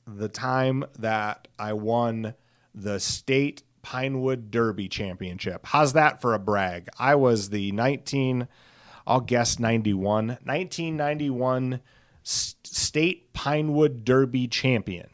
the 0.07 0.29
time 0.29 0.85
that 0.99 1.47
I 1.59 1.75
won 1.75 2.35
the 2.75 2.99
state 2.99 3.63
Pinewood 3.83 4.51
Derby 4.51 4.89
Championship. 4.89 5.67
How's 5.67 5.93
that 5.93 6.21
for 6.21 6.35
a 6.35 6.39
brag? 6.39 6.89
I 6.99 7.17
was 7.17 7.51
the 7.51 7.73
19, 7.73 8.49
I'll 9.07 9.21
guess 9.21 9.59
91, 9.59 10.27
1991 10.27 11.81
state 12.23 13.33
Pinewood 13.33 14.05
Derby 14.05 14.47
champion 14.47 15.09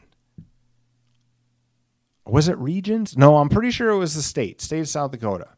was 2.29 2.47
it 2.47 2.57
regions? 2.57 3.17
No, 3.17 3.37
I'm 3.37 3.49
pretty 3.49 3.71
sure 3.71 3.89
it 3.89 3.97
was 3.97 4.15
the 4.15 4.21
state, 4.21 4.61
state 4.61 4.81
of 4.81 4.89
South 4.89 5.11
Dakota. 5.11 5.49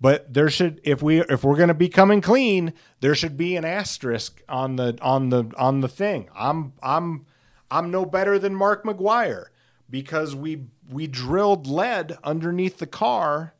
But 0.00 0.32
there 0.32 0.48
should 0.48 0.80
if 0.82 1.02
we 1.02 1.20
if 1.20 1.44
we're 1.44 1.56
going 1.56 1.68
to 1.68 1.74
be 1.74 1.88
coming 1.88 2.20
clean, 2.20 2.72
there 3.00 3.14
should 3.14 3.36
be 3.36 3.56
an 3.56 3.66
asterisk 3.66 4.42
on 4.48 4.76
the 4.76 4.98
on 5.02 5.28
the 5.28 5.52
on 5.58 5.80
the 5.80 5.88
thing. 5.88 6.28
I'm 6.34 6.72
I'm 6.82 7.26
I'm 7.70 7.90
no 7.90 8.06
better 8.06 8.38
than 8.38 8.54
Mark 8.54 8.82
McGwire 8.84 9.46
because 9.90 10.34
we 10.34 10.64
we 10.88 11.06
drilled 11.06 11.66
lead 11.66 12.16
underneath 12.24 12.78
the 12.78 12.86
car 12.86 13.54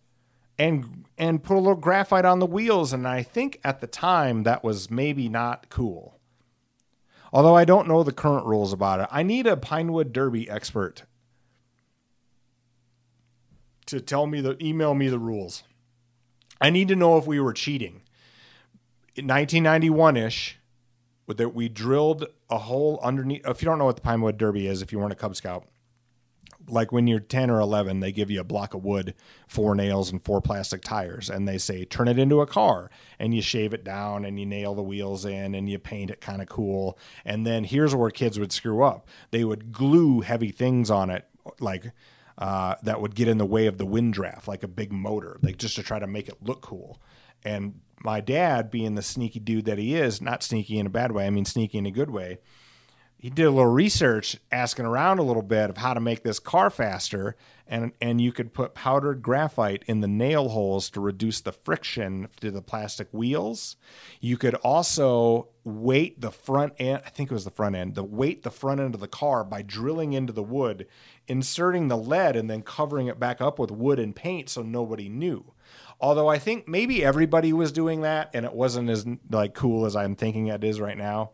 and 0.61 1.07
and 1.17 1.43
put 1.43 1.57
a 1.57 1.61
little 1.61 1.75
graphite 1.75 2.27
on 2.27 2.39
the 2.39 2.47
wheels 2.47 2.93
and 2.93 3.09
I 3.09 3.23
think 3.23 3.61
at 3.65 3.81
the 3.81 3.87
time 3.87 4.43
that 4.43 4.63
was 4.63 4.91
maybe 4.91 5.29
not 5.29 5.69
cool. 5.71 6.19
Although 7.33 7.57
I 7.57 7.65
don't 7.65 7.89
know 7.89 8.03
the 8.03 8.13
current 8.13 8.47
rules 8.47 8.73
about 8.73 9.01
it. 9.01 9.09
I 9.11 9.23
need 9.23 9.47
a 9.47 9.57
Pinewood 9.57 10.13
Derby 10.13 10.51
expert 10.51 11.05
to 13.87 14.01
tell 14.01 14.27
me 14.27 14.41
the 14.41 14.63
email 14.63 14.95
me 14.95 15.09
the 15.09 15.19
rules. 15.19 15.63
I 16.61 16.71
need 16.71 16.89
to 16.89 16.97
know 16.97 17.17
if 17.17 17.27
we 17.27 17.41
were 17.41 17.53
cheating. 17.55 18.03
In 19.17 19.27
1991 19.27 20.17
ish, 20.17 20.59
that 21.27 21.55
we 21.55 21.69
drilled 21.69 22.27
a 22.51 22.59
hole 22.59 22.99
underneath. 23.03 23.47
If 23.47 23.63
you 23.63 23.67
don't 23.67 23.79
know 23.79 23.85
what 23.85 23.97
the 23.97 24.03
Pinewood 24.03 24.37
Derby 24.37 24.67
is, 24.67 24.83
if 24.83 24.93
you 24.93 24.99
weren't 24.99 25.13
a 25.13 25.17
Cub 25.17 25.37
Scout, 25.37 25.67
like 26.71 26.93
when 26.93 27.07
you're 27.07 27.21
10 27.21 27.51
or 27.51 27.61
11, 27.61 28.01
they 28.01 28.13
give 28.13 28.31
you 28.31 28.41
a 28.41 28.45
block 28.45 28.75
of 28.75 28.85
wood, 28.85 29.15
four 29.47 29.75
nails, 29.75 30.11
and 30.11 30.23
four 30.23 30.41
plastic 30.41 30.83
tires. 30.83 31.29
And 31.29 31.47
they 31.47 31.59
say, 31.59 31.85
turn 31.85 32.09
it 32.09 32.19
into 32.19 32.41
a 32.41 32.47
car. 32.47 32.91
And 33.19 33.35
you 33.35 33.43
shave 33.43 33.75
it 33.75 33.85
down 33.85 34.25
and 34.25 34.39
you 34.39 34.47
nail 34.47 34.75
the 34.75 34.83
wheels 34.83 35.25
in 35.25 35.55
and 35.55 35.69
you 35.69 35.79
paint 35.79 36.11
it 36.11 36.21
kind 36.21 36.41
of 36.43 36.49
cool. 36.49 36.99
And 37.25 37.47
then 37.47 37.65
here's 37.65 37.95
where 37.95 38.11
kids 38.11 38.39
would 38.39 38.53
screw 38.53 38.83
up 38.83 39.09
they 39.31 39.45
would 39.45 39.73
glue 39.73 40.21
heavy 40.21 40.51
things 40.51 40.91
on 40.91 41.11
it, 41.11 41.27
like 41.59 41.93
uh, 42.39 42.77
that 42.83 43.01
would 43.01 43.15
get 43.15 43.29
in 43.29 43.39
the 43.39 43.47
way 43.47 43.67
of 43.67 43.79
the 43.79 43.87
wind 43.87 44.15
draft, 44.15 44.49
like 44.49 44.63
a 44.63 44.69
big 44.69 44.93
motor, 44.93 45.39
like 45.43 45.59
just 45.59 45.77
to 45.77 45.83
try 45.83 45.99
to 45.99 46.07
make 46.07 46.29
it 46.29 46.43
look 46.43 46.63
cool. 46.63 47.01
And 47.45 47.81
my 48.03 48.21
dad, 48.21 48.71
being 48.71 48.95
the 48.95 49.03
sneaky 49.03 49.41
dude 49.41 49.67
that 49.67 49.79
he 49.79 49.95
is, 49.95 50.21
not 50.21 50.43
sneaky 50.43 50.79
in 50.79 50.87
a 50.87 50.91
bad 50.91 51.13
way, 51.13 51.27
I 51.27 51.31
mean 51.31 51.45
sneaky 51.45 51.79
in 51.79 51.87
a 51.87 51.91
good 51.91 52.11
way, 52.11 52.39
he 53.21 53.29
did 53.29 53.45
a 53.45 53.51
little 53.51 53.71
research 53.71 54.39
asking 54.51 54.87
around 54.87 55.19
a 55.19 55.23
little 55.23 55.43
bit 55.43 55.69
of 55.69 55.77
how 55.77 55.93
to 55.93 56.01
make 56.01 56.23
this 56.23 56.39
car 56.39 56.71
faster 56.71 57.37
and 57.67 57.93
and 58.01 58.19
you 58.19 58.33
could 58.33 58.55
put 58.55 58.75
powdered 58.75 59.21
graphite 59.21 59.85
in 59.87 60.01
the 60.01 60.09
nail 60.09 60.49
holes 60.49 60.89
to 60.91 61.01
reduce 61.01 61.43
the 61.43 61.53
friction 61.53 62.29
to 62.41 62.51
the 62.51 62.63
plastic 62.63 63.09
wheels. 63.13 63.77
You 64.21 64.39
could 64.39 64.55
also 64.57 65.49
weight 65.63 66.19
the 66.19 66.31
front 66.31 66.73
end 66.79 67.03
i 67.05 67.11
think 67.11 67.31
it 67.31 67.35
was 67.35 67.45
the 67.45 67.51
front 67.51 67.77
end 67.77 67.95
the 67.95 68.03
weight 68.03 68.43
the 68.43 68.51
front 68.51 68.81
end 68.81 68.95
of 68.95 69.01
the 69.01 69.07
car 69.07 69.45
by 69.45 69.61
drilling 69.61 70.15
into 70.15 70.33
the 70.33 70.43
wood 70.43 70.87
inserting 71.29 71.89
the 71.89 71.99
lead 71.99 72.35
and 72.35 72.49
then 72.49 72.63
covering 72.63 73.09
it 73.09 73.21
back 73.21 73.43
up 73.43 73.59
with 73.59 73.71
wood 73.71 73.99
and 73.99 74.17
paint 74.17 74.49
so 74.49 74.63
nobody 74.63 75.09
knew. 75.11 75.53
Although 76.01 76.29
i 76.29 76.39
think 76.39 76.67
maybe 76.67 77.05
everybody 77.05 77.53
was 77.53 77.73
doing 77.73 78.01
that 78.01 78.31
and 78.33 78.47
it 78.47 78.55
wasn't 78.55 78.89
as 78.89 79.05
like 79.29 79.53
cool 79.53 79.85
as 79.85 79.95
i'm 79.95 80.17
thinking 80.17 80.47
it 80.47 80.65
is 80.65 80.81
right 80.81 80.97
now 80.97 81.33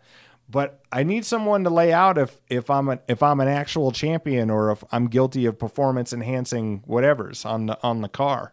but 0.49 0.81
I 0.93 1.03
need 1.03 1.25
someone 1.25 1.65
to 1.65 1.71
lay 1.71 1.93
out 1.93 2.19
if 2.19 2.41
if 2.49 2.71
I'm 2.71 2.89
a, 2.89 3.01
if 3.09 3.23
I'm 3.23 3.41
an 3.41 3.49
actual 3.49 3.91
champion 3.91 4.51
or 4.51 4.71
if 4.71 4.85
I'm 4.93 5.09
guilty 5.09 5.47
of 5.47 5.59
performance 5.59 6.13
enhancing 6.13 6.83
whatever's 6.87 7.45
on 7.45 7.67
the 7.67 7.79
on 7.83 8.01
the 8.03 8.09
car. 8.09 8.53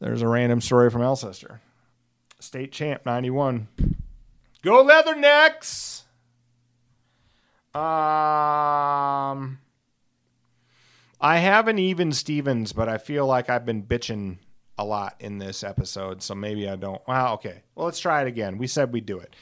There's 0.00 0.22
a 0.22 0.28
random 0.28 0.60
story 0.60 0.90
from 0.90 1.02
Alcester. 1.02 1.60
State 2.40 2.70
champ 2.72 3.04
91. 3.04 3.68
Go 4.62 4.84
Leathernecks. 4.84 6.02
Um 7.74 9.58
I 11.20 11.38
have 11.38 11.66
an 11.66 11.78
even 11.78 12.12
Stevens, 12.12 12.72
but 12.72 12.88
I 12.88 12.98
feel 12.98 13.26
like 13.26 13.50
I've 13.50 13.66
been 13.66 13.82
bitching 13.82 14.38
a 14.78 14.84
lot 14.84 15.16
in 15.18 15.38
this 15.38 15.64
episode, 15.64 16.22
so 16.22 16.34
maybe 16.36 16.68
I 16.68 16.76
don't. 16.76 17.02
Well, 17.08 17.34
okay. 17.34 17.62
Well, 17.74 17.86
let's 17.86 17.98
try 17.98 18.22
it 18.22 18.28
again. 18.28 18.56
We 18.56 18.68
said 18.68 18.92
we'd 18.92 19.06
do 19.06 19.18
it. 19.18 19.34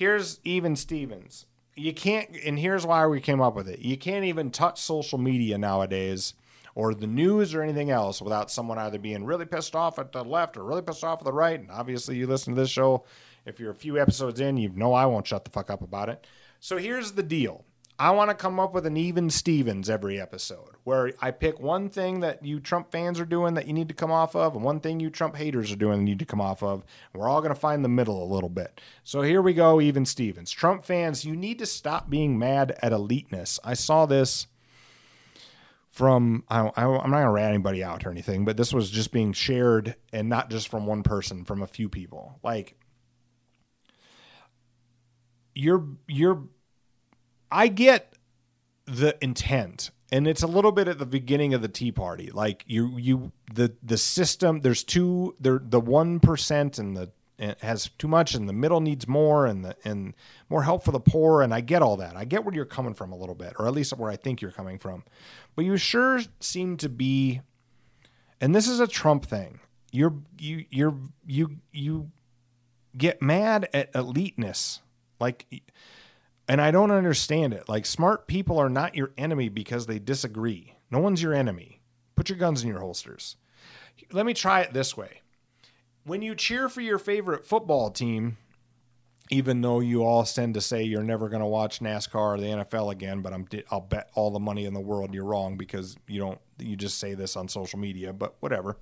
Here's 0.00 0.40
even 0.44 0.76
Stevens. 0.76 1.44
You 1.76 1.92
can't, 1.92 2.30
and 2.46 2.58
here's 2.58 2.86
why 2.86 3.06
we 3.06 3.20
came 3.20 3.42
up 3.42 3.54
with 3.54 3.68
it. 3.68 3.80
You 3.80 3.98
can't 3.98 4.24
even 4.24 4.50
touch 4.50 4.80
social 4.80 5.18
media 5.18 5.58
nowadays 5.58 6.32
or 6.74 6.94
the 6.94 7.06
news 7.06 7.52
or 7.52 7.60
anything 7.60 7.90
else 7.90 8.22
without 8.22 8.50
someone 8.50 8.78
either 8.78 8.98
being 8.98 9.26
really 9.26 9.44
pissed 9.44 9.76
off 9.76 9.98
at 9.98 10.10
the 10.12 10.24
left 10.24 10.56
or 10.56 10.64
really 10.64 10.80
pissed 10.80 11.04
off 11.04 11.18
at 11.18 11.26
the 11.26 11.32
right. 11.34 11.60
And 11.60 11.70
obviously, 11.70 12.16
you 12.16 12.26
listen 12.26 12.54
to 12.54 12.60
this 12.62 12.70
show. 12.70 13.04
If 13.44 13.60
you're 13.60 13.72
a 13.72 13.74
few 13.74 14.00
episodes 14.00 14.40
in, 14.40 14.56
you 14.56 14.70
know 14.70 14.94
I 14.94 15.04
won't 15.04 15.26
shut 15.26 15.44
the 15.44 15.50
fuck 15.50 15.68
up 15.68 15.82
about 15.82 16.08
it. 16.08 16.26
So 16.60 16.78
here's 16.78 17.12
the 17.12 17.22
deal 17.22 17.66
I 18.00 18.12
want 18.12 18.30
to 18.30 18.34
come 18.34 18.58
up 18.58 18.72
with 18.72 18.86
an 18.86 18.96
even 18.96 19.28
Stevens 19.28 19.90
every 19.90 20.18
episode 20.18 20.70
where 20.84 21.12
I 21.20 21.32
pick 21.32 21.60
one 21.60 21.90
thing 21.90 22.20
that 22.20 22.42
you 22.42 22.58
Trump 22.58 22.90
fans 22.90 23.20
are 23.20 23.26
doing 23.26 23.52
that 23.54 23.66
you 23.66 23.74
need 23.74 23.88
to 23.88 23.94
come 23.94 24.10
off 24.10 24.34
of, 24.34 24.54
and 24.54 24.64
one 24.64 24.80
thing 24.80 25.00
you 25.00 25.10
Trump 25.10 25.36
haters 25.36 25.70
are 25.70 25.76
doing 25.76 25.98
that 25.98 26.04
you 26.04 26.14
need 26.14 26.18
to 26.20 26.24
come 26.24 26.40
off 26.40 26.62
of. 26.62 26.82
We're 27.12 27.28
all 27.28 27.42
going 27.42 27.52
to 27.52 27.60
find 27.60 27.84
the 27.84 27.90
middle 27.90 28.24
a 28.24 28.32
little 28.32 28.48
bit. 28.48 28.80
So 29.04 29.20
here 29.20 29.42
we 29.42 29.52
go, 29.52 29.82
even 29.82 30.06
Stevens. 30.06 30.50
Trump 30.50 30.86
fans, 30.86 31.26
you 31.26 31.36
need 31.36 31.58
to 31.58 31.66
stop 31.66 32.08
being 32.08 32.38
mad 32.38 32.74
at 32.82 32.92
eliteness. 32.92 33.58
I 33.62 33.74
saw 33.74 34.06
this 34.06 34.46
from, 35.90 36.44
I, 36.48 36.70
I, 36.74 36.84
I'm 36.84 37.10
not 37.10 37.18
going 37.18 37.24
to 37.24 37.30
rat 37.32 37.50
anybody 37.50 37.84
out 37.84 38.06
or 38.06 38.10
anything, 38.10 38.46
but 38.46 38.56
this 38.56 38.72
was 38.72 38.88
just 38.88 39.12
being 39.12 39.34
shared 39.34 39.94
and 40.10 40.30
not 40.30 40.48
just 40.48 40.68
from 40.68 40.86
one 40.86 41.02
person, 41.02 41.44
from 41.44 41.60
a 41.60 41.66
few 41.66 41.90
people. 41.90 42.38
Like, 42.42 42.80
you're, 45.54 45.86
you're, 46.08 46.44
I 47.50 47.68
get 47.68 48.14
the 48.86 49.16
intent 49.22 49.90
and 50.12 50.26
it's 50.26 50.42
a 50.42 50.46
little 50.46 50.72
bit 50.72 50.88
at 50.88 50.98
the 50.98 51.06
beginning 51.06 51.54
of 51.54 51.62
the 51.62 51.68
tea 51.68 51.92
party 51.92 52.30
like 52.32 52.64
you 52.66 52.96
you 52.98 53.30
the 53.54 53.72
the 53.82 53.96
system 53.96 54.60
there's 54.60 54.82
two 54.82 55.36
there 55.38 55.60
the 55.62 55.80
1% 55.80 56.78
and 56.78 56.96
the 56.96 57.10
it 57.40 57.58
has 57.62 57.88
too 57.96 58.06
much 58.06 58.34
and 58.34 58.46
the 58.46 58.52
middle 58.52 58.80
needs 58.80 59.08
more 59.08 59.46
and 59.46 59.64
the 59.64 59.74
and 59.82 60.14
more 60.50 60.62
help 60.62 60.84
for 60.84 60.92
the 60.92 61.00
poor 61.00 61.40
and 61.40 61.54
I 61.54 61.62
get 61.62 61.80
all 61.80 61.96
that. 61.96 62.14
I 62.14 62.26
get 62.26 62.44
where 62.44 62.54
you're 62.54 62.66
coming 62.66 62.92
from 62.92 63.12
a 63.12 63.16
little 63.16 63.34
bit 63.34 63.54
or 63.58 63.66
at 63.66 63.72
least 63.72 63.96
where 63.96 64.10
I 64.10 64.16
think 64.16 64.42
you're 64.42 64.50
coming 64.50 64.78
from. 64.78 65.04
But 65.56 65.64
you 65.64 65.78
sure 65.78 66.20
seem 66.38 66.76
to 66.76 66.90
be 66.90 67.40
and 68.42 68.54
this 68.54 68.68
is 68.68 68.78
a 68.78 68.86
Trump 68.86 69.24
thing. 69.24 69.60
You're 69.90 70.14
you 70.38 70.66
you're 70.70 70.94
you 71.26 71.56
you 71.72 72.10
get 72.96 73.22
mad 73.22 73.70
at 73.72 73.90
eliteness. 73.94 74.80
Like 75.18 75.46
and 76.50 76.60
I 76.60 76.72
don't 76.72 76.90
understand 76.90 77.54
it. 77.54 77.68
Like, 77.68 77.86
smart 77.86 78.26
people 78.26 78.58
are 78.58 78.68
not 78.68 78.96
your 78.96 79.12
enemy 79.16 79.48
because 79.48 79.86
they 79.86 80.00
disagree. 80.00 80.74
No 80.90 80.98
one's 80.98 81.22
your 81.22 81.32
enemy. 81.32 81.80
Put 82.16 82.28
your 82.28 82.38
guns 82.38 82.64
in 82.64 82.68
your 82.68 82.80
holsters. 82.80 83.36
Let 84.10 84.26
me 84.26 84.34
try 84.34 84.62
it 84.62 84.72
this 84.72 84.96
way. 84.96 85.22
When 86.02 86.22
you 86.22 86.34
cheer 86.34 86.68
for 86.68 86.80
your 86.80 86.98
favorite 86.98 87.46
football 87.46 87.92
team, 87.92 88.36
even 89.30 89.60
though 89.60 89.78
you 89.78 90.02
all 90.02 90.24
tend 90.24 90.54
to 90.54 90.60
say 90.60 90.82
you're 90.82 91.04
never 91.04 91.28
going 91.28 91.40
to 91.40 91.46
watch 91.46 91.78
NASCAR 91.78 92.16
or 92.16 92.38
the 92.38 92.46
NFL 92.46 92.90
again, 92.90 93.20
but 93.20 93.32
I'm 93.32 93.46
I'll 93.70 93.80
bet 93.80 94.10
all 94.14 94.32
the 94.32 94.40
money 94.40 94.64
in 94.64 94.74
the 94.74 94.80
world 94.80 95.14
you're 95.14 95.24
wrong 95.24 95.56
because 95.56 95.96
you 96.08 96.18
don't 96.18 96.40
you 96.58 96.74
just 96.74 96.98
say 96.98 97.14
this 97.14 97.36
on 97.36 97.46
social 97.46 97.78
media, 97.78 98.12
but 98.12 98.34
whatever 98.40 98.76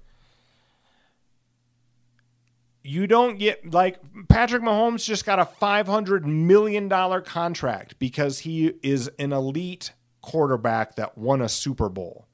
you 2.89 3.07
don't 3.07 3.39
get 3.39 3.71
like 3.75 3.99
Patrick 4.31 4.63
Mahomes 4.63 5.05
just 5.05 5.27
got 5.27 5.39
a 5.39 5.45
$500 5.45 6.25
million 6.25 6.89
contract 7.23 7.99
because 7.99 8.39
he 8.39 8.73
is 8.83 9.11
an 9.19 9.35
elite 9.35 9.93
quarterback 10.23 10.97
that 10.97 11.19
won 11.19 11.43
a 11.43 11.51
Super 11.51 11.91
Bowl. 11.91 12.27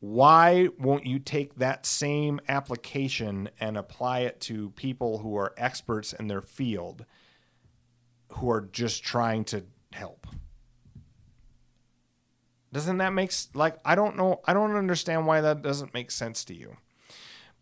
Why 0.00 0.68
won't 0.78 1.06
you 1.06 1.18
take 1.18 1.54
that 1.56 1.86
same 1.86 2.40
application 2.46 3.48
and 3.58 3.78
apply 3.78 4.20
it 4.20 4.38
to 4.42 4.68
people 4.70 5.18
who 5.18 5.34
are 5.38 5.54
experts 5.56 6.12
in 6.12 6.28
their 6.28 6.42
field 6.42 7.06
who 8.32 8.50
are 8.50 8.60
just 8.60 9.02
trying 9.02 9.44
to 9.46 9.64
help? 9.94 10.26
Doesn't 12.70 12.98
that 12.98 13.14
make 13.14 13.32
like 13.54 13.78
I 13.82 13.94
don't 13.94 14.18
know 14.18 14.42
I 14.44 14.52
don't 14.52 14.76
understand 14.76 15.26
why 15.26 15.40
that 15.40 15.62
doesn't 15.62 15.94
make 15.94 16.10
sense 16.10 16.44
to 16.44 16.54
you. 16.54 16.76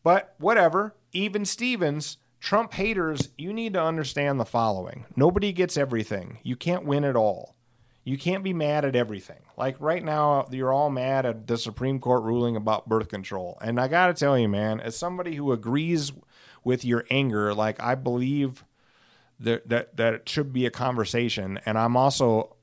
But 0.02 0.34
whatever, 0.38 0.96
even 1.12 1.44
Stevens, 1.44 2.18
Trump 2.40 2.72
haters, 2.74 3.28
you 3.38 3.52
need 3.52 3.74
to 3.74 3.82
understand 3.82 4.40
the 4.40 4.44
following 4.44 5.06
nobody 5.14 5.52
gets 5.52 5.76
everything. 5.76 6.38
You 6.42 6.56
can't 6.56 6.84
win 6.84 7.04
it 7.04 7.16
all. 7.16 7.54
You 8.04 8.18
can't 8.18 8.42
be 8.42 8.52
mad 8.52 8.84
at 8.84 8.96
everything. 8.96 9.38
Like 9.56 9.76
right 9.78 10.04
now, 10.04 10.48
you're 10.50 10.72
all 10.72 10.90
mad 10.90 11.24
at 11.24 11.46
the 11.46 11.56
Supreme 11.56 12.00
Court 12.00 12.24
ruling 12.24 12.56
about 12.56 12.88
birth 12.88 13.08
control. 13.08 13.58
And 13.62 13.78
I 13.78 13.86
got 13.86 14.08
to 14.08 14.14
tell 14.14 14.36
you, 14.36 14.48
man, 14.48 14.80
as 14.80 14.96
somebody 14.96 15.36
who 15.36 15.52
agrees 15.52 16.10
with 16.64 16.84
your 16.84 17.04
anger, 17.10 17.54
like 17.54 17.80
I 17.80 17.94
believe 17.94 18.64
that, 19.38 19.68
that, 19.68 19.96
that 19.96 20.14
it 20.14 20.28
should 20.28 20.52
be 20.52 20.66
a 20.66 20.70
conversation. 20.70 21.60
And 21.64 21.78
I'm 21.78 21.96
also 21.96 22.56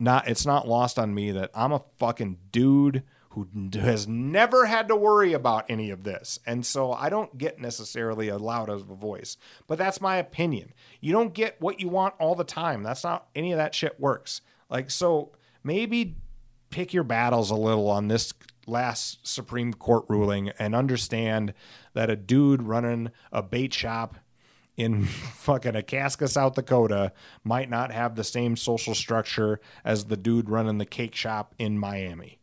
not, 0.00 0.26
it's 0.26 0.46
not 0.46 0.66
lost 0.66 0.98
on 0.98 1.14
me 1.14 1.30
that 1.30 1.50
I'm 1.54 1.72
a 1.72 1.84
fucking 1.98 2.38
dude 2.50 3.04
who 3.32 3.48
has 3.72 4.06
never 4.06 4.66
had 4.66 4.88
to 4.88 4.96
worry 4.96 5.32
about 5.32 5.64
any 5.70 5.90
of 5.90 6.04
this. 6.04 6.38
And 6.46 6.66
so 6.66 6.92
I 6.92 7.08
don't 7.08 7.38
get 7.38 7.58
necessarily 7.58 8.28
a 8.28 8.36
loud 8.36 8.68
of 8.68 8.90
a 8.90 8.94
voice, 8.94 9.38
but 9.66 9.78
that's 9.78 10.02
my 10.02 10.16
opinion. 10.16 10.74
You 11.00 11.12
don't 11.12 11.32
get 11.32 11.60
what 11.60 11.80
you 11.80 11.88
want 11.88 12.14
all 12.18 12.34
the 12.34 12.44
time. 12.44 12.82
That's 12.82 13.04
not 13.04 13.28
any 13.34 13.52
of 13.52 13.56
that 13.56 13.74
shit 13.74 13.98
works. 13.98 14.42
Like, 14.68 14.90
so 14.90 15.32
maybe 15.64 16.16
pick 16.68 16.92
your 16.92 17.04
battles 17.04 17.50
a 17.50 17.54
little 17.54 17.88
on 17.88 18.08
this 18.08 18.34
last 18.66 19.26
Supreme 19.26 19.72
Court 19.72 20.04
ruling 20.08 20.50
and 20.58 20.74
understand 20.74 21.54
that 21.94 22.10
a 22.10 22.16
dude 22.16 22.62
running 22.62 23.12
a 23.32 23.42
bait 23.42 23.72
shop 23.72 24.18
in 24.76 25.04
fucking 25.06 25.72
Akaska, 25.72 26.28
South 26.28 26.54
Dakota 26.54 27.12
might 27.44 27.70
not 27.70 27.92
have 27.92 28.14
the 28.14 28.24
same 28.24 28.56
social 28.56 28.94
structure 28.94 29.58
as 29.86 30.04
the 30.04 30.18
dude 30.18 30.50
running 30.50 30.76
the 30.76 30.84
cake 30.84 31.14
shop 31.14 31.54
in 31.58 31.78
Miami. 31.78 32.38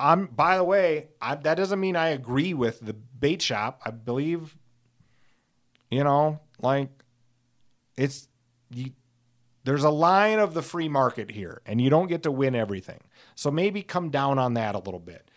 I'm 0.00 0.26
by 0.26 0.56
the 0.56 0.64
way, 0.64 1.08
I, 1.20 1.34
that 1.34 1.54
doesn't 1.54 1.78
mean 1.78 1.94
I 1.94 2.08
agree 2.08 2.54
with 2.54 2.80
the 2.80 2.94
bait 2.94 3.42
shop. 3.42 3.82
I 3.84 3.90
believe, 3.90 4.56
you 5.90 6.02
know, 6.02 6.40
like 6.60 6.88
it's 7.96 8.28
you, 8.70 8.92
there's 9.64 9.84
a 9.84 9.90
line 9.90 10.38
of 10.38 10.54
the 10.54 10.62
free 10.62 10.88
market 10.88 11.30
here, 11.30 11.60
and 11.66 11.80
you 11.80 11.90
don't 11.90 12.08
get 12.08 12.22
to 12.22 12.30
win 12.30 12.54
everything. 12.54 13.00
So 13.34 13.50
maybe 13.50 13.82
come 13.82 14.08
down 14.08 14.38
on 14.38 14.54
that 14.54 14.74
a 14.74 14.78
little 14.78 15.00
bit. 15.00 15.30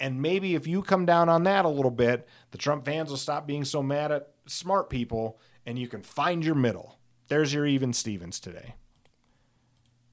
And 0.00 0.22
maybe 0.22 0.54
if 0.54 0.66
you 0.66 0.80
come 0.80 1.04
down 1.04 1.28
on 1.28 1.42
that 1.44 1.66
a 1.66 1.68
little 1.68 1.90
bit, 1.90 2.26
the 2.52 2.58
Trump 2.58 2.86
fans 2.86 3.10
will 3.10 3.18
stop 3.18 3.46
being 3.46 3.66
so 3.66 3.82
mad 3.82 4.10
at 4.10 4.30
smart 4.46 4.88
people 4.88 5.38
and 5.66 5.78
you 5.78 5.88
can 5.88 6.02
find 6.02 6.42
your 6.42 6.54
middle. 6.54 6.98
There's 7.28 7.52
your 7.52 7.66
even 7.66 7.92
Stevens 7.92 8.40
today 8.40 8.76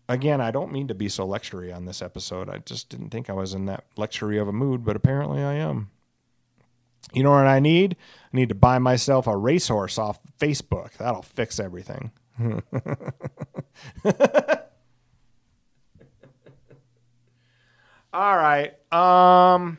again, 0.09 0.41
I 0.41 0.51
don't 0.51 0.71
mean 0.71 0.87
to 0.87 0.95
be 0.95 1.09
so 1.09 1.27
lectury 1.27 1.75
on 1.75 1.85
this 1.85 2.01
episode. 2.01 2.49
I 2.49 2.59
just 2.59 2.89
didn't 2.89 3.09
think 3.09 3.29
I 3.29 3.33
was 3.33 3.53
in 3.53 3.65
that 3.65 3.83
lectury 3.95 4.41
of 4.41 4.47
a 4.47 4.53
mood, 4.53 4.83
but 4.85 4.95
apparently 4.95 5.43
I 5.43 5.53
am. 5.55 5.89
You 7.13 7.23
know 7.23 7.31
what 7.31 7.47
I 7.47 7.59
need? 7.59 7.95
I 8.33 8.37
need 8.37 8.49
to 8.49 8.55
buy 8.55 8.79
myself 8.79 9.27
a 9.27 9.37
racehorse 9.37 9.97
off 9.97 10.19
Facebook. 10.39 10.97
That'll 10.97 11.21
fix 11.21 11.59
everything. 11.59 12.11
All 18.13 18.35
right. 18.37 18.73
Um 18.91 19.77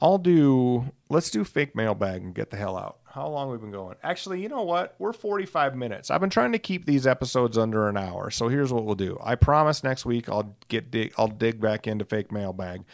I'll 0.00 0.18
do 0.18 0.92
let's 1.10 1.30
do 1.30 1.44
fake 1.44 1.76
mailbag 1.76 2.22
and 2.22 2.34
get 2.34 2.50
the 2.50 2.56
hell 2.56 2.76
out. 2.78 2.99
How 3.10 3.26
long 3.26 3.50
we've 3.50 3.60
been 3.60 3.72
going? 3.72 3.96
Actually, 4.04 4.40
you 4.40 4.48
know 4.48 4.62
what? 4.62 4.94
We're 5.00 5.12
45 5.12 5.74
minutes. 5.74 6.12
I've 6.12 6.20
been 6.20 6.30
trying 6.30 6.52
to 6.52 6.60
keep 6.60 6.86
these 6.86 7.08
episodes 7.08 7.58
under 7.58 7.88
an 7.88 7.96
hour. 7.96 8.30
So 8.30 8.46
here's 8.46 8.72
what 8.72 8.84
we'll 8.84 8.94
do. 8.94 9.18
I 9.20 9.34
promise 9.34 9.82
next 9.82 10.06
week 10.06 10.28
I'll 10.28 10.56
get 10.68 10.92
dig, 10.92 11.12
I'll 11.18 11.26
dig 11.26 11.60
back 11.60 11.88
into 11.88 12.04
fake 12.04 12.30
mailbag. 12.30 12.84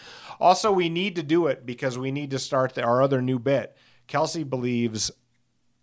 Also, 0.40 0.72
we 0.72 0.88
need 0.88 1.16
to 1.16 1.22
do 1.22 1.48
it 1.48 1.66
because 1.66 1.98
we 1.98 2.10
need 2.10 2.30
to 2.30 2.38
start 2.38 2.74
the, 2.74 2.82
our 2.82 3.02
other 3.02 3.20
new 3.20 3.38
bit. 3.38 3.76
Kelsey 4.06 4.42
believes 4.42 5.10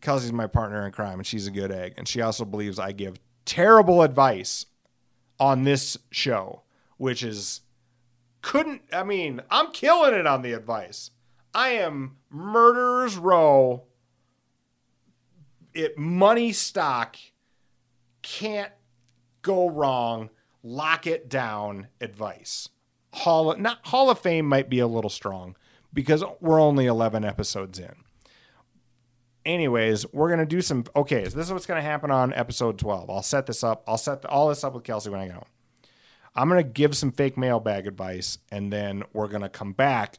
Kelsey's 0.02 0.34
my 0.34 0.48
partner 0.48 0.84
in 0.84 0.92
crime 0.94 1.20
and 1.20 1.28
she's 1.28 1.46
a 1.46 1.52
good 1.52 1.72
egg 1.72 1.94
and 1.98 2.08
she 2.08 2.20
also 2.20 2.44
believes 2.44 2.80
I 2.80 2.92
give 2.92 3.20
terrible 3.46 4.02
advice 4.02 4.66
on 5.40 5.64
this 5.64 5.96
show, 6.10 6.64
which 6.98 7.22
is 7.22 7.62
couldn't 8.42 8.82
I 8.92 9.04
mean, 9.04 9.42
I'm 9.52 9.72
killing 9.72 10.16
it 10.16 10.26
on 10.26 10.42
the 10.42 10.54
advice. 10.54 11.12
I 11.54 11.70
am 11.70 12.18
murderers 12.32 13.16
row 13.16 13.84
it 15.74 15.98
money 15.98 16.52
stock 16.52 17.18
can't 18.22 18.72
go 19.42 19.70
wrong. 19.70 20.30
Lock 20.64 21.08
it 21.08 21.30
down. 21.30 21.88
Advice. 22.02 22.70
Hall 23.14 23.52
of, 23.52 23.60
not 23.60 23.80
Hall 23.88 24.10
of 24.10 24.20
Fame 24.20 24.48
might 24.48 24.70
be 24.70 24.80
a 24.80 24.88
little 24.88 25.10
strong 25.10 25.56
because 25.94 26.24
we're 26.40 26.60
only 26.60 26.88
11 26.88 27.24
episodes 27.24 27.78
in. 27.80 27.94
Anyways, 29.46 30.06
we're 30.14 30.30
gonna 30.30 30.46
do 30.46 30.62
some. 30.62 30.86
Okay, 30.96 31.26
so 31.26 31.38
this 31.38 31.48
is 31.48 31.52
what's 31.52 31.66
gonna 31.66 31.82
happen 31.82 32.10
on 32.12 32.34
episode 32.34 32.80
12. 32.80 33.10
I'll 33.10 33.22
set 33.22 33.46
this 33.46 33.64
up. 33.64 33.84
I'll 33.86 33.98
set 33.98 34.26
all 34.26 34.48
this 34.48 34.64
up 34.64 34.74
with 34.74 34.86
Kelsey 34.86 35.10
when 35.10 35.20
I 35.20 35.26
get 35.26 35.36
home. 35.36 35.46
I'm 36.36 36.50
to 36.64 36.70
give 36.70 36.98
some 36.98 37.12
fake 37.12 37.38
mailbag 37.38 37.86
advice, 37.86 38.40
and 38.52 38.74
then 38.74 39.04
we're 39.14 39.28
to 39.42 39.50
come 39.50 39.74
back 39.74 40.18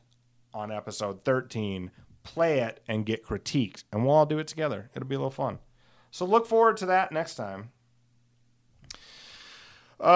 on 0.52 0.70
episode 0.70 1.24
13, 1.24 1.90
play 2.24 2.60
it, 2.60 2.82
and 2.88 3.06
get 3.06 3.22
critiques. 3.22 3.84
And 3.92 4.04
we'll 4.04 4.14
all 4.14 4.26
do 4.26 4.38
it 4.38 4.48
together. 4.48 4.90
It'll 4.94 5.08
be 5.08 5.14
a 5.14 5.18
little 5.18 5.30
fun. 5.30 5.60
So 6.10 6.24
look 6.24 6.46
forward 6.46 6.76
to 6.78 6.86
that 6.86 7.12
next 7.12 7.36
time. 7.36 7.70
Uh, 10.00 10.14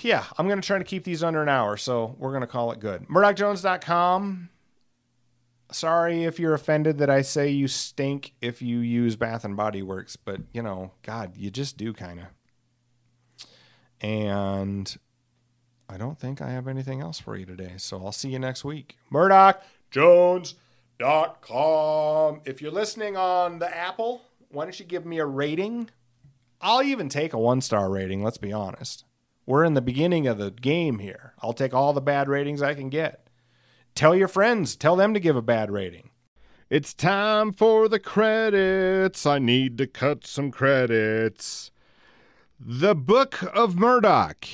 yeah, 0.00 0.24
I'm 0.36 0.48
going 0.48 0.60
to 0.60 0.66
try 0.66 0.78
to 0.78 0.84
keep 0.84 1.04
these 1.04 1.22
under 1.22 1.42
an 1.42 1.48
hour, 1.48 1.76
so 1.76 2.16
we're 2.18 2.30
going 2.30 2.42
to 2.42 2.46
call 2.46 2.72
it 2.72 2.80
good. 2.80 3.06
MurdochJones.com. 3.08 4.48
Sorry 5.70 6.24
if 6.24 6.38
you're 6.38 6.54
offended 6.54 6.98
that 6.98 7.08
I 7.08 7.22
say 7.22 7.48
you 7.48 7.66
stink 7.66 8.34
if 8.42 8.60
you 8.60 8.80
use 8.80 9.16
Bath 9.16 9.44
and 9.44 9.56
Body 9.56 9.80
Works, 9.80 10.16
but 10.16 10.40
you 10.52 10.62
know, 10.62 10.92
God, 11.02 11.36
you 11.36 11.50
just 11.50 11.76
do 11.78 11.92
kind 11.94 12.20
of. 12.20 12.26
And 14.00 14.94
I 15.88 15.96
don't 15.96 16.18
think 16.18 16.42
I 16.42 16.50
have 16.50 16.68
anything 16.68 17.00
else 17.00 17.18
for 17.18 17.36
you 17.36 17.46
today, 17.46 17.74
so 17.78 18.04
I'll 18.04 18.12
see 18.12 18.30
you 18.30 18.38
next 18.38 18.64
week. 18.64 18.96
MurdochJones.com. 19.92 22.40
If 22.44 22.62
you're 22.62 22.70
listening 22.70 23.16
on 23.16 23.58
the 23.58 23.76
Apple, 23.76 24.22
why 24.50 24.64
don't 24.64 24.78
you 24.78 24.86
give 24.86 25.06
me 25.06 25.18
a 25.18 25.26
rating? 25.26 25.90
I'll 26.60 26.82
even 26.82 27.08
take 27.08 27.32
a 27.32 27.38
one 27.38 27.60
star 27.60 27.90
rating, 27.90 28.22
let's 28.22 28.38
be 28.38 28.52
honest. 28.52 29.04
We're 29.46 29.64
in 29.64 29.74
the 29.74 29.82
beginning 29.82 30.28
of 30.28 30.38
the 30.38 30.52
game 30.52 31.00
here. 31.00 31.34
I'll 31.40 31.52
take 31.52 31.74
all 31.74 31.92
the 31.92 32.00
bad 32.00 32.28
ratings 32.28 32.62
I 32.62 32.74
can 32.74 32.88
get. 32.88 33.28
Tell 33.94 34.14
your 34.14 34.28
friends, 34.28 34.76
tell 34.76 34.96
them 34.96 35.12
to 35.14 35.20
give 35.20 35.36
a 35.36 35.42
bad 35.42 35.70
rating. 35.70 36.10
It's 36.70 36.94
time 36.94 37.52
for 37.52 37.88
the 37.88 37.98
credits. 37.98 39.26
I 39.26 39.38
need 39.38 39.76
to 39.78 39.86
cut 39.86 40.26
some 40.26 40.50
credits. 40.50 41.70
The 42.58 42.94
Book 42.94 43.42
of 43.52 43.76
Murdoch. 43.76 44.46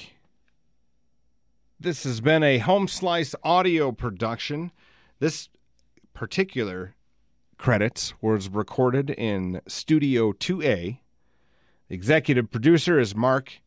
This 1.78 2.03
has 2.03 2.20
been 2.20 2.43
a 2.43 2.59
home 2.59 2.89
slice 2.89 3.36
audio 3.45 3.93
production. 3.93 4.72
This 5.18 5.48
particular 6.14 6.94
credits 7.56 8.14
was 8.20 8.48
recorded 8.48 9.10
in 9.10 9.60
Studio 9.66 10.32
2A 10.32 10.98
Executive 11.90 12.50
producer 12.50 12.98
is 12.98 13.14
Mark. 13.14 13.60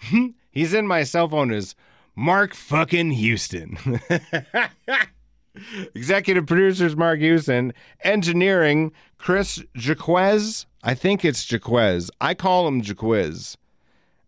He's 0.50 0.74
in 0.74 0.86
my 0.86 1.02
cell 1.02 1.28
phone 1.28 1.52
as 1.52 1.74
Mark 2.16 2.54
fucking 2.54 3.12
Houston. 3.12 3.78
Executive 5.94 6.46
producer 6.46 6.86
is 6.86 6.96
Mark 6.96 7.18
Houston. 7.18 7.74
Engineering, 8.02 8.92
Chris 9.18 9.62
Jaquez. 9.74 10.66
I 10.82 10.94
think 10.94 11.24
it's 11.24 11.50
Jaquez. 11.50 12.10
I 12.20 12.34
call 12.34 12.66
him 12.66 12.80
Jaquiz. 12.80 13.56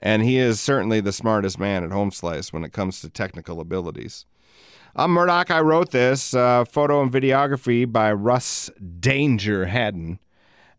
And 0.01 0.23
he 0.23 0.37
is 0.37 0.61
certainly 0.61 1.01
the 1.01 1.13
smartest 1.13 1.59
man 1.59 1.85
at 1.85 1.93
Home 1.93 2.11
Slice 2.11 2.53
when 2.53 2.65
it 2.65 2.73
comes 2.73 3.01
to 3.01 3.09
technical 3.09 3.61
abilities. 3.61 4.27
I'm 4.95 5.13
Murdoch. 5.13 5.51
I 5.51 5.61
wrote 5.63 5.91
this. 5.91 6.35
Uh, 6.35 6.67
photo 6.67 7.01
and 7.01 7.11
videography 7.11 7.91
by 7.91 8.13
Russ 8.13 8.71
Danger 9.01 9.65
Haddon 9.65 10.19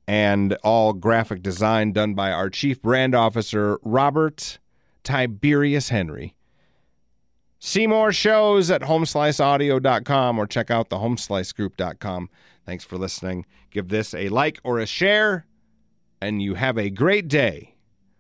and 0.08 0.54
all 0.64 0.94
graphic 0.94 1.42
design 1.42 1.94
done 1.94 2.14
by 2.14 2.32
our 2.32 2.52
chief 2.52 2.80
brand 2.80 3.16
officer, 3.16 3.80
Robert 3.82 4.60
Tiberius 5.04 5.90
Henry. 5.90 6.36
See 7.58 7.88
more 7.88 8.12
shows 8.14 8.70
at 8.70 8.82
homesliceaudio.com 8.82 10.38
or 10.38 10.46
check 10.46 10.70
out 10.70 10.90
the 10.90 10.98
homeslicegroup.com. 10.98 12.30
Thanks 12.68 12.84
for 12.84 12.98
listening. 12.98 13.48
Give 13.72 13.88
this 13.88 14.14
a 14.14 14.30
like 14.30 14.60
or 14.64 14.78
a 14.78 14.86
share, 14.86 15.48
and 16.22 16.40
you 16.40 16.54
have 16.54 16.78
a 16.78 16.92
great 16.92 17.28
day. 17.28 17.74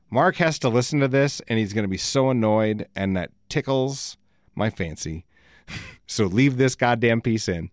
Mark 0.10 0.38
has 0.38 0.58
to 0.60 0.70
listen 0.70 1.02
to 1.02 1.08
this, 1.08 1.40
and 1.48 1.60
he's 1.60 1.74
going 1.74 1.84
to 1.84 1.90
be 1.90 1.98
so 1.98 2.32
annoyed, 2.32 2.88
and 2.96 3.16
that 3.16 3.30
tickles 3.48 4.18
my 4.56 4.72
fancy. 4.72 5.26
so 6.08 6.26
leave 6.26 6.58
this 6.58 6.76
goddamn 6.76 7.22
piece 7.22 7.48
in. 7.48 7.70